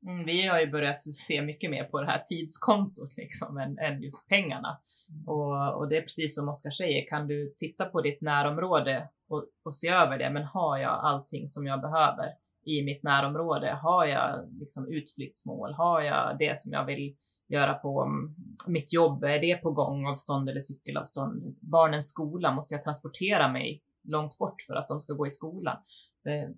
Mm, 0.06 0.24
vi 0.24 0.46
har 0.46 0.61
ju 0.61 0.70
börjat 0.70 1.02
se 1.02 1.42
mycket 1.42 1.70
mer 1.70 1.84
på 1.84 2.00
det 2.00 2.06
här 2.06 2.22
tidskontot 2.26 3.16
liksom 3.16 3.59
än, 3.59 3.78
än 3.78 4.02
just 4.02 4.28
pengarna. 4.28 4.80
Och, 5.26 5.76
och 5.78 5.88
det 5.88 5.96
är 5.96 6.02
precis 6.02 6.34
som 6.34 6.48
Oskar 6.48 6.70
säger, 6.70 7.09
kan 7.09 7.26
du 7.26 7.54
titta 7.59 7.84
på 7.84 8.00
ditt 8.00 8.20
närområde 8.20 9.09
och, 9.28 9.44
och 9.64 9.74
se 9.74 9.88
över 9.88 10.18
det, 10.18 10.30
men 10.30 10.44
har 10.44 10.78
jag 10.78 11.00
allting 11.04 11.48
som 11.48 11.66
jag 11.66 11.80
behöver? 11.80 12.26
I 12.68 12.84
mitt 12.84 13.02
närområde? 13.02 13.78
Har 13.82 14.06
jag 14.06 14.48
liksom 14.60 14.88
utflyktsmål? 14.88 15.72
Har 15.72 16.00
jag 16.00 16.36
det 16.38 16.58
som 16.58 16.72
jag 16.72 16.86
vill 16.86 17.16
göra 17.48 17.74
på 17.74 18.02
mm, 18.02 18.34
mitt 18.66 18.92
jobb? 18.92 19.24
Är 19.24 19.38
det 19.38 19.56
på 19.56 19.72
gångavstånd 19.72 20.48
eller 20.48 20.60
cykelavstånd? 20.60 21.56
Barnens 21.60 22.08
skola, 22.08 22.54
måste 22.54 22.74
jag 22.74 22.82
transportera 22.82 23.52
mig 23.52 23.82
långt 24.08 24.38
bort 24.38 24.62
för 24.66 24.74
att 24.74 24.88
de 24.88 25.00
ska 25.00 25.12
gå 25.12 25.26
i 25.26 25.30
skolan? 25.30 25.76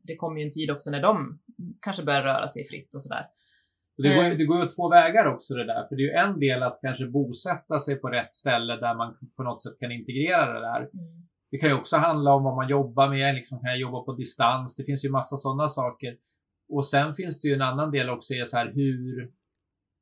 Det 0.03 0.17
kommer 0.17 0.41
ju 0.41 0.45
en 0.45 0.51
tid 0.51 0.71
också 0.71 0.91
när 0.91 1.03
de 1.03 1.41
kanske 1.81 2.05
börjar 2.05 2.23
röra 2.23 2.47
sig 2.47 2.65
fritt 2.65 2.95
och 2.95 3.03
sådär. 3.03 3.27
Det 3.97 4.15
går, 4.15 4.39
det 4.39 4.45
går 4.45 4.63
ju 4.63 4.69
två 4.69 4.89
vägar 4.89 5.27
också 5.27 5.55
det 5.55 5.67
där, 5.67 5.87
för 5.89 5.97
det 5.97 6.03
är 6.03 6.07
ju 6.07 6.31
en 6.31 6.41
del 6.41 6.63
att 6.63 6.79
kanske 6.83 7.07
bosätta 7.07 7.79
sig 7.79 7.97
på 7.97 8.09
rätt 8.09 8.35
ställe 8.35 8.77
där 8.77 8.95
man 8.95 9.17
på 9.37 9.43
något 9.43 9.63
sätt 9.63 9.79
kan 9.81 9.93
integrera 9.93 10.53
det 10.53 10.61
där. 10.61 10.81
Mm. 10.81 11.30
Det 11.51 11.59
kan 11.59 11.69
ju 11.69 11.75
också 11.75 11.97
handla 11.97 12.35
om 12.35 12.45
vad 12.45 12.57
man 12.57 12.69
jobbar 12.69 13.09
med, 13.09 13.35
liksom 13.35 13.61
kan 13.61 13.71
jag 13.71 13.79
jobba 13.79 14.01
på 14.01 14.13
distans? 14.13 14.77
Det 14.77 14.85
finns 14.85 15.05
ju 15.05 15.11
massa 15.11 15.37
sådana 15.37 15.69
saker. 15.69 16.17
Och 16.69 16.87
sen 16.87 17.15
finns 17.15 17.41
det 17.41 17.49
ju 17.49 17.55
en 17.55 17.63
annan 17.63 17.91
del 17.91 18.11
också, 18.11 18.35
är 18.35 18.45
så 18.45 18.57
här 18.57 18.73
hur, 18.75 19.33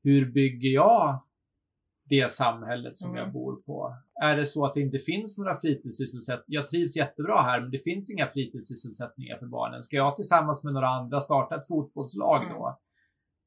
hur 0.02 0.32
bygger 0.32 0.70
jag 0.70 1.22
det 2.08 2.32
samhället 2.32 2.96
som 2.96 3.10
mm. 3.10 3.22
jag 3.22 3.32
bor 3.32 3.56
på? 3.56 3.96
Är 4.22 4.36
det 4.36 4.46
så 4.46 4.64
att 4.64 4.74
det 4.74 4.80
inte 4.80 4.98
finns 4.98 5.38
några 5.38 5.54
fritidssysselsättningar? 5.54 6.60
Jag 6.60 6.68
trivs 6.68 6.96
jättebra 6.96 7.40
här, 7.42 7.60
men 7.60 7.70
det 7.70 7.78
finns 7.78 8.10
inga 8.10 8.26
fritidssysselsättningar 8.26 9.36
för 9.38 9.46
barnen. 9.46 9.82
Ska 9.82 9.96
jag 9.96 10.16
tillsammans 10.16 10.64
med 10.64 10.72
några 10.72 10.88
andra 10.88 11.20
starta 11.20 11.56
ett 11.56 11.68
fotbollslag 11.68 12.42
mm. 12.42 12.54
då? 12.54 12.78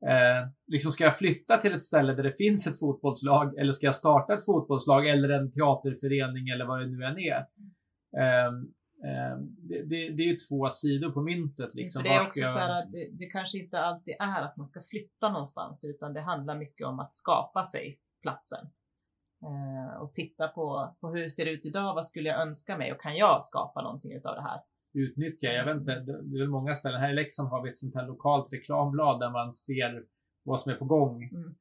Eh, 0.08 0.48
liksom 0.68 0.92
ska 0.92 1.04
jag 1.04 1.18
flytta 1.18 1.58
till 1.58 1.74
ett 1.74 1.84
ställe 1.84 2.14
där 2.14 2.24
det 2.24 2.38
finns 2.38 2.68
ett 2.68 2.80
fotbollslag 2.80 3.58
eller 3.58 3.72
ska 3.72 3.86
jag 3.86 3.96
starta 3.96 4.34
ett 4.34 4.46
fotbollslag 4.46 5.08
eller 5.08 5.30
en 5.30 5.52
teaterförening 5.52 6.50
eller 6.50 6.66
vad 6.66 6.80
det 6.80 6.88
nu 6.88 7.06
än 7.06 7.20
är? 7.20 7.46
Eh, 8.18 8.46
eh, 9.10 9.38
det, 9.70 9.84
det, 9.84 10.10
det, 10.10 10.24
är 10.24 10.28
ju 10.28 10.36
två 10.36 10.70
sidor 10.70 11.12
på 11.12 11.22
myntet. 11.22 11.76
Liksom. 11.76 12.02
För 12.02 12.10
det 12.10 12.16
är 12.16 12.22
också 12.22 12.40
jag... 12.40 12.50
så 12.50 12.60
här, 12.60 12.86
det, 12.86 13.10
det 13.20 13.26
kanske 13.26 13.58
inte 13.58 13.82
alltid 13.82 14.16
är 14.20 14.42
att 14.42 14.58
man 14.58 14.66
ska 14.66 14.80
flytta 14.82 15.32
någonstans 15.32 15.86
utan 15.86 16.14
det 16.14 16.22
handlar 16.22 16.58
mycket 16.58 16.88
om 16.88 17.00
att 17.00 17.14
skapa 17.14 17.64
sig 17.64 18.00
platsen. 18.22 18.66
Eh, 19.44 20.02
och 20.02 20.14
titta 20.14 20.48
på, 20.48 20.96
på 21.02 21.08
hur 21.10 21.22
det 21.22 21.30
ser 21.30 21.46
ut 21.46 21.66
idag, 21.66 21.94
vad 21.96 22.06
skulle 22.06 22.30
jag 22.30 22.42
önska 22.42 22.78
mig 22.78 22.92
och 22.92 23.02
kan 23.02 23.16
jag 23.16 23.44
skapa 23.44 23.82
någonting 23.82 24.14
utav 24.14 24.36
det 24.36 24.42
här? 24.42 24.62
utnyttja. 24.94 25.48
Jag 25.48 25.66
vet 25.66 25.78
inte, 25.78 26.00
det 26.02 26.44
är 26.44 26.48
många 26.48 26.76
ställen. 26.76 27.02
Här 27.02 27.12
i 27.12 27.16
Leksand 27.16 27.50
har 27.50 27.64
vi 27.64 27.70
ett 27.70 27.78
sånt 27.78 27.96
här 27.96 28.08
lokalt 28.08 28.54
reklamblad 28.54 29.20
där 29.20 29.32
man 29.32 29.54
ser 29.54 30.04
vad 30.44 30.62
som 30.62 30.72
är 30.72 30.76
på 30.76 30.86
gång. 30.86 31.24
Mm. 31.24 31.56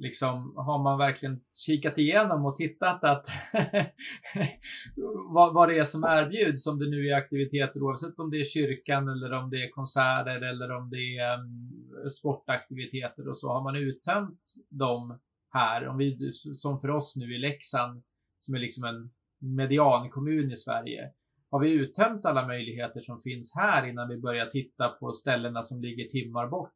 Liksom, 0.00 0.52
har 0.56 0.82
man 0.82 0.98
verkligen 0.98 1.40
kikat 1.66 1.98
igenom 1.98 2.46
och 2.46 2.56
tittat 2.56 3.04
att 3.04 3.26
vad, 5.34 5.54
vad 5.54 5.68
det 5.68 5.78
är 5.78 5.84
som 5.84 6.04
erbjuds, 6.04 6.66
om 6.66 6.78
det 6.78 6.90
nu 6.90 7.06
är 7.06 7.16
aktiviteter 7.16 7.82
oavsett 7.82 8.18
om 8.18 8.30
det 8.30 8.40
är 8.40 8.44
kyrkan 8.44 9.08
eller 9.08 9.32
om 9.32 9.50
det 9.50 9.64
är 9.64 9.70
konserter 9.70 10.40
eller 10.40 10.70
om 10.70 10.90
det 10.90 11.18
är 11.18 11.38
um, 11.38 12.10
sportaktiviteter 12.10 13.28
och 13.28 13.36
så 13.36 13.48
har 13.52 13.62
man 13.62 13.76
uttömt 13.76 14.54
dem 14.70 15.18
här. 15.50 15.88
Om 15.88 15.98
vi, 15.98 16.32
som 16.32 16.80
för 16.80 16.90
oss 16.90 17.16
nu 17.16 17.34
i 17.34 17.38
Leksand, 17.38 18.02
som 18.38 18.54
är 18.54 18.58
liksom 18.58 18.84
en 18.84 19.10
mediankommun 19.38 20.52
i 20.52 20.56
Sverige, 20.56 21.10
har 21.50 21.60
vi 21.60 21.72
uttömt 21.72 22.24
alla 22.24 22.46
möjligheter 22.46 23.00
som 23.00 23.18
finns 23.18 23.54
här 23.54 23.88
innan 23.88 24.08
vi 24.08 24.16
börjar 24.16 24.46
titta 24.46 24.88
på 24.88 25.12
ställena 25.12 25.62
som 25.62 25.80
ligger 25.80 26.04
timmar 26.04 26.48
bort? 26.48 26.74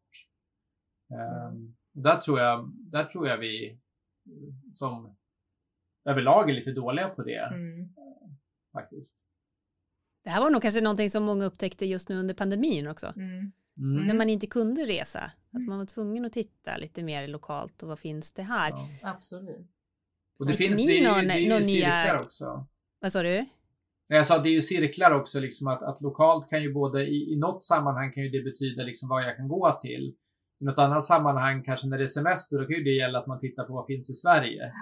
Um, 1.50 1.76
där, 1.94 2.16
tror 2.16 2.40
jag, 2.40 2.72
där 2.76 3.04
tror 3.04 3.28
jag 3.28 3.38
vi 3.38 3.80
som 4.72 5.16
överlag 6.04 6.50
är 6.50 6.54
lite 6.54 6.72
dåliga 6.72 7.08
på 7.08 7.22
det. 7.22 7.48
Mm. 7.54 7.88
Faktiskt. 8.72 9.26
Det 10.24 10.30
här 10.30 10.40
var 10.40 10.50
nog 10.50 10.62
kanske 10.62 10.80
någonting 10.80 11.10
som 11.10 11.24
många 11.24 11.44
upptäckte 11.44 11.86
just 11.86 12.08
nu 12.08 12.16
under 12.18 12.34
pandemin 12.34 12.88
också. 12.88 13.12
Mm. 13.16 13.52
Mm. 13.78 14.06
När 14.06 14.14
man 14.14 14.30
inte 14.30 14.46
kunde 14.46 14.86
resa. 14.86 15.20
Att 15.20 15.54
mm. 15.54 15.68
man 15.68 15.78
var 15.78 15.86
tvungen 15.86 16.24
att 16.24 16.32
titta 16.32 16.76
lite 16.76 17.02
mer 17.02 17.28
lokalt 17.28 17.82
och 17.82 17.88
vad 17.88 17.98
finns 17.98 18.32
det 18.32 18.42
här? 18.42 18.70
Ja. 18.70 18.88
Absolut. 19.02 19.70
Och 20.38 20.46
det 20.46 20.54
finns 20.54 20.76
det, 20.76 21.08
någon, 21.08 21.28
det 21.28 21.34
är 21.34 21.38
ju 21.38 21.48
någon 21.48 21.62
cirklar 21.62 22.14
nya... 22.14 22.20
också. 22.20 22.66
Vad 23.00 23.12
sa 23.12 23.22
du? 23.22 23.46
Jag 24.08 24.26
sa 24.26 24.36
att 24.36 24.42
det 24.42 24.48
är 24.48 24.54
ju 24.54 24.62
cirklar 24.62 25.10
också, 25.10 25.40
liksom 25.40 25.66
att, 25.66 25.82
att 25.82 26.00
lokalt 26.00 26.50
kan 26.50 26.62
ju 26.62 26.72
både 26.72 27.06
i, 27.06 27.32
i 27.32 27.36
något 27.36 27.64
sammanhang 27.64 28.12
kan 28.12 28.22
ju 28.22 28.28
det 28.28 28.42
betyda 28.42 28.82
liksom 28.82 29.08
vad 29.08 29.22
jag 29.22 29.36
kan 29.36 29.48
gå 29.48 29.80
till. 29.82 30.16
I 30.64 30.66
något 30.66 30.78
annat 30.78 31.04
sammanhang, 31.04 31.62
kanske 31.62 31.86
när 31.86 31.98
det 31.98 32.04
är 32.04 32.06
semester, 32.06 32.58
då 32.58 32.66
kan 32.66 32.76
ju 32.76 32.84
det 32.84 32.90
gälla 32.90 33.18
att 33.18 33.26
man 33.26 33.38
tittar 33.38 33.64
på 33.64 33.72
vad 33.72 33.86
finns 33.86 34.10
i 34.10 34.12
Sverige. 34.12 34.72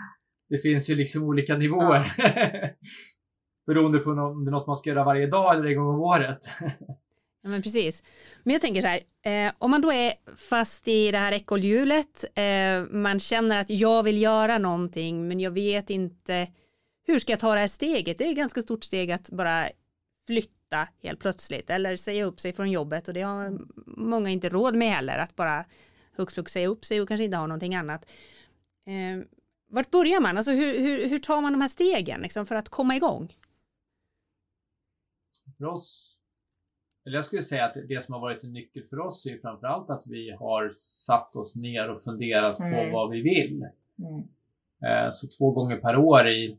Det 0.48 0.58
finns 0.58 0.90
ju 0.90 0.94
liksom 0.94 1.22
olika 1.22 1.56
nivåer. 1.56 2.14
Ja. 2.18 2.30
Beroende 3.66 3.98
på 3.98 4.10
om 4.10 4.44
det 4.44 4.48
är 4.48 4.52
något 4.52 4.66
man 4.66 4.76
ska 4.76 4.90
göra 4.90 5.04
varje 5.04 5.26
dag 5.26 5.54
eller 5.54 5.68
en 5.68 5.76
gång 5.76 5.94
om 5.94 6.00
året. 6.00 6.38
Ja, 7.42 7.48
men 7.50 7.62
precis. 7.62 8.02
Men 8.42 8.52
jag 8.52 8.62
tänker 8.62 8.80
så 8.80 8.86
här, 8.86 9.00
eh, 9.46 9.52
om 9.58 9.70
man 9.70 9.80
då 9.80 9.92
är 9.92 10.14
fast 10.36 10.88
i 10.88 11.10
det 11.10 11.18
här 11.18 11.32
ekorrhjulet, 11.32 12.24
eh, 12.34 12.82
man 12.90 13.20
känner 13.20 13.58
att 13.58 13.70
jag 13.70 14.02
vill 14.02 14.22
göra 14.22 14.58
någonting, 14.58 15.28
men 15.28 15.40
jag 15.40 15.50
vet 15.50 15.90
inte 15.90 16.48
hur 17.06 17.18
ska 17.18 17.32
jag 17.32 17.40
ta 17.40 17.54
det 17.54 17.60
här 17.60 17.66
steget? 17.66 18.18
Det 18.18 18.24
är 18.24 18.30
ett 18.30 18.36
ganska 18.36 18.62
stort 18.62 18.84
steg 18.84 19.12
att 19.12 19.30
bara 19.30 19.68
flytta 20.26 20.61
helt 21.02 21.20
plötsligt 21.20 21.70
eller 21.70 21.96
säga 21.96 22.24
upp 22.24 22.40
sig 22.40 22.52
från 22.52 22.70
jobbet 22.70 23.08
och 23.08 23.14
det 23.14 23.22
har 23.22 23.58
många 23.86 24.30
inte 24.30 24.48
råd 24.48 24.74
med 24.74 24.88
heller 24.88 25.18
att 25.18 25.36
bara 25.36 25.64
hux 26.16 26.34
flux 26.34 26.52
säga 26.52 26.68
upp 26.68 26.84
sig 26.84 27.00
och 27.00 27.08
kanske 27.08 27.24
inte 27.24 27.36
ha 27.36 27.46
någonting 27.46 27.74
annat. 27.74 28.10
Eh, 28.86 29.26
vart 29.68 29.90
börjar 29.90 30.20
man? 30.20 30.36
Alltså 30.36 30.52
hur, 30.52 30.78
hur, 30.78 31.08
hur 31.08 31.18
tar 31.18 31.40
man 31.40 31.52
de 31.52 31.60
här 31.60 31.68
stegen 31.68 32.20
liksom, 32.20 32.46
för 32.46 32.54
att 32.54 32.68
komma 32.68 32.96
igång? 32.96 33.36
För 35.58 35.64
oss, 35.64 36.18
eller 37.06 37.16
jag 37.16 37.24
skulle 37.24 37.42
säga 37.42 37.64
att 37.64 37.76
det 37.88 38.04
som 38.04 38.12
har 38.12 38.20
varit 38.20 38.44
en 38.44 38.52
nyckel 38.52 38.84
för 38.84 38.98
oss 38.98 39.26
är 39.26 39.36
framförallt 39.36 39.90
att 39.90 40.06
vi 40.06 40.30
har 40.30 40.70
satt 41.06 41.36
oss 41.36 41.56
ner 41.56 41.90
och 41.90 42.02
funderat 42.02 42.60
mm. 42.60 42.72
på 42.72 42.96
vad 42.96 43.10
vi 43.10 43.22
vill. 43.22 43.66
Mm. 43.98 44.28
Eh, 44.84 45.10
så 45.10 45.26
två 45.38 45.50
gånger 45.50 45.76
per 45.76 45.96
år 45.96 46.28
i 46.28 46.58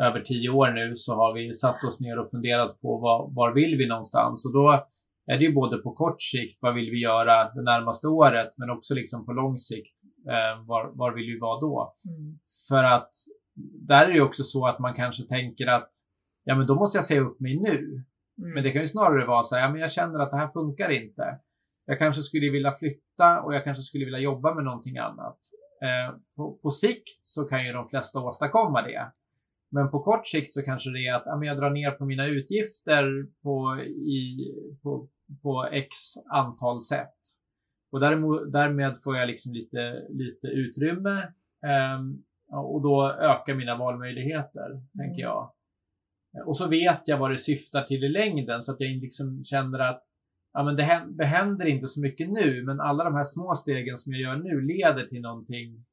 över 0.00 0.20
tio 0.20 0.50
år 0.50 0.70
nu 0.70 0.96
så 0.96 1.14
har 1.14 1.34
vi 1.34 1.54
satt 1.54 1.84
oss 1.84 2.00
ner 2.00 2.18
och 2.18 2.30
funderat 2.30 2.80
på 2.80 2.98
vad, 2.98 3.34
var 3.34 3.54
vill 3.54 3.76
vi 3.76 3.86
någonstans 3.86 4.46
och 4.46 4.52
då 4.52 4.86
är 5.26 5.38
det 5.38 5.44
ju 5.44 5.52
både 5.52 5.78
på 5.78 5.92
kort 5.92 6.22
sikt, 6.22 6.58
vad 6.60 6.74
vill 6.74 6.90
vi 6.90 7.00
göra 7.00 7.52
det 7.54 7.62
närmaste 7.62 8.08
året, 8.08 8.54
men 8.56 8.70
också 8.70 8.94
liksom 8.94 9.26
på 9.26 9.32
lång 9.32 9.58
sikt, 9.58 9.94
eh, 10.28 10.64
var, 10.66 10.92
var 10.94 11.14
vill 11.14 11.26
vi 11.26 11.38
vara 11.38 11.60
då? 11.60 11.94
Mm. 12.08 12.38
För 12.68 12.84
att 12.84 13.10
där 13.88 14.04
är 14.04 14.08
det 14.08 14.14
ju 14.14 14.22
också 14.22 14.42
så 14.42 14.66
att 14.66 14.78
man 14.78 14.94
kanske 14.94 15.22
tänker 15.22 15.66
att 15.66 15.88
ja, 16.44 16.54
men 16.56 16.66
då 16.66 16.74
måste 16.74 16.98
jag 16.98 17.04
säga 17.04 17.20
upp 17.20 17.40
mig 17.40 17.60
nu. 17.60 17.78
Mm. 17.78 18.54
Men 18.54 18.62
det 18.62 18.70
kan 18.70 18.82
ju 18.82 18.88
snarare 18.88 19.26
vara 19.26 19.42
så 19.42 19.54
här, 19.54 19.62
ja, 19.62 19.70
men 19.70 19.80
jag 19.80 19.92
känner 19.92 20.18
att 20.18 20.30
det 20.30 20.36
här 20.36 20.48
funkar 20.48 20.90
inte. 20.90 21.38
Jag 21.86 21.98
kanske 21.98 22.22
skulle 22.22 22.50
vilja 22.50 22.72
flytta 22.72 23.42
och 23.42 23.54
jag 23.54 23.64
kanske 23.64 23.82
skulle 23.82 24.04
vilja 24.04 24.18
jobba 24.18 24.54
med 24.54 24.64
någonting 24.64 24.98
annat. 24.98 25.38
Eh, 25.82 26.16
på, 26.36 26.58
på 26.62 26.70
sikt 26.70 27.24
så 27.24 27.44
kan 27.44 27.66
ju 27.66 27.72
de 27.72 27.86
flesta 27.86 28.20
åstadkomma 28.20 28.82
det. 28.82 29.12
Men 29.74 29.90
på 29.90 30.00
kort 30.00 30.26
sikt 30.26 30.52
så 30.52 30.62
kanske 30.62 30.90
det 30.90 31.06
är 31.06 31.14
att 31.14 31.22
ja, 31.26 31.44
jag 31.44 31.56
drar 31.56 31.70
ner 31.70 31.90
på 31.90 32.04
mina 32.04 32.26
utgifter 32.26 33.04
på, 33.42 33.76
i, 33.86 34.36
på, 34.82 35.08
på 35.42 35.68
x 35.72 35.96
antal 36.32 36.80
sätt. 36.80 37.18
Och 37.92 38.00
däremot, 38.00 38.52
därmed 38.52 39.02
får 39.04 39.16
jag 39.16 39.26
liksom 39.26 39.52
lite, 39.52 40.06
lite 40.08 40.46
utrymme 40.46 41.22
um, 41.98 42.24
och 42.52 42.82
då 42.82 43.12
ökar 43.12 43.54
mina 43.54 43.76
valmöjligheter, 43.76 44.70
mm. 44.70 44.86
tänker 44.98 45.22
jag. 45.22 45.52
Och 46.46 46.56
så 46.56 46.68
vet 46.68 47.08
jag 47.08 47.18
vad 47.18 47.30
det 47.30 47.38
syftar 47.38 47.82
till 47.82 48.04
i 48.04 48.08
längden 48.08 48.62
så 48.62 48.72
att 48.72 48.80
jag 48.80 48.90
liksom 48.90 49.44
känner 49.44 49.78
att 49.78 50.02
ja, 50.52 50.64
men 50.64 50.76
det, 50.76 50.82
händer, 50.82 51.16
det 51.16 51.26
händer 51.26 51.66
inte 51.66 51.86
så 51.86 52.00
mycket 52.00 52.30
nu, 52.30 52.62
men 52.62 52.80
alla 52.80 53.04
de 53.04 53.14
här 53.14 53.24
små 53.24 53.54
stegen 53.54 53.96
som 53.96 54.12
jag 54.12 54.22
gör 54.22 54.36
nu 54.36 54.60
leder 54.60 55.06
till 55.06 55.20
någonting 55.20 55.84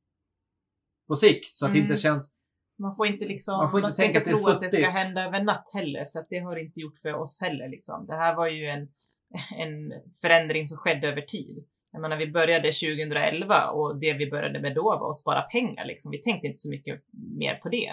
på 1.08 1.16
sikt. 1.16 1.56
Så 1.56 1.66
att 1.66 1.72
mm. 1.72 1.80
det 1.80 1.82
inte 1.84 1.94
mm. 1.94 2.02
känns 2.02 2.41
man 2.82 2.96
får 2.96 3.08
inte 3.08 3.26
liksom, 3.26 3.58
man 3.58 3.72
får 3.72 3.80
inte, 3.80 3.86
man 3.86 3.94
ska 3.94 4.06
inte 4.06 4.20
tro 4.20 4.48
att 4.48 4.62
det 4.62 4.72
ska 4.72 4.90
hända 4.90 5.26
över 5.26 5.44
natt 5.44 5.72
heller, 5.74 6.06
för 6.06 6.20
att 6.20 6.28
det 6.30 6.40
har 6.40 6.58
inte 6.58 6.80
gjort 6.80 6.98
för 6.98 7.14
oss 7.14 7.42
heller 7.42 7.70
liksom. 7.70 8.06
Det 8.08 8.16
här 8.16 8.36
var 8.36 8.48
ju 8.48 8.66
en, 8.66 8.88
en 9.58 9.94
förändring 10.22 10.68
som 10.68 10.78
skedde 10.78 11.10
över 11.10 11.22
tid. 11.22 11.66
Jag 11.92 12.02
menar, 12.02 12.18
vi 12.18 12.32
började 12.32 12.72
2011 12.72 13.70
och 13.70 14.00
det 14.00 14.14
vi 14.14 14.30
började 14.30 14.62
med 14.62 14.76
då 14.76 14.84
var 14.84 15.10
att 15.10 15.18
spara 15.18 15.42
pengar 15.42 15.86
liksom. 15.86 16.12
Vi 16.12 16.22
tänkte 16.22 16.48
inte 16.48 16.58
så 16.58 16.70
mycket 16.70 17.02
mer 17.40 17.56
på 17.56 17.70
det. 17.70 17.90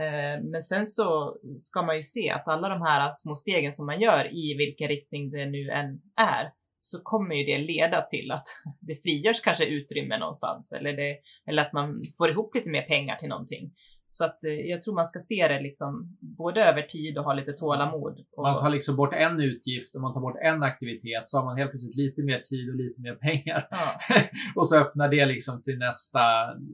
Eh, 0.00 0.44
men 0.44 0.62
sen 0.62 0.86
så 0.86 1.36
ska 1.56 1.82
man 1.82 1.96
ju 1.96 2.02
se 2.02 2.30
att 2.30 2.48
alla 2.48 2.68
de 2.68 2.82
här 2.82 3.10
små 3.12 3.34
stegen 3.34 3.72
som 3.72 3.86
man 3.86 4.00
gör 4.00 4.36
i 4.36 4.54
vilken 4.58 4.88
riktning 4.88 5.30
det 5.30 5.46
nu 5.46 5.70
än 5.70 6.00
är, 6.16 6.52
så 6.78 7.00
kommer 7.02 7.34
ju 7.34 7.44
det 7.44 7.58
leda 7.58 8.02
till 8.02 8.30
att 8.30 8.46
det 8.80 9.02
frigörs 9.02 9.40
kanske 9.40 9.64
utrymme 9.64 10.18
någonstans 10.18 10.72
eller, 10.72 10.92
det, 10.92 11.18
eller 11.46 11.62
att 11.62 11.72
man 11.72 12.00
får 12.18 12.30
ihop 12.30 12.54
lite 12.54 12.70
mer 12.70 12.82
pengar 12.82 13.16
till 13.16 13.28
någonting. 13.28 13.72
Så 14.14 14.24
att 14.24 14.44
eh, 14.44 14.52
jag 14.52 14.82
tror 14.82 14.94
man 14.94 15.06
ska 15.06 15.18
se 15.18 15.48
det 15.48 15.60
liksom 15.60 16.16
både 16.20 16.64
över 16.64 16.82
tid 16.82 17.18
och 17.18 17.24
ha 17.24 17.34
lite 17.34 17.52
tålamod. 17.52 18.20
Och... 18.36 18.42
Man 18.42 18.58
tar 18.58 18.70
liksom 18.70 18.96
bort 18.96 19.14
en 19.14 19.40
utgift 19.40 19.94
och 19.94 20.00
man 20.00 20.14
tar 20.14 20.20
bort 20.20 20.38
en 20.42 20.62
aktivitet 20.62 21.22
så 21.26 21.38
har 21.38 21.44
man 21.44 21.56
helt 21.56 21.70
plötsligt 21.70 21.96
lite 21.96 22.22
mer 22.22 22.40
tid 22.50 22.68
och 22.70 22.76
lite 22.76 23.00
mer 23.00 23.14
pengar. 23.14 23.68
Ja. 23.70 23.86
och 24.56 24.68
så 24.68 24.76
öppnar 24.76 25.08
det 25.08 25.26
liksom 25.26 25.62
till 25.62 25.78
nästa. 25.78 26.20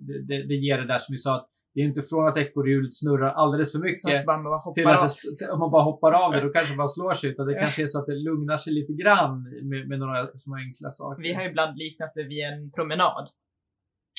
Det, 0.07 0.19
det, 0.29 0.39
det, 0.51 0.55
ger 0.55 0.79
det 0.79 0.87
där 0.87 0.99
som 0.99 1.13
vi 1.13 1.19
sa 1.19 1.37
att 1.37 1.49
det 1.75 1.81
är 1.81 1.85
inte 1.85 2.03
från 2.03 2.29
att 2.29 2.37
ekorrhjulet 2.37 2.95
snurrar 2.95 3.33
alldeles 3.43 3.73
för 3.73 3.79
mycket 3.79 4.29
att 4.29 4.75
till 4.75 4.87
att 4.87 5.19
det, 5.39 5.51
om 5.51 5.59
man 5.59 5.71
bara 5.71 5.83
hoppar 5.83 6.13
av 6.13 6.33
det, 6.33 6.41
då 6.41 6.53
kanske 6.59 6.75
man 6.77 6.89
slår 6.89 7.15
sig. 7.15 7.31
Utan 7.31 7.47
det 7.47 7.55
kanske 7.55 7.83
är 7.83 7.87
så 7.87 7.99
att 7.99 8.07
det 8.07 8.19
lugnar 8.29 8.57
sig 8.57 8.73
lite 8.73 8.93
grann 8.93 9.43
med, 9.71 9.89
med 9.89 9.99
några 9.99 10.27
små 10.45 10.57
enkla 10.57 10.91
saker. 10.91 11.23
Vi 11.23 11.33
har 11.33 11.45
ibland 11.51 11.79
liknat 11.79 12.13
det 12.15 12.25
vid 12.25 12.43
en 12.53 12.71
promenad. 12.71 13.29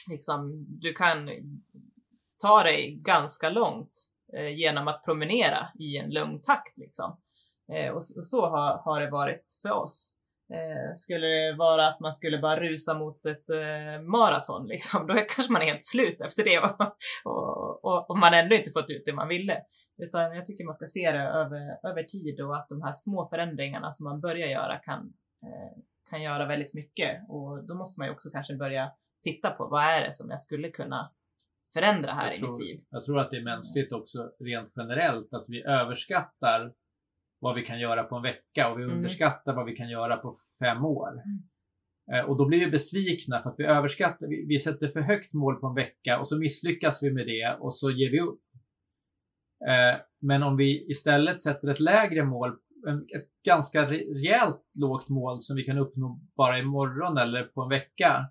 Liksom, 0.10 0.66
du 0.86 0.94
kan 0.94 1.30
ta 2.42 2.64
dig 2.64 2.96
ganska 2.96 3.50
långt 3.50 3.92
eh, 4.38 4.50
genom 4.50 4.88
att 4.88 5.04
promenera 5.06 5.68
i 5.80 5.98
en 5.98 6.10
lugn 6.10 6.42
takt 6.42 6.78
liksom. 6.78 7.18
Eh, 7.74 7.90
och, 7.90 7.96
och 7.96 8.26
så 8.26 8.50
har, 8.50 8.78
har 8.78 9.02
det 9.02 9.10
varit 9.10 9.46
för 9.62 9.72
oss. 9.72 10.16
Eh, 10.54 10.94
skulle 10.94 11.28
det 11.28 11.56
vara 11.58 11.88
att 11.88 12.00
man 12.00 12.14
skulle 12.14 12.38
bara 12.38 12.60
rusa 12.60 12.94
mot 12.94 13.26
ett 13.26 13.50
eh, 13.50 14.02
maraton, 14.02 14.68
liksom, 14.74 15.08
då 15.08 15.14
är 15.14 15.30
kanske 15.30 15.54
man 15.54 15.62
är 15.62 15.66
helt 15.66 15.84
slut 15.84 16.22
efter 16.22 16.44
det 16.44 16.60
och, 16.64 16.82
och, 17.26 17.86
och, 17.86 18.10
och 18.10 18.18
man 18.18 18.34
ändå 18.34 18.56
inte 18.56 18.72
fått 18.72 18.90
ut 18.90 19.04
det 19.06 19.14
man 19.14 19.28
ville. 19.28 19.58
Utan 20.04 20.36
jag 20.36 20.46
tycker 20.46 20.66
man 20.66 20.74
ska 20.74 20.86
se 20.86 21.12
det 21.12 21.20
över, 21.20 21.90
över 21.90 22.04
tid 22.04 22.42
och 22.42 22.56
att 22.56 22.70
de 22.70 22.82
här 22.82 22.92
små 22.92 23.28
förändringarna 23.28 23.92
som 23.92 24.04
man 24.04 24.22
börjar 24.22 24.48
göra 24.48 24.78
kan, 24.78 25.00
eh, 25.44 25.82
kan 26.10 26.22
göra 26.22 26.46
väldigt 26.46 26.74
mycket. 26.74 27.30
Och 27.30 27.68
då 27.68 27.76
måste 27.76 28.00
man 28.00 28.08
ju 28.08 28.14
också 28.14 28.30
kanske 28.30 28.56
börja 28.56 28.92
titta 29.24 29.50
på 29.50 29.68
vad 29.68 29.84
är 29.84 30.06
det 30.06 30.14
som 30.14 30.30
jag 30.30 30.40
skulle 30.40 30.70
kunna 30.70 31.12
förändra 31.74 32.12
här 32.12 32.28
Jag 32.28 32.36
i 32.36 32.40
tror- 32.40 32.50
mitt 32.50 32.60
liv. 32.60 32.80
Jag 32.90 33.04
tror 33.04 33.20
att 33.20 33.32
det 33.32 33.38
är 33.38 33.44
mänskligt 33.44 33.92
också 33.92 34.32
rent 34.40 34.72
generellt 34.76 35.34
att 35.34 35.46
vi 35.48 35.64
överskattar 35.64 36.74
vad 37.40 37.56
vi 37.56 37.62
kan 37.62 37.80
göra 37.80 38.04
på 38.04 38.16
en 38.16 38.22
vecka 38.24 38.72
och 38.72 38.80
vi 38.80 38.84
Mm. 38.84 38.96
underskattar 38.98 39.54
vad 39.56 39.66
vi 39.66 39.76
kan 39.76 39.90
göra 39.90 40.18
på 40.18 40.34
fem 40.60 40.86
år. 40.86 41.10
Mm. 41.12 41.44
Eh, 42.14 42.30
Och 42.30 42.38
då 42.38 42.46
blir 42.46 42.60
vi 42.60 42.72
besvikna 42.72 43.42
för 43.42 43.50
att 43.50 43.60
vi 43.60 43.64
överskattar, 43.66 44.28
vi, 44.28 44.46
vi 44.48 44.60
sätter 44.60 44.88
för 44.88 45.00
högt 45.02 45.34
mål 45.34 45.56
på 45.56 45.68
en 45.68 45.76
vecka 45.76 46.20
och 46.20 46.28
så 46.28 46.38
misslyckas 46.38 47.04
vi 47.04 47.12
med 47.12 47.28
det 47.28 47.58
och 47.60 47.76
så 47.76 47.92
ger 47.92 48.12
vi 48.12 48.20
upp. 48.22 48.42
Eh, 49.68 50.02
Men 50.22 50.44
om 50.44 50.58
vi 50.58 50.92
istället 50.92 51.42
sätter 51.42 51.68
ett 51.68 51.80
lägre 51.80 52.24
mål, 52.24 52.50
ett 53.16 53.28
ganska 53.46 53.82
re- 53.90 54.14
rejält 54.14 54.62
lågt 54.74 55.10
mål 55.10 55.42
som 55.42 55.56
vi 55.56 55.64
kan 55.64 55.78
uppnå 55.78 56.20
bara 56.38 56.60
imorgon 56.60 57.18
eller 57.18 57.44
på 57.44 57.62
en 57.62 57.70
vecka, 57.70 58.26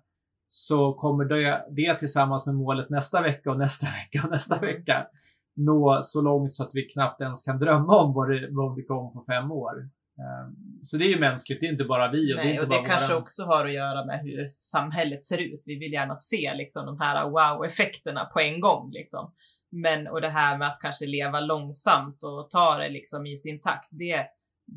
så 0.51 0.93
kommer 0.93 1.25
det, 1.25 1.65
det 1.75 1.99
tillsammans 1.99 2.45
med 2.45 2.55
målet 2.55 2.89
nästa 2.89 3.21
vecka 3.21 3.51
och 3.51 3.57
nästa 3.57 3.85
vecka 4.03 4.25
och 4.25 4.31
nästa 4.31 4.55
Mm. 4.57 4.67
vecka 4.75 5.07
nå 5.55 5.99
så 6.03 6.21
långt 6.21 6.53
så 6.53 6.63
att 6.63 6.71
vi 6.73 6.81
knappt 6.89 7.21
ens 7.21 7.43
kan 7.43 7.59
drömma 7.59 7.95
om 7.97 8.13
vad, 8.13 8.29
det, 8.29 8.47
vad 8.51 8.75
vi 8.75 8.83
kommer 8.83 9.09
på 9.09 9.23
fem 9.27 9.51
år. 9.51 9.79
Eh, 10.19 10.51
Så 10.81 10.97
det 10.97 11.05
är 11.05 11.09
ju 11.09 11.19
mänskligt, 11.19 11.59
det 11.61 11.65
är 11.67 11.71
inte 11.71 11.83
bara 11.83 12.11
vi 12.11 12.33
och 12.33 12.37
det 12.37 12.41
är 12.41 12.45
Nej, 12.45 12.51
inte 12.53 12.63
och 12.63 12.69
bara 12.69 12.81
det 12.81 12.87
kanske 12.87 13.07
våran- 13.13 13.21
också 13.21 13.43
har 13.43 13.65
att 13.65 13.73
göra 13.73 14.05
med 14.05 14.19
hur 14.19 14.47
samhället 14.47 15.23
ser 15.23 15.37
ut. 15.37 15.61
Vi 15.65 15.75
vill 15.79 15.93
gärna 15.93 16.15
se 16.15 16.53
liksom 16.55 16.85
de 16.85 16.99
här 16.99 17.29
wow-effekterna 17.29 18.25
på 18.25 18.39
en 18.39 18.59
gång 18.59 18.91
liksom. 18.91 19.33
Men 19.71 20.07
och 20.07 20.21
det 20.21 20.29
här 20.29 20.57
med 20.57 20.67
att 20.67 20.79
kanske 20.81 21.05
leva 21.05 21.39
långsamt 21.39 22.23
och 22.23 22.49
ta 22.49 22.77
det 22.77 22.89
liksom 22.89 23.25
i 23.25 23.37
sin 23.37 23.59
takt, 23.61 23.87
det, 23.91 24.25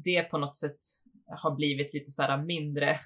det 0.04 0.22
på 0.22 0.38
något 0.38 0.56
sätt 0.56 0.78
har 1.42 1.54
blivit 1.56 1.94
lite 1.94 2.10
så 2.10 2.22
här 2.22 2.38
mindre, 2.42 2.96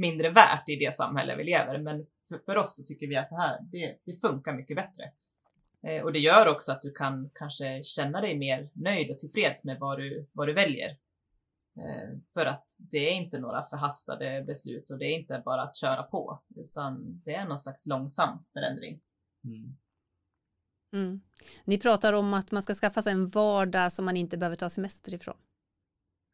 mindre 0.00 0.30
värt 0.30 0.68
i 0.68 0.76
det 0.76 0.94
samhälle 0.94 1.36
vi 1.36 1.44
lever. 1.44 1.78
Men 1.78 2.06
för, 2.28 2.38
för 2.38 2.56
oss 2.56 2.76
så 2.76 2.82
tycker 2.82 3.06
vi 3.06 3.16
att 3.16 3.30
det 3.30 3.36
här, 3.36 3.58
det, 3.62 3.96
det 4.04 4.20
funkar 4.20 4.52
mycket 4.52 4.76
bättre. 4.76 5.12
Eh, 5.82 6.02
och 6.02 6.12
det 6.12 6.18
gör 6.18 6.48
också 6.48 6.72
att 6.72 6.82
du 6.82 6.92
kan 6.92 7.30
kanske 7.34 7.84
känna 7.84 8.20
dig 8.20 8.38
mer 8.38 8.70
nöjd 8.72 9.10
och 9.10 9.18
tillfreds 9.18 9.64
med 9.64 9.78
vad 9.78 9.98
du, 9.98 10.28
vad 10.32 10.48
du 10.48 10.52
väljer. 10.52 10.90
Eh, 11.76 12.18
För 12.34 12.46
att 12.46 12.64
det 12.78 12.98
är 12.98 13.12
inte 13.12 13.38
några 13.38 13.62
förhastade 13.62 14.44
beslut 14.46 14.90
och 14.90 14.98
det 14.98 15.04
är 15.04 15.18
inte 15.18 15.42
bara 15.44 15.62
att 15.62 15.76
köra 15.76 16.02
på, 16.02 16.42
utan 16.56 17.22
det 17.24 17.34
är 17.34 17.44
någon 17.44 17.58
slags 17.58 17.86
långsam 17.86 18.44
förändring. 18.52 19.00
Mm. 19.44 19.76
Mm. 20.92 21.20
Ni 21.64 21.78
pratar 21.78 22.12
om 22.12 22.34
att 22.34 22.50
man 22.50 22.62
ska 22.62 22.74
skaffa 22.74 23.02
sig 23.02 23.12
en 23.12 23.28
vardag 23.28 23.92
som 23.92 24.04
man 24.04 24.16
inte 24.16 24.36
behöver 24.36 24.56
ta 24.56 24.70
semester 24.70 25.14
ifrån. 25.14 25.36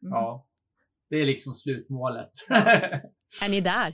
Mm. 0.01 0.13
Ja, 0.13 0.47
det 1.09 1.15
är 1.15 1.25
liksom 1.25 1.53
slutmålet. 1.53 2.31
Är 3.41 3.49
ni 3.49 3.61
där? 3.61 3.93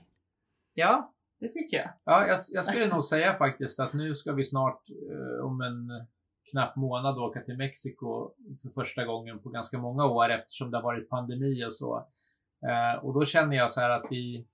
ja, 0.74 1.14
det 1.40 1.48
tycker 1.48 1.78
jag. 1.78 1.90
Ja, 2.04 2.28
jag, 2.28 2.40
jag 2.50 2.64
skulle 2.64 2.88
nog 2.88 3.04
säga 3.04 3.34
faktiskt 3.34 3.80
att 3.80 3.94
nu 3.94 4.14
ska 4.14 4.34
vi 4.34 4.44
snart 4.44 4.82
eh, 4.90 5.46
om 5.46 5.62
en 5.62 6.08
knapp 6.52 6.76
månad 6.76 7.18
åka 7.18 7.42
till 7.42 7.58
Mexiko 7.58 8.32
för 8.62 8.70
första 8.70 9.06
gången 9.06 9.40
på 9.40 9.50
ganska 9.50 9.78
många 9.78 10.06
år 10.06 10.30
eftersom 10.30 10.70
det 10.70 10.78
har 10.78 10.84
varit 10.84 11.10
pandemi 11.10 11.66
och 11.66 11.74
så. 11.74 12.08
Eh, 12.68 13.04
och 13.06 13.14
då 13.14 13.26
känner 13.26 13.56
jag 13.56 13.72
så 13.72 13.82
här 13.82 13.90
att 13.90 14.08
vi, 14.10 14.48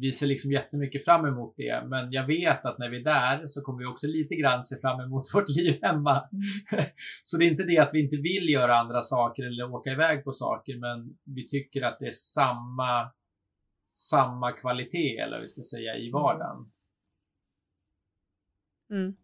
vi 0.00 0.12
ser 0.12 0.26
liksom 0.26 0.52
jättemycket 0.52 1.04
fram 1.04 1.26
emot 1.26 1.54
det. 1.56 1.84
Men 1.86 2.12
jag 2.12 2.26
vet 2.26 2.64
att 2.64 2.78
när 2.78 2.88
vi 2.88 3.00
är 3.00 3.04
där 3.04 3.46
så 3.46 3.62
kommer 3.62 3.78
vi 3.78 3.86
också 3.86 4.06
lite 4.06 4.34
grann 4.34 4.62
se 4.62 4.78
fram 4.78 5.00
emot 5.00 5.22
vårt 5.34 5.48
liv 5.48 5.78
hemma. 5.82 6.28
så 7.24 7.36
det 7.36 7.44
är 7.44 7.50
inte 7.50 7.64
det 7.64 7.78
att 7.78 7.94
vi 7.94 8.00
inte 8.04 8.16
vill 8.16 8.48
göra 8.48 8.78
andra 8.78 9.02
saker 9.02 9.46
eller 9.46 9.74
åka 9.74 9.90
iväg 9.90 10.24
på 10.24 10.32
saker, 10.32 10.78
men 10.78 11.16
vi 11.24 11.46
tycker 11.46 11.82
att 11.82 11.98
det 11.98 12.06
är 12.06 12.12
samma 12.12 13.10
samma 13.96 14.52
kvalitet 14.52 15.18
eller 15.18 15.40
vi 15.40 15.46
ska 15.46 15.62
säga 15.62 15.96
i 15.96 16.10
vardagen. 16.10 16.72
Mm. 18.90 19.16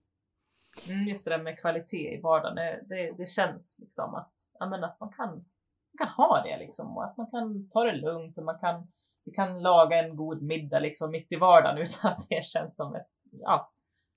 Mm, 0.89 1.09
just 1.09 1.25
det 1.25 1.31
där 1.31 1.43
med 1.43 1.61
kvalitet 1.61 2.14
i 2.14 2.20
vardagen, 2.20 2.55
det, 2.55 2.85
det, 2.89 3.14
det 3.16 3.29
känns 3.29 3.79
liksom 3.81 4.14
att, 4.14 4.33
ja, 4.59 4.68
men 4.68 4.85
att 4.85 5.01
man, 5.01 5.12
kan, 5.12 5.29
man 5.29 5.99
kan 5.99 6.09
ha 6.09 6.43
det 6.43 6.59
liksom 6.59 6.97
och 6.97 7.05
att 7.05 7.16
man 7.16 7.31
kan 7.31 7.68
ta 7.68 7.85
det 7.85 7.97
lugnt 7.97 8.39
och 8.39 8.45
man 8.45 8.59
kan, 8.59 8.89
vi 9.25 9.33
kan 9.33 9.62
laga 9.62 10.05
en 10.05 10.16
god 10.16 10.43
middag 10.43 10.81
liksom 10.81 11.11
mitt 11.11 11.33
i 11.33 11.37
vardagen 11.37 11.79
utan 11.83 12.11
att 12.11 12.27
det 12.29 12.45
känns 12.45 12.77
som 12.77 12.95
ett 12.95 13.11
ja, 13.33 13.73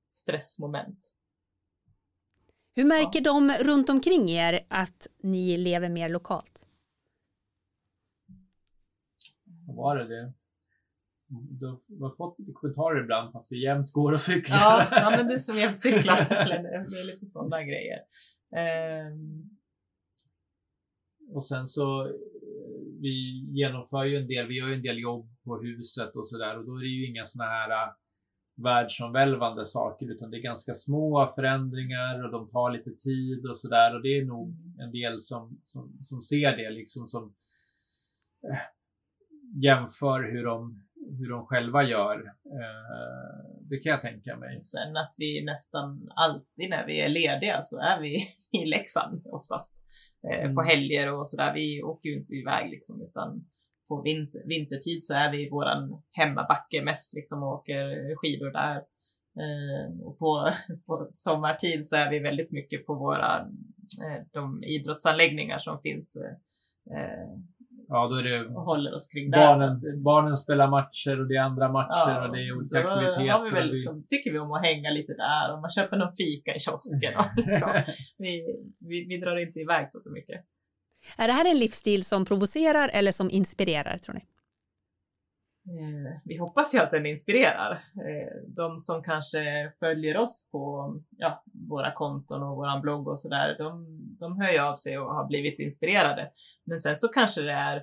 stressmoment. 0.08 1.12
Hur 2.76 2.86
märker 2.86 3.22
de 3.22 3.52
runt 3.52 3.90
omkring 3.90 4.30
er 4.30 4.66
att 4.70 5.08
ni 5.18 5.58
lever 5.58 5.90
mer 5.90 6.10
lokalt? 6.10 6.68
Vad 9.68 9.76
var 9.76 9.96
det? 9.96 10.08
det? 10.08 10.34
Du 11.30 11.66
har- 11.68 12.16
fått 12.18 12.40
lite 12.40 12.52
kommentarer 12.54 13.04
ibland 13.04 13.32
på 13.32 13.40
att 13.40 13.48
vi 13.50 13.64
jämt 13.64 13.92
går 13.92 14.12
och 14.14 14.22
cyklar. 14.22 14.58
Ja, 14.58 14.88
ja 14.92 15.10
men 15.18 15.28
du 15.28 15.40
som 15.48 15.56
jämt 15.58 15.78
cyklar, 15.80 16.28
eller 16.32 16.64
det 16.64 16.76
är 16.78 17.14
lite 17.14 17.26
sådana 17.26 17.64
grejer. 17.64 18.00
Ehm, 18.58 19.50
Och 21.34 21.46
sen 21.46 21.68
så, 21.68 22.06
eh, 22.08 22.12
vi 23.02 23.46
genomför 23.52 24.04
ju 24.04 24.18
en 24.18 24.28
del, 24.28 24.48
vi 24.48 24.58
gör 24.60 24.68
ju 24.68 24.74
en 24.74 24.82
del 24.82 25.00
jobb 25.00 25.28
på 25.44 25.62
huset 25.62 26.16
och 26.16 26.28
sådär 26.28 26.58
och 26.58 26.66
då 26.66 26.76
är 26.76 26.82
det 26.82 26.88
ju 26.88 27.10
inga 27.10 27.26
sådana 27.26 27.52
här 27.52 27.70
äh, 27.88 27.94
världsomvälvande 28.64 29.66
saker 29.66 30.12
utan 30.12 30.32
det 30.32 30.38
är 30.38 30.42
ganska 30.42 30.74
små 30.74 31.32
förändringar 31.36 32.24
och 32.26 32.32
de 32.32 32.50
tar 32.50 32.72
lite 32.72 32.92
tid 32.92 33.46
och 33.50 33.58
sådär 33.58 33.96
och 33.96 34.02
det 34.02 34.18
är 34.18 34.26
nog 34.26 34.56
en 34.80 34.92
del 34.92 35.22
som, 35.22 35.62
som, 35.66 35.98
som 36.04 36.22
ser 36.22 36.58
det 36.58 36.70
liksom 36.70 37.08
som 37.08 37.24
eh, 38.52 38.58
jämför 39.64 40.24
hur 40.32 40.46
de, 40.46 40.82
hur 41.20 41.30
de 41.30 41.46
själva 41.46 41.84
gör. 41.84 42.16
Eh, 42.46 43.46
det 43.70 43.78
kan 43.78 43.90
jag 43.90 44.02
tänka 44.02 44.38
mig. 44.38 44.62
Sen 44.62 44.98
att 44.98 45.16
vi 45.20 45.46
nästan 45.46 46.10
alltid 46.16 46.70
när 46.70 46.86
vi 46.86 47.02
är 47.02 47.10
lediga 47.10 47.62
så 47.62 47.80
är 47.80 48.02
vi 48.02 48.16
i 48.62 48.66
Leksand 48.66 49.28
oftast. 49.28 49.86
Eh, 50.28 50.44
Mm. 50.44 50.56
På 50.56 50.62
helger 50.62 51.14
och 51.14 51.28
sådär. 51.28 51.54
Vi 51.54 51.84
åker 51.84 52.10
ju 52.10 52.20
inte 52.20 52.34
iväg 52.34 52.70
liksom 52.72 53.02
utan 53.02 53.46
på 53.88 54.02
vinter, 54.02 54.42
vintertid 54.46 55.04
så 55.04 55.14
är 55.14 55.32
vi 55.32 55.48
i 55.48 55.50
våran 55.50 56.04
hemmabacke 56.12 56.84
mest 56.84 57.14
liksom 57.14 57.44
och 57.44 57.54
åker 57.54 58.16
skidor 58.16 58.52
där. 58.52 58.76
Eh, 59.42 60.02
och 60.02 60.20
på, 60.20 60.52
på 60.88 61.08
sommartid 61.12 61.88
så 61.88 61.96
är 61.96 62.10
vi 62.10 62.20
väldigt 62.20 62.52
mycket 62.52 62.86
på 62.86 62.96
våra 62.96 63.48
de 64.34 64.64
idrottsanläggningar 64.64 65.58
som 65.58 65.80
finns 65.80 66.18
Ja, 67.88 68.08
då 68.08 68.16
är 68.16 68.24
det 68.24 68.46
och 68.46 68.62
håller 68.62 68.94
oss 68.96 69.08
kring 69.08 69.32
barnen, 69.32 69.70
att- 69.70 70.04
barnen 70.04 70.38
spelar 70.38 70.68
matcher 70.68 71.20
och 71.22 71.28
det 71.28 71.36
är 71.36 71.42
andra 71.42 71.72
matcher 71.72 72.10
Ja, 72.10 72.28
och 72.28 72.36
det 72.36 72.42
är 72.48 72.58
olika 72.58 72.82
då 72.82 72.88
aktiviteter. 72.90 73.30
Har 73.30 73.44
vi 73.44 73.50
väl 73.52 73.68
vi- 73.70 73.74
liksom, 73.76 74.04
tycker 74.08 74.32
vi 74.32 74.40
om 74.40 74.52
att 74.52 74.66
hänga 74.66 74.90
lite 74.90 75.14
där 75.14 75.54
och 75.54 75.62
man 75.62 75.70
köper 75.70 75.98
någon 75.98 76.14
fika 76.16 76.56
i 76.56 76.60
kiosken. 76.60 77.14
Och 77.20 77.48
liksom. 77.52 77.84
vi, 78.18 78.46
vi, 78.80 79.06
vi 79.10 79.18
drar 79.18 79.38
inte 79.38 79.60
iväg 79.60 79.92
på 79.92 79.98
så 80.00 80.12
mycket. 80.14 80.46
Är 81.18 81.28
det 81.28 81.34
här 81.34 81.46
en 81.46 81.60
livsstil 81.60 82.06
som 82.06 82.26
provocerar 82.26 82.90
eller 82.94 83.12
som 83.12 83.30
inspirerar 83.30 83.98
tror 83.98 84.16
ni? 84.16 84.22
Eh, 85.68 86.20
vi 86.26 86.38
hoppas 86.38 86.76
ju 86.76 86.80
att 86.80 86.92
den 86.92 87.06
inspirerar. 87.06 87.72
Eh, 87.72 88.42
de 88.48 88.78
som 88.78 89.04
kanske 89.04 89.72
följer 89.80 90.18
oss 90.18 90.50
på 90.52 90.96
ja, 91.18 91.44
våra 91.70 91.92
konton 91.92 92.44
och 92.44 92.56
våran 92.56 92.82
blogg 92.82 93.08
och 93.08 93.20
sådär, 93.20 93.56
de, 93.60 93.86
de 94.20 94.42
hör 94.42 94.52
ju 94.52 94.60
av 94.60 94.76
sig 94.76 95.00
och 95.00 95.16
har 95.16 95.28
blivit 95.28 95.60
inspirerade. 95.60 96.32
Men 96.66 96.80
sen 96.80 96.96
så 96.96 97.08
kanske 97.08 97.42
det 97.42 97.52
är, 97.52 97.76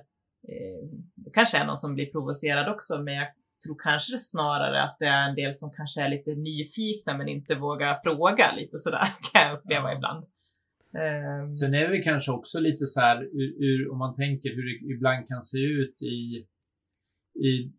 eh, 0.47 0.87
det 1.15 1.29
kanske 1.33 1.57
är 1.57 1.65
någon 1.65 1.77
som 1.77 1.93
blir 1.93 2.05
provocerad 2.11 2.69
också, 2.69 3.01
men 3.01 3.13
jag 3.13 3.27
tror 3.65 3.75
kanske 3.83 4.17
snarare 4.17 4.83
att 4.83 4.95
det 4.99 5.05
är 5.05 5.29
en 5.29 5.35
del 5.35 5.53
som 5.55 5.71
kanske 5.71 6.01
är 6.01 6.09
lite 6.09 6.35
nyfikna 6.35 7.17
men 7.17 7.27
inte 7.27 7.55
vågar 7.55 7.99
fråga 8.03 8.55
lite 8.55 8.77
sådär, 8.77 9.07
kan 9.33 9.41
jag 9.47 9.57
uppleva 9.57 9.89
Ja. 9.91 9.95
ibland. 9.95 10.23
Eh, 10.97 11.51
Sen 11.51 11.73
är 11.73 11.87
det 11.87 11.99
kanske 11.99 12.31
också 12.31 12.59
lite 12.59 12.87
så 12.87 12.99
här, 12.99 13.23
ur, 13.23 13.63
ur, 13.63 13.91
om 13.91 13.97
man 13.97 14.15
tänker 14.15 14.49
hur 14.49 14.65
det 14.65 14.93
ibland 14.93 15.27
kan 15.27 15.43
se 15.43 15.57
ut 15.57 16.01
i, 16.01 16.45
i, 17.35 17.71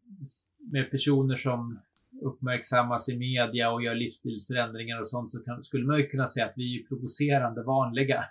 med 0.72 0.90
personer 0.90 1.36
som 1.36 1.78
uppmärksammas 2.22 3.08
i 3.08 3.18
media 3.18 3.70
och 3.70 3.82
gör 3.82 3.94
livsstilsförändringar 3.94 5.00
och 5.00 5.08
sånt 5.08 5.30
så 5.30 5.40
kan, 5.40 5.62
skulle 5.62 5.86
man 5.86 5.98
ju 5.98 6.06
kunna 6.06 6.28
säga 6.28 6.46
att 6.46 6.54
vi 6.56 6.80
är 6.80 6.86
provocerande 6.86 7.62
vanliga. 7.62 8.24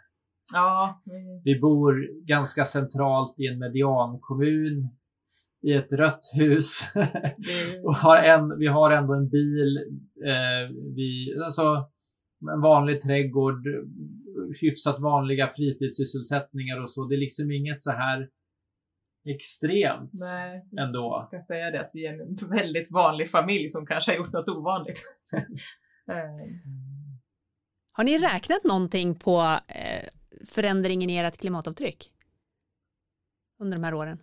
Ja. 0.53 1.01
Vi 1.43 1.59
bor 1.59 2.25
ganska 2.25 2.65
centralt 2.65 3.39
i 3.39 3.47
en 3.47 3.59
mediankommun 3.59 4.89
i 5.63 5.73
ett 5.73 5.93
rött 5.93 6.31
hus 6.35 6.79
Det, 7.37 7.79
och 7.83 7.95
har 7.95 8.17
en, 8.17 8.59
vi 8.59 8.67
har 8.67 8.91
ändå 8.91 9.13
en 9.13 9.29
bil, 9.29 9.77
eh, 10.25 10.75
vi, 10.95 11.35
alltså 11.45 11.89
en 12.53 12.61
vanlig 12.61 13.01
trädgård, 13.01 13.67
hyfsat 14.61 14.99
vanliga 14.99 15.47
fritidssysselsättningar 15.47 16.81
och 16.81 16.89
så. 16.89 17.05
Det 17.05 17.15
är 17.15 17.19
liksom 17.19 17.51
inget 17.51 17.81
så 17.81 17.91
här 17.91 18.29
extremt 19.25 20.11
nej, 20.13 20.65
ändå. 20.79 21.19
jag 21.21 21.31
kan 21.31 21.41
säga 21.41 21.71
det 21.71 21.81
att 21.81 21.91
vi 21.93 22.05
är 22.05 22.13
en 22.13 22.49
väldigt 22.49 22.91
vanlig 22.91 23.29
familj 23.29 23.69
som 23.69 23.85
kanske 23.85 24.11
har 24.11 24.17
gjort 24.17 24.33
något 24.33 24.49
ovanligt. 24.49 25.01
Eh, 26.07 26.15
Har 27.91 28.03
ni 28.03 28.17
räknat 28.17 28.63
någonting 28.63 29.15
på 29.15 29.41
eh, 29.67 30.09
förändringen 30.47 31.09
i 31.09 31.17
ert 31.17 31.37
klimatavtryck? 31.37 32.11
Under 33.59 33.77
de 33.77 33.83
här 33.83 33.93
åren? 33.93 34.19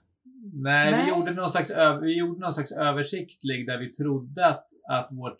Nej, 0.52 0.90
Nej. 0.90 1.04
Vi, 1.04 1.10
gjorde 1.10 1.30
någon 1.30 1.50
slags 1.50 1.70
vi 2.02 2.18
gjorde 2.18 2.40
någon 2.40 2.52
slags 2.52 2.72
översiktlig 2.72 3.66
där 3.66 3.78
vi 3.78 3.92
trodde 3.92 4.46
att, 4.46 4.66
att 4.88 5.08
vårt 5.12 5.38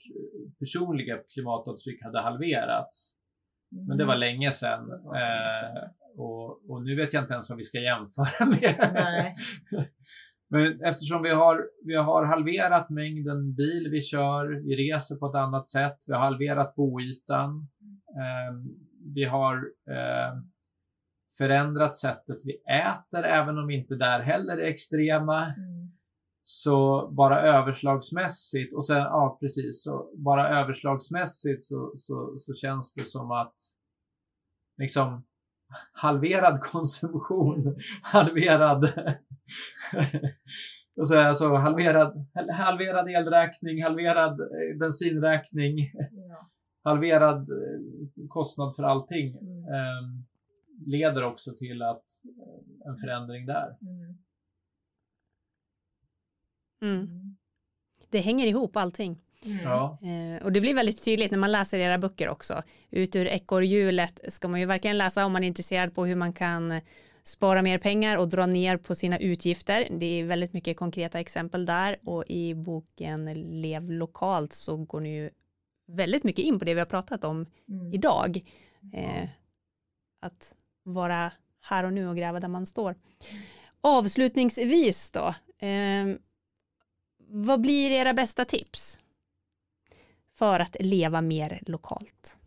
personliga 0.59 1.19
klimatavtryck 1.35 2.03
hade 2.03 2.21
halverats. 2.21 3.17
Men 3.89 3.99
det 3.99 4.05
var 4.05 4.17
länge 4.17 4.53
sedan. 4.53 4.89
Det 4.89 4.99
var 4.99 5.15
länge 5.15 5.51
sedan. 5.61 5.77
Eh, 5.77 5.91
och, 6.17 6.71
och 6.71 6.83
nu 6.83 6.97
vet 6.97 7.13
jag 7.13 7.23
inte 7.23 7.33
ens 7.33 7.51
vad 7.51 7.59
vi 7.59 7.65
ska 7.65 7.79
jämföra 7.79 8.47
med. 8.47 8.91
Nej. 8.95 9.35
Men 10.51 10.81
eftersom 10.85 11.23
vi 11.23 11.31
har, 11.31 11.63
vi 11.85 11.95
har 11.95 12.25
halverat 12.25 12.91
mängden 12.91 13.55
bil 13.55 13.89
vi 13.91 14.01
kör, 14.01 14.47
vi 14.47 14.77
reser 14.77 15.17
på 15.17 15.27
ett 15.27 15.35
annat 15.35 15.67
sätt, 15.67 15.97
vi 16.07 16.13
har 16.13 16.21
halverat 16.21 16.75
boytan, 16.75 17.69
eh, 18.09 18.55
vi 19.15 19.25
har 19.25 19.57
eh, 19.91 20.35
förändrat 21.39 21.97
sättet 21.97 22.37
vi 22.45 22.53
äter, 22.53 23.25
även 23.25 23.59
om 23.59 23.71
inte 23.71 23.95
där 23.95 24.21
heller 24.21 24.59
är 24.59 24.67
extrema. 24.67 25.45
Mm. 25.45 25.91
Så 26.43 27.09
bara 27.13 27.41
överslagsmässigt, 27.41 28.75
och 28.75 28.87
sen, 28.87 28.97
ja 28.97 29.39
precis, 29.41 29.85
så 29.85 30.13
bara 30.17 30.49
överslagsmässigt 30.49 31.65
så, 31.65 31.93
så, 31.97 32.35
så 32.39 32.55
känns 32.55 32.95
det 32.95 33.05
som 33.05 33.31
att 33.31 33.55
liksom 34.79 35.25
halverad 35.93 36.61
konsumtion, 36.73 37.77
halverad 38.03 38.85
och 40.97 41.09
så, 41.09 41.19
alltså, 41.19 41.55
halverad, 41.55 42.27
halverad 42.53 43.09
elräkning, 43.11 43.83
halverad 43.83 44.41
eh, 44.41 44.79
bensinräkning, 44.81 45.79
Ja. 46.29 46.47
halverad 46.91 47.41
eh, 47.51 48.27
kostnad 48.29 48.77
för 48.77 48.83
allting 48.83 49.39
Mm. 49.39 49.65
eh, 49.65 50.03
leder 50.87 51.23
också 51.25 51.55
till 51.57 51.83
att 51.83 52.05
eh, 52.25 52.91
en 52.91 52.97
förändring 52.97 53.47
där. 53.47 53.77
Mm. 53.83 54.19
Mm. 56.83 57.01
Mm. 57.11 57.37
Det 58.11 58.19
hänger 58.19 58.47
ihop 58.47 58.77
allting. 58.77 59.23
Mm. 59.47 59.59
Ja. 59.65 59.99
Eh, 60.03 60.45
och 60.45 60.53
det 60.53 60.61
blir 60.61 60.75
väldigt 60.75 61.05
tydligt 61.05 61.31
när 61.31 61.39
man 61.39 61.53
läser 61.53 61.79
era 61.79 61.99
böcker 61.99 62.29
också. 62.29 62.63
Ut 62.91 63.17
ur 63.17 63.27
ekorrhjulet 63.27 64.21
ska 64.29 64.49
man 64.49 64.61
ju 64.61 64.67
verkligen 64.67 64.99
läsa 64.99 65.27
om 65.27 65.33
man 65.33 65.43
är 65.45 65.49
intresserad 65.49 65.95
på 65.95 66.07
hur 66.07 66.17
man 66.17 66.33
kan 66.33 66.81
spara 67.23 67.63
mer 67.63 67.79
pengar 67.79 68.17
och 68.17 68.29
dra 68.29 68.47
ner 68.47 68.77
på 68.77 68.95
sina 68.95 69.19
utgifter. 69.19 69.89
Det 69.91 70.07
är 70.21 70.25
väldigt 70.25 70.53
mycket 70.53 70.77
konkreta 70.77 71.21
exempel 71.21 71.67
där 71.67 71.99
och 72.05 72.25
i 72.29 72.55
boken 72.55 73.33
Lev 73.61 73.91
lokalt 73.91 74.53
så 74.53 74.77
går 74.77 75.01
ni 75.01 75.17
ju 75.17 75.31
väldigt 75.89 76.25
mycket 76.25 76.45
in 76.45 76.59
på 76.59 76.65
det 76.65 76.75
vi 76.75 76.81
har 76.81 76.87
pratat 76.87 77.25
om 77.25 77.47
Mm. 77.69 77.93
idag. 77.93 78.41
Eh, 78.95 79.29
att 80.21 80.55
vara 80.83 81.33
här 81.63 81.85
och 81.85 81.93
nu 81.93 82.09
och 82.09 82.17
gräva 82.17 82.41
där 82.41 82.49
man 82.49 82.67
står. 82.67 82.95
Avslutningsvis 83.81 85.11
då. 85.11 85.35
Eh, 85.67 86.17
vad 87.29 87.61
blir 87.61 87.91
era 87.91 88.15
bästa 88.15 88.45
tips 88.45 88.99
för 90.41 90.61
att 90.61 90.77
leva 90.81 91.21
mer 91.21 91.63
lokalt? 91.67 92.39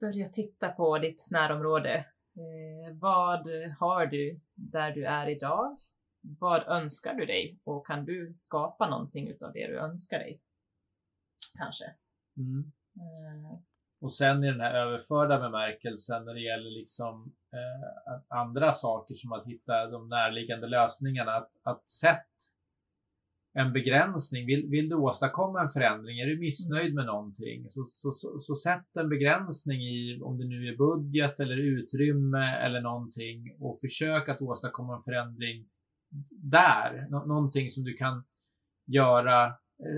Börja 0.00 0.26
titta 0.26 0.68
på 0.68 0.98
ditt 0.98 1.28
närområde. 1.30 1.94
Eh, 2.36 2.94
vad 2.94 3.48
har 3.78 4.06
du 4.06 4.40
där 4.54 4.92
du 4.92 5.04
är 5.04 5.28
idag? 5.28 5.76
Vad 6.20 6.68
önskar 6.68 7.14
du 7.14 7.26
dig? 7.26 7.58
Och 7.64 7.86
kan 7.86 8.04
du 8.04 8.32
skapa 8.36 8.90
någonting 8.90 9.28
utav 9.28 9.52
det 9.52 9.66
du 9.66 9.78
önskar 9.78 10.18
dig? 10.18 10.40
Kanske. 11.58 11.84
Mm. 12.36 12.72
Eh, 12.96 13.58
Och 14.00 14.12
sen 14.12 14.44
i 14.44 14.50
den 14.50 14.60
här 14.60 14.74
överförda 14.74 15.38
bemärkelsen 15.40 16.24
när 16.24 16.34
det 16.34 16.40
gäller 16.40 16.70
liksom 16.70 17.34
eh, 17.52 18.38
andra 18.38 18.72
saker 18.72 19.14
som 19.14 19.32
att 19.32 19.46
hitta 19.46 19.86
de 19.86 20.06
närliggande 20.06 20.66
lösningarna. 20.66 21.32
Att, 21.32 21.50
att 21.62 21.88
sätt 21.88 22.55
en 23.58 23.72
begränsning. 23.72 24.46
Vill, 24.46 24.68
vill 24.68 24.88
du 24.88 24.94
åstadkomma 24.94 25.60
en 25.60 25.68
förändring? 25.68 26.18
Är 26.20 26.26
du 26.26 26.38
missnöjd 26.38 26.94
med 26.94 27.06
någonting? 27.06 27.64
Så, 27.68 27.84
så, 27.84 28.10
så, 28.10 28.38
så 28.38 28.54
sätt 28.54 28.96
en 28.98 29.08
begränsning 29.08 29.80
i 29.80 30.20
om 30.22 30.38
det 30.38 30.46
nu 30.46 30.68
är 30.68 30.76
budget 30.76 31.40
eller 31.40 31.56
utrymme 31.56 32.56
eller 32.56 32.80
någonting 32.80 33.56
och 33.60 33.80
försök 33.80 34.28
att 34.28 34.42
åstadkomma 34.42 34.94
en 34.94 35.00
förändring 35.00 35.66
där. 36.30 37.06
Nå, 37.10 37.24
någonting 37.24 37.70
som 37.70 37.84
du 37.84 37.92
kan 37.92 38.24
göra, 38.86 39.46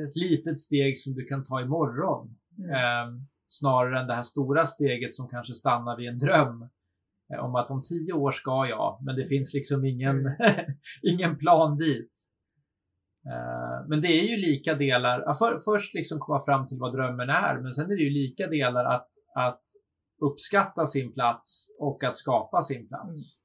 ett 0.07 0.17
litet 0.17 0.59
steg 0.59 0.99
som 0.99 1.15
du 1.15 1.25
kan 1.25 1.45
ta 1.45 1.61
imorgon. 1.61 2.37
mm. 2.59 2.71
Eh, 2.71 3.23
snarare 3.49 4.01
än 4.01 4.07
det 4.07 4.15
här 4.15 4.23
stora 4.23 4.67
steget 4.67 5.15
som 5.15 5.29
kanske 5.29 5.55
stannar 5.55 5.97
vid 5.97 6.09
en 6.09 6.19
dröm 6.19 6.69
eh, 7.33 7.45
om 7.45 7.55
att 7.55 7.71
om 7.71 7.83
tio 7.83 8.13
år 8.13 8.31
ska 8.31 8.67
jag, 8.69 8.99
men 9.03 9.17
det 9.17 9.27
finns 9.27 9.55
liksom 9.55 9.85
ingen, 9.85 10.17
ingen 11.03 11.39
plan 11.39 11.77
dit. 11.77 12.13
Eh, 13.27 13.89
men 13.89 14.01
det 14.01 14.09
är 14.09 14.23
ju 14.29 14.37
lika 14.37 14.75
delar, 14.75 15.23
ja, 15.27 15.35
för, 15.35 15.59
först 15.59 15.95
liksom 15.95 16.19
komma 16.19 16.41
fram 16.41 16.67
till 16.67 16.79
vad 16.79 16.93
drömmen 16.95 17.31
är, 17.31 17.59
men 17.63 17.73
sen 17.73 17.91
är 17.91 17.97
det 17.97 18.03
ju 18.03 18.11
lika 18.11 18.47
delar 18.47 18.85
att, 18.85 19.09
att 19.35 19.63
uppskatta 20.21 20.87
sin 20.87 21.13
plats 21.13 21.77
och 21.81 22.05
att 22.05 22.17
skapa 22.17 22.63
sin 22.63 22.89
plats 22.89 23.41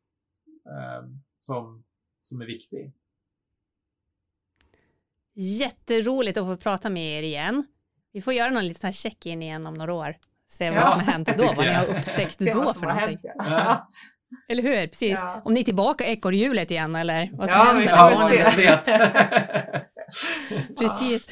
eh, 0.69 1.07
som, 1.39 1.83
som 2.23 2.41
är 2.41 2.45
viktig. 2.45 2.93
Jätteroligt 5.35 6.37
att 6.37 6.45
få 6.45 6.57
prata 6.57 6.89
med 6.89 7.19
er 7.19 7.23
igen. 7.23 7.63
Vi 8.11 8.21
får 8.21 8.33
göra 8.33 8.49
någon 8.51 8.67
liten 8.67 8.93
check-in 8.93 9.41
igen 9.43 9.67
om 9.67 9.73
några 9.73 9.93
år. 9.93 10.15
Se 10.49 10.69
vad 10.69 10.79
Ja, 10.79 10.87
som 10.91 10.99
har 10.99 11.11
hänt 11.11 11.37
då, 11.37 11.43
vad 11.45 11.57
ni 11.57 11.65
jag. 11.65 11.73
har 11.79 11.85
upptäckt 11.85 12.37
Se 12.37 12.51
då 12.53 12.59
vad 12.59 12.75
för 12.75 12.81
någonting. 12.81 13.07
hänt. 13.07 13.21
Ja. 13.23 13.33
Ja. 13.47 13.89
Eller 14.49 14.63
hur? 14.63 14.87
Precis. 14.87 15.19
Ja. 15.21 15.41
Om 15.45 15.53
ni 15.53 15.59
är 15.59 15.63
tillbaka 15.63 16.07
i 16.07 16.11
ekorrhjulet 16.13 16.71
igen 16.71 16.95
eller 16.95 17.29
vad 17.33 17.49
som 17.49 17.57
Ja, 17.57 17.63
händer. 17.63 17.81
vi 17.81 17.87
med 17.87 18.45
får 18.45 18.51
se. 18.51 19.62
Precis. 20.79 21.27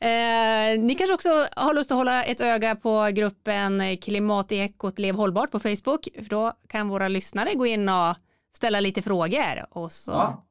Eh, 0.00 0.78
ni 0.80 0.94
kanske 0.98 1.14
också 1.14 1.46
har 1.56 1.74
lust 1.74 1.90
att 1.90 1.96
hålla 1.96 2.24
ett 2.24 2.40
öga 2.40 2.76
på 2.76 3.08
gruppen 3.12 3.96
Klimatekot 3.96 4.98
Lev 4.98 5.14
hållbart 5.14 5.50
på 5.50 5.58
Facebook. 5.60 6.08
För 6.14 6.24
då 6.28 6.52
kan 6.68 6.88
våra 6.88 7.08
lyssnare 7.08 7.54
gå 7.54 7.66
in 7.66 7.88
och 7.88 8.16
ställa 8.56 8.80
lite 8.80 9.02
frågor 9.02 9.66
och 9.70 9.92
så 9.92 10.10
Ja. 10.12 10.46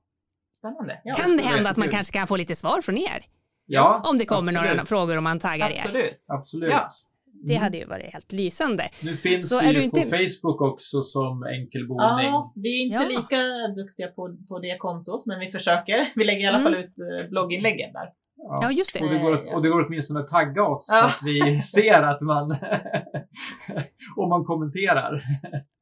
Spännande. 0.50 1.02
Ja, 1.04 1.16
kan 1.16 1.38
det 1.38 1.44
hända 1.44 1.70
att 1.70 1.78
man 1.78 1.90
kanske 1.90 2.14
kan 2.14 2.28
få 2.28 2.36
lite 2.36 2.56
svar 2.56 2.82
från 2.82 2.98
er. 2.98 3.26
ja, 3.66 4.02
Om 4.06 4.18
det 4.18 4.26
kommer 4.26 4.52
några 4.52 4.70
absolut. 4.70 4.90
frågor 4.90 5.18
om 5.18 5.24
man 5.24 5.40
taggar 5.40 5.70
er. 5.70 5.74
absolut. 5.74 6.28
Absolut. 6.30 6.70
Ja. 6.72 6.90
Det 7.34 7.54
Mm. 7.54 7.64
hade 7.64 7.78
ju 7.78 7.86
varit 7.86 8.14
helt 8.14 8.32
lysande. 8.32 8.90
Nu 9.04 9.16
finns 9.18 9.50
Så 9.50 9.60
vi 9.60 9.66
är 9.68 9.74
ju 9.74 9.84
inte- 9.84 10.02
på 10.02 10.08
Facebook 10.08 10.62
också 10.62 11.02
som 11.02 11.44
enkelboning. 11.44 12.26
Ja, 12.26 12.54
vi 12.56 12.82
är 12.82 12.86
inte 12.86 12.96
Ja. 13.14 13.20
lika 13.22 13.38
duktiga 13.84 14.08
på, 14.08 14.38
på 14.48 14.60
det 14.60 14.78
kontot, 14.78 15.26
men 15.26 15.40
vi 15.40 15.48
försöker. 15.52 16.08
Vi 16.16 16.24
lägger 16.24 16.42
i 16.42 16.46
alla 16.46 16.60
fall 16.64 16.76
ut 16.76 16.94
eh, 17.00 17.30
blogginläggen 17.30 17.94
där. 17.94 18.10
Ja, 18.38 18.72
just 18.72 19.00
det. 19.00 19.06
Och 19.06 19.10
det, 19.12 19.18
går, 19.20 19.56
och 19.56 19.62
det 19.62 19.70
går 19.70 19.86
åtminstone 19.88 20.20
att 20.20 20.28
tagga 20.28 20.64
oss 20.68 20.88
så 20.88 20.94
Ja. 20.94 21.06
att 21.06 21.20
vi 21.24 21.62
ser 21.76 22.02
att 22.04 22.22
man 22.22 22.52
om 24.18 24.30
man 24.30 24.44
kommenterar. 24.46 25.22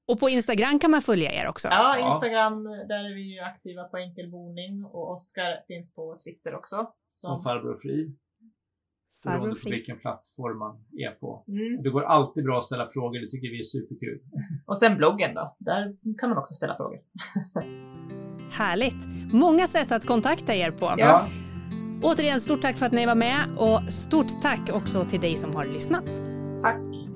Och 0.08 0.20
på 0.20 0.30
Instagram 0.30 0.80
kan 0.80 0.92
man 0.92 1.02
följa 1.02 1.32
er 1.34 1.48
också. 1.48 1.68
Ja, 1.72 1.96
Ja. 2.00 2.14
Instagram, 2.14 2.64
där 2.64 3.10
är 3.10 3.16
vi 3.16 3.34
ju 3.36 3.40
aktiva 3.40 3.84
på 3.84 3.98
enkelboning 3.98 4.86
och 4.86 5.12
Oskar 5.14 5.64
finns 5.68 5.96
på 5.96 6.18
Twitter 6.26 6.56
också. 6.56 6.88
Som 7.14 7.40
farbror 7.42 7.76
fri. 7.82 8.16
Beroende 9.24 9.56
på 9.56 9.70
vilken 9.70 9.98
plattform 9.98 10.60
man 10.60 10.76
är 10.98 11.12
på. 11.12 11.44
Mm. 11.48 11.84
Det 11.84 11.90
går 11.90 12.04
alltid 12.04 12.44
bra 12.44 12.58
att 12.58 12.64
ställa 12.64 12.86
frågor, 12.86 13.20
det 13.20 13.30
tycker 13.30 13.50
vi 13.50 13.60
är 13.60 13.64
superkul. 13.64 14.20
Och 14.66 14.78
sen 14.78 14.98
bloggen 14.98 15.36
då, 15.36 15.56
där 15.60 15.96
kan 16.18 16.30
man 16.30 16.38
också 16.38 16.54
ställa 16.54 16.76
frågor. 16.76 17.00
Härligt. 18.52 19.34
Många 19.34 19.68
sätt 19.68 19.92
att 19.92 20.06
kontakta 20.06 20.56
er 20.56 20.72
på. 20.72 20.94
Ja. 20.98 21.28
Återigen, 22.04 22.40
stort 22.40 22.62
tack 22.62 22.78
för 22.78 22.86
att 22.86 22.92
ni 22.92 23.06
var 23.06 23.16
med 23.16 23.46
och 23.58 23.94
stort 23.94 24.42
tack 24.42 24.70
också 24.74 25.06
till 25.06 25.22
dig 25.22 25.38
som 25.38 25.56
har 25.56 25.66
lyssnat. 25.66 26.22
Tack! 26.62 27.09